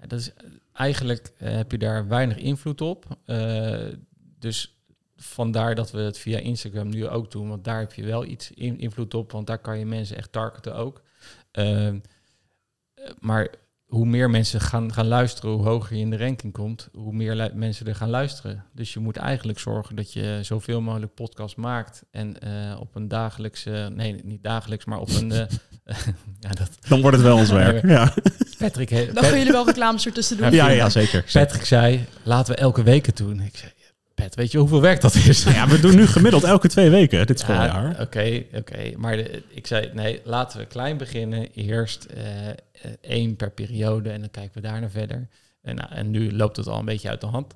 Ja, 0.00 0.06
dat 0.06 0.18
is, 0.20 0.30
eigenlijk 0.72 1.32
eh, 1.38 1.54
heb 1.56 1.70
je 1.70 1.78
daar 1.78 2.08
weinig 2.08 2.36
invloed 2.36 2.80
op. 2.80 3.04
Eh, 3.24 3.76
dus 4.38 4.74
vandaar 5.22 5.74
dat 5.74 5.90
we 5.90 5.98
het 6.00 6.18
via 6.18 6.38
Instagram 6.38 6.88
nu 6.88 7.08
ook 7.08 7.30
doen. 7.30 7.48
Want 7.48 7.64
daar 7.64 7.78
heb 7.78 7.92
je 7.92 8.04
wel 8.04 8.24
iets 8.24 8.50
in, 8.50 8.78
invloed 8.78 9.14
op. 9.14 9.32
Want 9.32 9.46
daar 9.46 9.58
kan 9.58 9.78
je 9.78 9.86
mensen 9.86 10.16
echt 10.16 10.32
targeten 10.32 10.74
ook. 10.74 11.02
Eh, 11.50 11.86
eh, 11.88 11.94
maar 13.18 13.48
hoe 13.86 14.06
meer 14.06 14.30
mensen 14.30 14.60
gaan, 14.60 14.92
gaan 14.92 15.06
luisteren, 15.06 15.50
hoe 15.50 15.62
hoger 15.66 15.96
je 15.96 16.02
in 16.02 16.10
de 16.10 16.16
ranking 16.16 16.52
komt, 16.52 16.88
hoe 16.92 17.12
meer 17.12 17.50
mensen 17.54 17.86
er 17.86 17.94
gaan 17.94 18.10
luisteren. 18.10 18.64
Dus 18.74 18.92
je 18.92 19.00
moet 19.00 19.16
eigenlijk 19.16 19.58
zorgen 19.58 19.96
dat 19.96 20.12
je 20.12 20.38
zoveel 20.42 20.80
mogelijk 20.80 21.14
podcast 21.14 21.56
maakt. 21.56 22.02
En 22.10 22.40
eh, 22.40 22.80
op 22.80 22.94
een 22.94 23.08
dagelijkse, 23.08 23.90
nee, 23.94 24.14
niet 24.24 24.42
dagelijks, 24.42 24.84
maar 24.84 24.98
op 24.98 25.08
een. 25.08 25.32
eh, 25.32 25.46
ja, 26.40 26.48
dat, 26.48 26.70
Dan 26.88 27.00
wordt 27.00 27.16
het 27.16 27.26
wel 27.26 27.36
ons 27.36 27.50
werk. 27.50 27.86
Ja, 27.86 28.14
Patrick, 28.58 28.88
he- 28.88 29.12
Dan 29.12 29.24
gaan 29.24 29.38
jullie 29.38 29.52
wel 29.52 29.66
reclames 29.66 30.06
ertussen 30.06 30.36
doen. 30.36 30.50
ja, 30.52 30.68
ja 30.68 30.88
zeker. 30.88 31.24
Patrick 31.32 31.64
zei, 31.64 32.04
laten 32.22 32.54
we 32.54 32.60
elke 32.60 32.82
week 32.82 33.06
het 33.06 33.16
doen. 33.16 33.40
Ik 33.40 33.56
zei, 33.56 33.72
Weet 34.34 34.50
je 34.52 34.58
hoeveel 34.58 34.80
werk 34.80 35.00
dat 35.00 35.14
is? 35.14 35.44
Nou 35.44 35.56
ja, 35.56 35.68
we 35.68 35.80
doen 35.80 35.94
nu 35.96 36.06
gemiddeld 36.06 36.44
elke 36.44 36.68
twee 36.68 36.90
weken 36.90 37.26
dit 37.26 37.38
Ja, 37.40 37.44
schooljaar. 37.44 38.00
Oké, 38.00 38.42
oké. 38.54 38.92
Maar 38.96 39.16
de- 39.16 39.42
ik 39.48 39.66
zei, 39.66 39.90
nee, 39.94 40.20
laten 40.24 40.58
we 40.58 40.66
klein 40.66 40.96
beginnen. 40.96 41.48
Eerst 41.54 42.04
eh, 42.04 42.22
één 43.00 43.36
per 43.36 43.50
periode 43.50 44.10
en 44.10 44.20
dan 44.20 44.30
kijken 44.30 44.54
we 44.62 44.68
daarna 44.68 44.90
verder. 44.90 45.28
En, 45.62 45.74
nou, 45.76 45.88
en 45.92 46.10
nu 46.10 46.32
loopt 46.36 46.56
het 46.56 46.66
al 46.66 46.78
een 46.78 46.84
beetje 46.84 47.08
uit 47.08 47.20
de 47.20 47.26
hand. 47.26 47.54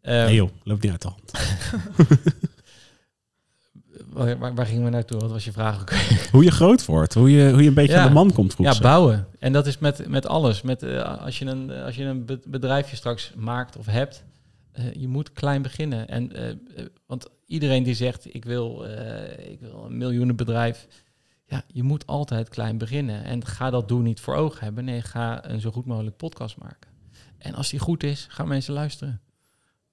Eh, 0.00 0.24
Nee 0.24 0.34
joh, 0.34 0.50
loopt 0.64 0.82
niet 0.82 0.92
uit 0.92 1.02
de 1.02 1.08
hand. 1.08 1.32
waar, 4.38 4.54
waar, 4.54 4.66
gingen 4.66 4.84
we 4.84 4.90
naartoe? 4.90 5.20
Wat 5.20 5.30
was 5.30 5.44
je 5.44 5.52
vraag 5.52 5.80
ook? 5.80 5.90
Hoe 6.32 6.44
je 6.44 6.50
groot 6.50 6.84
wordt, 6.84 7.14
hoe 7.14 7.30
je, 7.30 7.50
hoe 7.50 7.62
je 7.62 7.68
een 7.68 7.74
beetje 7.74 7.92
Ja. 7.92 8.00
aan 8.00 8.08
de 8.08 8.14
man 8.14 8.32
komt 8.32 8.54
vroeg. 8.54 8.66
Ja, 8.74 8.80
bouwen. 8.80 9.26
En 9.38 9.52
dat 9.52 9.66
is 9.66 9.78
met, 9.78 10.08
met 10.08 10.26
alles. 10.26 10.62
Met, 10.62 10.82
eh, 10.82 11.18
als 11.24 11.38
je 11.38 11.44
een, 11.44 11.70
als 11.70 11.96
je 11.96 12.04
een 12.04 12.24
be- 12.24 12.40
bedrijfje 12.44 12.96
straks 12.96 13.32
maakt 13.36 13.76
of 13.76 13.86
hebt, 13.86 14.24
eh, 14.76 14.92
je 14.92 15.08
moet 15.08 15.32
klein 15.32 15.62
beginnen. 15.62 16.08
En, 16.08 16.32
eh, 16.32 16.50
eh, 16.50 16.56
want 17.06 17.28
iedereen 17.46 17.82
die 17.82 17.94
zegt, 17.94 18.34
ik 18.34 18.44
wil, 18.44 18.84
ik 19.38 19.60
wil 19.60 19.84
een 19.84 19.96
miljoenenbedrijf. 19.96 20.86
Ja, 21.46 21.64
je 21.72 21.82
moet 21.82 22.06
altijd 22.06 22.48
klein 22.48 22.78
beginnen. 22.78 23.24
En 23.24 23.44
ga 23.44 23.70
dat 23.70 23.88
doel 23.88 24.00
niet 24.00 24.20
voor 24.20 24.34
ogen 24.34 24.64
hebben. 24.64 24.84
Nee, 24.84 25.02
ga 25.02 25.48
een 25.48 25.60
zo 25.60 25.70
goed 25.70 25.86
mogelijk 25.86 26.16
podcast 26.16 26.56
maken. 26.56 26.90
En 27.38 27.54
als 27.54 27.70
die 27.70 27.80
goed 27.80 28.02
is, 28.02 28.26
gaan 28.30 28.48
mensen 28.48 28.74
luisteren. 28.74 29.20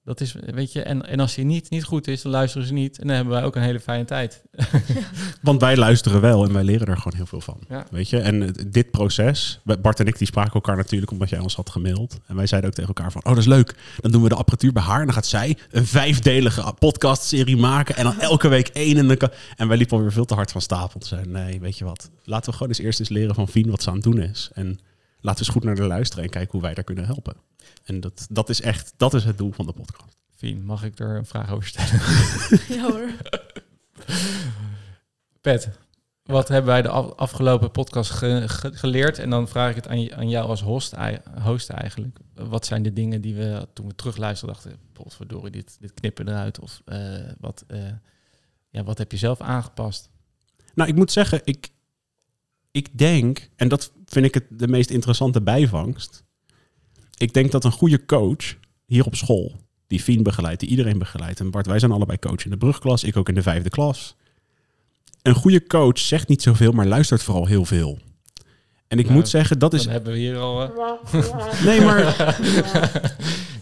Dat 0.04 0.20
is, 0.20 0.36
weet 0.46 0.72
je, 0.72 0.82
en, 0.82 1.06
en 1.06 1.20
als 1.20 1.34
die 1.34 1.44
niet, 1.44 1.70
niet 1.70 1.84
goed 1.84 2.08
is, 2.08 2.22
dan 2.22 2.32
luisteren 2.32 2.66
ze 2.66 2.72
niet. 2.72 2.98
En 2.98 3.06
dan 3.06 3.16
hebben 3.16 3.34
wij 3.34 3.44
ook 3.44 3.56
een 3.56 3.62
hele 3.62 3.80
fijne 3.80 4.04
tijd. 4.04 4.42
Want 5.42 5.60
wij 5.60 5.76
luisteren 5.76 6.20
wel 6.20 6.44
en 6.44 6.52
wij 6.52 6.64
leren 6.64 6.86
er 6.86 6.96
gewoon 6.96 7.16
heel 7.16 7.26
veel 7.26 7.40
van. 7.40 7.58
Ja. 7.68 7.86
Weet 7.90 8.08
je, 8.10 8.18
en 8.18 8.54
dit 8.68 8.90
proces, 8.90 9.60
Bart 9.80 10.00
en 10.00 10.06
ik 10.06 10.18
die 10.18 10.26
spraken 10.26 10.52
elkaar 10.52 10.76
natuurlijk 10.76 11.12
omdat 11.12 11.28
jij 11.28 11.38
ons 11.38 11.56
had 11.56 11.70
gemaild. 11.70 12.20
En 12.26 12.36
wij 12.36 12.46
zeiden 12.46 12.70
ook 12.70 12.76
tegen 12.76 12.94
elkaar 12.94 13.12
van, 13.12 13.24
oh 13.24 13.28
dat 13.28 13.38
is 13.38 13.46
leuk. 13.46 13.74
Dan 14.00 14.10
doen 14.10 14.22
we 14.22 14.28
de 14.28 14.34
apparatuur 14.34 14.72
bij 14.72 14.82
haar 14.82 14.98
en 15.00 15.04
dan 15.04 15.14
gaat 15.14 15.26
zij 15.26 15.56
een 15.70 15.86
vijfdelige 15.86 16.74
podcastserie 16.78 17.56
maken. 17.56 17.96
En 17.96 18.04
dan 18.04 18.20
elke 18.20 18.48
week 18.48 18.68
één. 18.68 18.96
En, 18.96 19.08
dan 19.08 19.16
kan... 19.16 19.30
en 19.56 19.68
wij 19.68 19.76
liepen 19.76 19.96
alweer 19.96 20.12
veel 20.12 20.24
te 20.24 20.34
hard 20.34 20.52
van 20.52 20.60
stapel. 20.60 21.00
Toen 21.00 21.08
zeiden 21.08 21.32
nee, 21.32 21.60
weet 21.60 21.78
je 21.78 21.84
wat. 21.84 22.10
Laten 22.24 22.46
we 22.50 22.52
gewoon 22.52 22.68
eens 22.68 22.78
eerst 22.78 23.00
eens 23.00 23.08
leren 23.08 23.34
van 23.34 23.48
Fien 23.48 23.70
wat 23.70 23.82
ze 23.82 23.88
aan 23.88 23.94
het 23.94 24.04
doen 24.04 24.20
is. 24.20 24.50
En 24.52 24.78
laten 25.24 25.40
we 25.40 25.46
eens 25.46 25.48
goed 25.56 25.64
naar 25.64 25.74
de 25.74 25.82
luisteren 25.94 26.24
en 26.24 26.30
kijken 26.30 26.52
hoe 26.52 26.60
wij 26.60 26.74
daar 26.74 26.84
kunnen 26.84 27.04
helpen. 27.04 27.34
En 27.84 28.00
dat, 28.00 28.26
dat 28.30 28.48
is 28.48 28.60
echt, 28.60 28.94
dat 28.96 29.14
is 29.14 29.24
het 29.24 29.38
doel 29.38 29.52
van 29.52 29.66
de 29.66 29.72
podcast. 29.72 30.16
Fien, 30.36 30.64
mag 30.64 30.84
ik 30.84 30.98
er 30.98 31.16
een 31.16 31.26
vraag 31.26 31.50
over 31.52 31.68
stellen? 31.68 32.00
Ja 32.78 32.90
hoor. 32.90 33.08
Pet, 35.40 35.68
wat 36.22 36.48
hebben 36.48 36.70
wij 36.70 36.82
de 36.82 36.88
af- 36.88 37.12
afgelopen 37.16 37.70
podcast 37.70 38.10
ge- 38.10 38.42
ge- 38.48 38.72
geleerd? 38.76 39.18
En 39.18 39.30
dan 39.30 39.48
vraag 39.48 39.70
ik 39.70 39.76
het 39.76 39.88
aan, 39.88 40.00
je- 40.00 40.14
aan 40.14 40.28
jou 40.28 40.48
als 40.48 40.62
host, 40.62 40.94
host 41.42 41.68
eigenlijk. 41.70 42.18
Wat 42.34 42.66
zijn 42.66 42.82
de 42.82 42.92
dingen 42.92 43.20
die 43.20 43.34
we 43.34 43.68
toen 43.72 43.86
we 43.88 43.94
terugluisterden 43.94 44.54
dachten... 44.56 44.78
potverdorie, 44.92 45.50
dit, 45.50 45.76
dit 45.80 45.94
knippen 45.94 46.28
eruit. 46.28 46.60
Of 46.60 46.82
eh, 46.84 46.98
wat, 47.38 47.64
eh, 47.66 47.82
ja, 48.70 48.84
wat 48.84 48.98
heb 48.98 49.10
je 49.12 49.18
zelf 49.18 49.40
aangepast? 49.40 50.08
Nou, 50.74 50.88
ik 50.88 50.94
moet 50.96 51.12
zeggen, 51.12 51.40
ik, 51.44 51.68
ik 52.70 52.98
denk, 52.98 53.48
en 53.56 53.68
dat 53.68 53.92
vind 54.14 54.26
ik 54.26 54.34
het 54.34 54.44
de 54.50 54.68
meest 54.68 54.90
interessante 54.90 55.42
bijvangst. 55.42 56.24
Ik 57.16 57.32
denk 57.34 57.50
dat 57.50 57.64
een 57.64 57.72
goede 57.72 58.04
coach 58.04 58.54
hier 58.86 59.04
op 59.04 59.14
school, 59.14 59.60
die 59.86 60.00
Fien 60.00 60.22
begeleidt, 60.22 60.60
die 60.60 60.68
iedereen 60.68 60.98
begeleidt. 60.98 61.40
En 61.40 61.50
Bart, 61.50 61.66
wij 61.66 61.78
zijn 61.78 61.92
allebei 61.92 62.18
coach 62.18 62.44
in 62.44 62.50
de 62.50 62.56
brugklas, 62.56 63.04
ik 63.04 63.16
ook 63.16 63.28
in 63.28 63.34
de 63.34 63.42
vijfde 63.42 63.70
klas. 63.70 64.16
Een 65.22 65.34
goede 65.34 65.66
coach 65.66 65.98
zegt 65.98 66.28
niet 66.28 66.42
zoveel, 66.42 66.72
maar 66.72 66.86
luistert 66.86 67.22
vooral 67.22 67.46
heel 67.46 67.64
veel. 67.64 67.98
En 68.88 68.98
ik 68.98 69.04
Nou, 69.04 69.16
moet 69.18 69.28
zeggen, 69.28 69.58
dat 69.58 69.74
is. 69.74 69.82
Dan 69.82 69.92
hebben 69.92 70.12
we 70.12 70.18
hier 70.18 70.36
al... 70.38 70.58
Nee, 71.64 71.80
maar, 71.80 71.98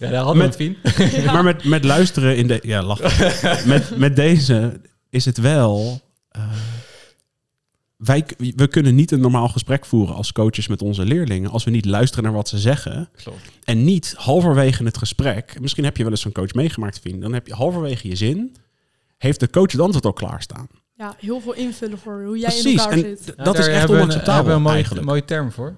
ja, 0.00 0.08
daar 0.10 0.14
hadden 0.14 0.36
Met- 0.36 0.56
we 0.56 0.64
het, 0.82 0.92
Fien. 1.10 1.24
maar 1.24 1.44
met, 1.44 1.64
met 1.64 1.84
luisteren 1.84 2.36
in 2.36 2.46
de. 2.46 2.58
Ja, 2.62 2.82
lach. 2.82 3.00
Met, 3.66 3.96
met 3.98 4.16
deze 4.16 4.80
is 5.10 5.24
het 5.24 5.38
wel. 5.38 6.00
eh, 6.28 6.42
wij, 8.04 8.26
we 8.56 8.68
kunnen 8.68 8.94
niet 8.94 9.10
een 9.10 9.20
normaal 9.20 9.48
gesprek 9.48 9.86
voeren 9.86 10.14
als 10.14 10.32
coaches 10.32 10.66
met 10.66 10.82
onze 10.82 11.04
leerlingen 11.04 11.50
als 11.50 11.64
we 11.64 11.70
niet 11.70 11.84
luisteren 11.84 12.24
naar 12.24 12.32
wat 12.32 12.48
ze 12.48 12.58
zeggen. 12.58 13.08
Klopt. 13.22 13.50
En 13.64 13.84
niet 13.84 14.14
halverwege 14.16 14.84
het 14.84 14.98
gesprek. 14.98 15.60
Misschien 15.60 15.84
heb 15.84 15.96
je 15.96 16.02
wel 16.02 16.12
eens 16.12 16.20
zo'n 16.20 16.32
coach 16.32 16.54
meegemaakt, 16.54 16.98
vriend. 16.98 17.22
Dan 17.22 17.32
heb 17.32 17.46
je 17.46 17.54
halverwege 17.54 18.08
je 18.08 18.16
zin. 18.16 18.56
Heeft 19.18 19.40
de 19.40 19.50
coach 19.50 19.72
het 19.72 19.80
antwoord 19.80 20.04
al 20.04 20.12
klaarstaan? 20.12 20.66
Ja, 20.94 21.14
heel 21.18 21.40
veel 21.40 21.54
invullen 21.54 21.98
voor 21.98 22.24
hoe 22.24 22.38
jij 22.38 22.56
in 22.56 22.78
elkaar 22.78 22.92
En 22.92 22.98
zit. 22.98 23.32
Ja, 23.36 23.44
dat 23.44 23.58
is 23.58 23.66
echt 23.66 23.90
onacceptabel 23.90 24.34
hebben 24.34 24.54
een 24.54 24.62
mooie, 24.62 24.74
eigenlijk. 24.74 25.06
mooie 25.06 25.24
term 25.24 25.52
voor. 25.52 25.76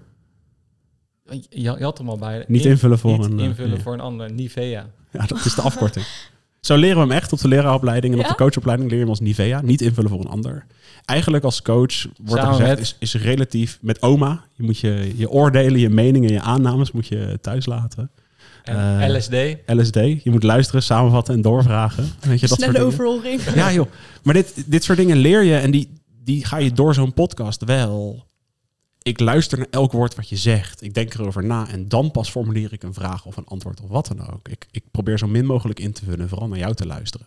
Je, 1.30 1.60
je 1.60 1.82
had 1.84 1.98
hem 1.98 2.08
al 2.08 2.18
bij. 2.18 2.44
Niet 2.48 2.64
invullen 2.64 2.98
voor 2.98 3.18
niet 3.18 3.24
een, 3.24 3.38
eh, 3.38 3.44
invullen 3.44 3.80
voor 3.80 3.92
een 3.92 4.00
ander. 4.00 4.32
Nivea. 4.32 4.90
Ja, 5.12 5.26
dat 5.26 5.44
is 5.44 5.54
de 5.54 5.62
afkorting. 5.62 6.06
Zo 6.64 6.76
leren 6.76 6.94
we 6.96 7.00
hem 7.02 7.10
echt 7.12 7.32
op 7.32 7.38
de 7.40 7.48
leraaropleiding 7.48 8.14
en 8.14 8.20
op 8.20 8.26
de 8.28 8.34
coachopleiding 8.34 8.90
leren 8.90 9.06
we 9.06 9.12
hem 9.12 9.20
als 9.26 9.38
Nivea. 9.38 9.60
Niet 9.60 9.80
invullen 9.80 10.10
voor 10.10 10.20
een 10.20 10.26
ander. 10.28 10.66
Eigenlijk 11.04 11.44
als 11.44 11.62
coach 11.62 12.06
wordt 12.22 12.42
er 12.42 12.48
gezegd, 12.48 12.68
met- 12.68 12.78
is, 12.78 12.96
is 12.98 13.14
relatief 13.14 13.78
met 13.80 14.02
oma. 14.02 14.44
Je 14.54 14.62
moet 14.62 14.78
je, 14.78 15.12
je 15.16 15.30
oordelen, 15.30 15.80
je 15.80 15.88
meningen, 15.90 16.32
je 16.32 16.40
aannames 16.40 16.92
moet 16.92 17.06
je 17.06 17.38
thuis 17.40 17.66
laten. 17.66 18.10
En 18.62 19.00
Eh, 19.00 19.14
LSD. 19.16 19.34
LSD, 19.66 19.94
je 19.94 20.30
moet 20.30 20.42
luisteren, 20.42 20.82
samenvatten 20.82 21.34
en 21.34 21.42
doorvragen. 21.42 22.04
Weet 22.20 22.40
je, 22.40 22.48
dat 22.48 22.58
Snelle 22.58 22.82
overholling. 22.82 23.40
Ja 23.54 23.72
joh, 23.72 23.86
maar 24.22 24.34
dit, 24.34 24.64
dit 24.66 24.84
soort 24.84 24.98
dingen 24.98 25.16
leer 25.16 25.42
je 25.42 25.56
en 25.56 25.70
die, 25.70 25.88
die 26.24 26.44
ga 26.44 26.56
je 26.56 26.72
door 26.72 26.94
zo'n 26.94 27.12
podcast 27.14 27.64
wel. 27.64 28.24
Ik 29.04 29.20
luister 29.20 29.58
naar 29.58 29.66
elk 29.70 29.92
woord 29.92 30.14
wat 30.14 30.28
je 30.28 30.36
zegt. 30.36 30.82
Ik 30.82 30.94
denk 30.94 31.14
erover 31.14 31.44
na 31.44 31.68
en 31.68 31.88
dan 31.88 32.10
pas 32.10 32.30
formuleer 32.30 32.72
ik 32.72 32.82
een 32.82 32.94
vraag 32.94 33.24
of 33.26 33.36
een 33.36 33.46
antwoord 33.46 33.80
of 33.80 33.88
wat 33.88 34.06
dan 34.06 34.30
ook. 34.30 34.48
Ik, 34.48 34.66
ik 34.70 34.84
probeer 34.90 35.18
zo 35.18 35.26
min 35.26 35.46
mogelijk 35.46 35.80
in 35.80 35.92
te 35.92 36.04
vullen, 36.04 36.28
vooral 36.28 36.48
naar 36.48 36.58
jou 36.58 36.74
te 36.74 36.86
luisteren. 36.86 37.26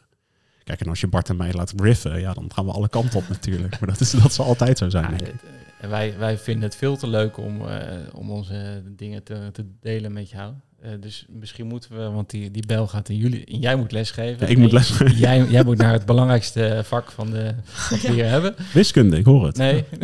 Kijk, 0.64 0.82
en 0.82 0.88
als 0.88 1.02
je 1.02 1.08
Bart 1.08 1.30
en 1.30 1.38
mij 1.38 1.54
laat 1.54 1.74
riffen, 1.78 2.20
ja, 2.20 2.34
dan 2.34 2.52
gaan 2.54 2.66
we 2.66 2.72
alle 2.72 2.90
kanten 2.90 3.20
op 3.20 3.30
natuurlijk. 3.30 3.80
Maar 3.80 3.90
dat, 3.90 4.00
is, 4.00 4.12
dat 4.12 4.34
zal 4.34 4.46
altijd 4.46 4.78
zo 4.78 4.90
zijn. 4.90 5.12
Ja, 5.12 5.26
eh, 5.26 5.34
en 5.80 5.90
wij, 5.90 6.18
wij 6.18 6.38
vinden 6.38 6.64
het 6.64 6.76
veel 6.76 6.98
te 6.98 7.08
leuk 7.08 7.38
om, 7.38 7.68
eh, 7.68 7.98
om 8.14 8.32
onze 8.32 8.84
dingen 8.86 9.24
te, 9.24 9.50
te 9.52 9.66
delen 9.82 10.14
met 10.14 10.30
jou. 10.30 10.54
Eh, 10.82 10.92
dus 11.00 11.26
misschien 11.30 11.68
moeten 11.68 11.98
we, 11.98 12.10
want 12.10 12.30
die, 12.30 12.52
die 12.52 12.66
bel 12.66 12.88
gaat 12.88 13.10
in 13.10 13.18
jullie. 13.18 13.46
En 13.46 13.60
jij 13.60 13.76
moet 13.76 13.92
lesgeven. 13.92 14.46
Ja, 14.46 14.52
ik 14.52 14.58
moet 14.58 14.70
En 14.70 14.76
lesgeven. 14.76 15.18
Jij, 15.28 15.46
jij 15.46 15.64
moet 15.64 15.78
naar 15.78 15.94
het 15.94 16.06
belangrijkste 16.06 16.82
vak 16.86 17.12
van 17.12 17.32
de 17.32 17.56
wat 17.90 18.02
we 18.02 18.12
hier 18.12 18.30
hebben. 18.30 18.56
Wiskunde, 18.74 19.18
ik 19.18 19.26
hoor 19.26 19.46
het. 19.46 19.58
Nee. 19.58 19.86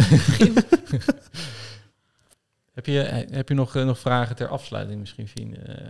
heb, 2.74 2.86
je, 2.86 3.26
heb 3.32 3.50
je 3.50 3.56
nog, 3.56 3.76
eh, 3.76 3.86
nog 3.86 4.00
vragen 4.00 4.36
ter 4.36 4.48
afsluiting 4.48 5.00
misschien, 5.00 5.28
Fien? 5.28 5.58
Eh, 5.66 5.86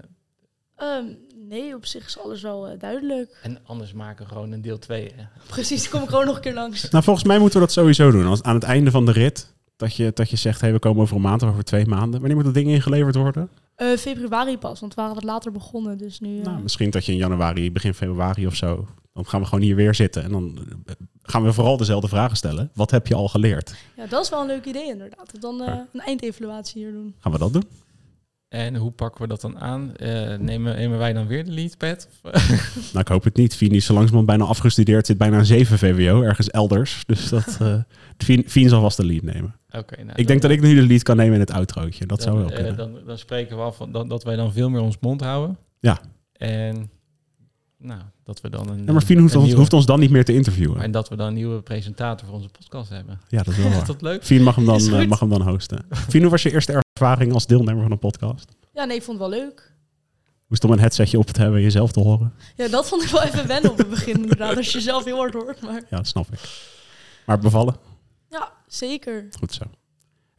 Ehm, 0.75 1.05
nee, 1.49 1.75
op 1.75 1.85
zich 1.85 2.05
is 2.05 2.19
alles 2.19 2.41
wel 2.41 2.67
eh, 2.67 2.79
duidelijk. 2.79 3.39
en 3.43 3.57
anders 3.65 3.93
maken 3.93 4.23
we 4.25 4.31
gewoon 4.31 4.51
een 4.51 4.61
deel 4.61 4.79
2. 4.79 5.11
Precies, 5.47 5.89
kom 5.89 6.01
ik 6.03 6.09
gewoon 6.09 6.25
nog 6.25 6.35
een 6.35 6.41
keer 6.41 6.53
langs. 6.53 6.89
Nou, 6.91 7.03
volgens 7.03 7.25
mij 7.25 7.39
moeten 7.39 7.59
we 7.59 7.65
dat 7.65 7.75
sowieso 7.75 8.11
doen. 8.11 8.25
Als 8.25 8.43
aan 8.43 8.53
het 8.55 8.63
einde 8.63 8.91
van 8.91 9.05
de 9.05 9.11
rit, 9.11 9.53
dat 9.75 9.95
je, 9.95 10.11
dat 10.13 10.29
je 10.29 10.35
zegt, 10.35 10.61
hey, 10.61 10.71
we 10.71 10.79
komen 10.79 11.01
over 11.01 11.15
een 11.15 11.21
maand 11.21 11.43
of 11.43 11.49
over 11.49 11.63
twee 11.63 11.85
maanden. 11.85 12.19
Wanneer 12.19 12.35
moet 12.35 12.45
dat 12.45 12.53
ding 12.53 12.67
ingeleverd 12.67 13.15
worden? 13.15 13.49
Eh, 13.75 13.87
februari 13.97 14.57
pas, 14.57 14.79
want 14.79 14.95
we 14.95 15.01
waren 15.01 15.15
wat 15.15 15.23
later 15.23 15.51
begonnen. 15.51 15.97
Dus 15.97 16.19
nu... 16.19 16.39
eh, 16.39 16.45
Nou, 16.45 16.61
misschien 16.61 16.89
dat 16.89 17.05
je 17.05 17.11
in 17.11 17.17
januari, 17.17 17.71
begin 17.71 17.93
februari 17.93 18.47
of 18.47 18.55
zo. 18.55 18.87
Dan 19.13 19.25
gaan 19.25 19.41
we 19.41 19.47
gewoon 19.47 19.63
hier 19.63 19.75
weer 19.75 19.95
zitten. 19.95 20.23
En 20.23 20.31
dan 20.31 20.67
eh, 20.85 20.95
gaan 21.21 21.43
we 21.43 21.53
vooral 21.53 21.77
dezelfde 21.77 22.07
vragen 22.07 22.37
stellen. 22.37 22.71
Wat 22.73 22.91
heb 22.91 23.07
je 23.07 23.15
al 23.15 23.27
geleerd? 23.27 23.75
ja, 23.97 24.05
dat 24.05 24.23
is 24.23 24.29
wel 24.29 24.41
een 24.41 24.47
leuk 24.47 24.65
idee 24.65 24.87
inderdaad. 24.87 25.41
Dan 25.41 25.61
eh, 25.61 25.77
een 25.93 25.99
eindevaluatie 25.99 26.83
hier 26.83 26.91
doen. 26.91 27.15
Gaan 27.19 27.31
we 27.31 27.37
dat 27.37 27.53
doen? 27.53 27.63
En 28.53 28.75
hoe 28.75 28.91
pakken 28.91 29.21
we 29.21 29.27
dat 29.27 29.41
dan 29.41 29.59
aan? 29.59 29.95
Eh, 29.95 30.37
nemen, 30.37 30.75
nemen 30.75 30.97
wij 30.97 31.13
dan 31.13 31.27
weer 31.27 31.45
de 31.45 31.51
leadpad? 31.51 32.07
Nou, 32.93 32.99
ik 32.99 33.07
hoop 33.07 33.23
het 33.23 33.35
niet. 33.35 33.55
Fien 33.55 33.71
is 33.71 33.85
zo 33.85 33.93
langzamerhand 33.93 34.37
bijna 34.37 34.51
afgestudeerd. 34.51 35.05
Zit 35.05 35.17
bijna 35.17 35.37
een 35.37 35.45
7 35.45 35.77
VWO, 35.77 36.21
ergens 36.21 36.49
elders. 36.49 37.01
Dus 37.07 37.29
dat, 37.29 37.57
eh 37.61 37.75
Fien, 38.17 38.43
Fien 38.47 38.69
zal 38.69 38.81
vast 38.81 38.97
de 38.97 39.05
lead 39.05 39.21
nemen. 39.21 39.55
Oké, 39.71 40.03
nou, 40.03 40.11
ik 40.15 40.27
denk 40.27 40.41
dat 40.41 40.51
ik 40.51 40.61
nu 40.61 40.75
de 40.75 40.87
lead 40.87 41.03
kan 41.03 41.17
nemen 41.17 41.33
in 41.33 41.39
het 41.39 41.51
outrootje. 41.51 42.05
Dat 42.05 42.17
dan, 42.21 42.27
zou 42.27 42.37
wel 42.37 42.49
eh, 42.49 42.55
kunnen. 42.55 42.77
dan, 42.77 42.97
dan 43.05 43.17
spreken 43.17 43.57
we 43.57 43.63
af 43.63 43.75
van, 43.75 43.91
dat, 43.91 44.09
dat 44.09 44.23
wij 44.23 44.35
dan 44.35 44.53
veel 44.53 44.69
meer 44.69 44.81
ons 44.81 44.97
mond 44.99 45.21
houden. 45.21 45.57
Ja. 45.79 45.99
En 46.33 46.89
nou, 47.83 48.01
dat 48.23 48.41
we 48.41 48.49
dan 48.49 48.69
een. 48.69 48.85
ja, 48.85 48.91
maar 48.91 49.01
Fien 49.01 49.17
hoeft 49.19 49.31
een 49.33 49.37
ons, 49.37 49.45
nieuwe- 49.47 49.59
hoeft 49.59 49.73
ons 49.73 49.85
dan 49.85 49.99
niet 49.99 50.09
meer 50.09 50.25
te 50.25 50.33
interviewen. 50.33 50.81
En 50.81 50.91
dat 50.91 51.09
we 51.09 51.15
dan 51.15 51.27
een 51.27 51.33
nieuwe 51.33 51.61
presentator 51.61 52.27
voor 52.27 52.35
onze 52.35 52.49
podcast 52.49 52.89
hebben. 52.89 53.19
Ja, 53.29 53.37
dat 53.43 53.47
is 53.53 53.57
wel 53.59 53.67
Is 53.71 53.75
waar. 53.75 53.85
dat 53.85 54.01
leuk? 54.01 54.23
Fien 54.25 54.43
mag 54.43 54.55
hem, 54.55 54.65
dan, 54.65 54.93
eh, 54.93 55.07
mag 55.07 55.19
hem 55.19 55.29
dan 55.29 55.41
hosten. 55.41 55.85
Fien, 56.09 56.21
hoe 56.21 56.31
was 56.31 56.43
je 56.43 56.51
eerste 56.51 56.83
ervaring 56.93 57.33
als 57.33 57.47
deelnemer 57.47 57.81
van 57.81 57.91
een 57.91 57.99
podcast? 57.99 58.51
Ja, 58.73 58.83
nee, 58.85 58.97
ik 58.97 59.03
vond 59.03 59.19
het 59.19 59.29
wel 59.29 59.39
leuk. 59.39 59.71
Het 60.49 60.63
om 60.63 60.71
een 60.71 60.79
headsetje 60.79 61.17
op 61.17 61.25
te 61.25 61.39
hebben 61.41 61.57
en 61.57 61.63
jezelf 61.63 61.91
te 61.91 61.99
horen? 61.99 62.33
Ja, 62.55 62.67
dat 62.67 62.87
vond 62.87 63.03
ik 63.03 63.09
wel 63.09 63.23
even 63.23 63.47
wennen 63.47 63.71
op 63.71 63.77
het 63.77 63.89
begin 63.89 64.15
inderdaad. 64.21 64.57
Als 64.57 64.65
je 64.65 64.71
jezelf 64.77 65.03
heel 65.03 65.17
hard 65.17 65.33
hoort. 65.33 65.61
Maar 65.61 65.81
Ja, 65.89 65.97
dat 65.97 66.07
snap 66.07 66.27
ik. 66.33 66.39
Maar 67.25 67.39
bevallen? 67.39 67.75
ja, 68.29 68.51
zeker. 68.67 69.27
Goed 69.39 69.53
zo. 69.53 69.63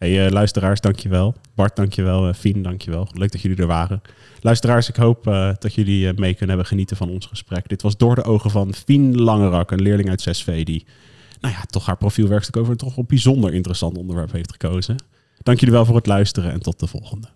Hey, 0.05 0.27
eh, 0.27 0.33
luisteraars, 0.33 0.81
dankjewel. 0.81 1.35
Bart, 1.55 1.77
dankjewel. 1.77 2.29
Uh, 2.29 2.35
Fien, 2.35 2.63
dankjewel. 2.63 3.09
Leuk 3.13 3.33
dat 3.33 3.41
jullie 3.41 3.57
er 3.57 3.67
waren. 3.67 4.03
Luisteraars, 4.41 4.89
ik 4.89 4.97
hoop 4.97 5.27
eh, 5.27 5.51
dat 5.59 5.75
jullie 5.75 6.13
mee 6.13 6.31
kunnen 6.31 6.49
hebben 6.49 6.67
genieten 6.67 6.97
van 6.97 7.11
ons 7.11 7.27
gesprek. 7.27 7.69
Dit 7.69 7.83
was 7.83 7.97
door 7.97 8.15
de 8.15 8.23
ogen 8.23 8.51
van 8.51 8.75
Fien 8.75 9.21
Langerak, 9.21 9.71
een 9.71 9.83
leerling 9.83 10.09
uit 10.09 10.29
6V, 10.29 10.63
die 10.63 10.87
nou 11.41 11.55
ja, 11.55 11.61
toch 11.67 11.87
haar 11.87 11.97
profielwerkstuk 11.97 12.57
over 12.57 12.71
een 12.71 12.77
toch 12.77 12.95
wel 12.95 13.05
bijzonder 13.05 13.55
interessant 13.55 13.97
onderwerp 13.97 14.33
heeft 14.33 14.53
gekozen. 14.53 14.97
Dank 15.43 15.61
jullie 15.61 15.75
wel 15.75 15.85
voor 15.85 15.97
het 15.97 16.07
luisteren 16.07 16.53
en 16.53 16.61
tot 16.61 16.81
de 16.81 16.87
volgende. 16.87 17.29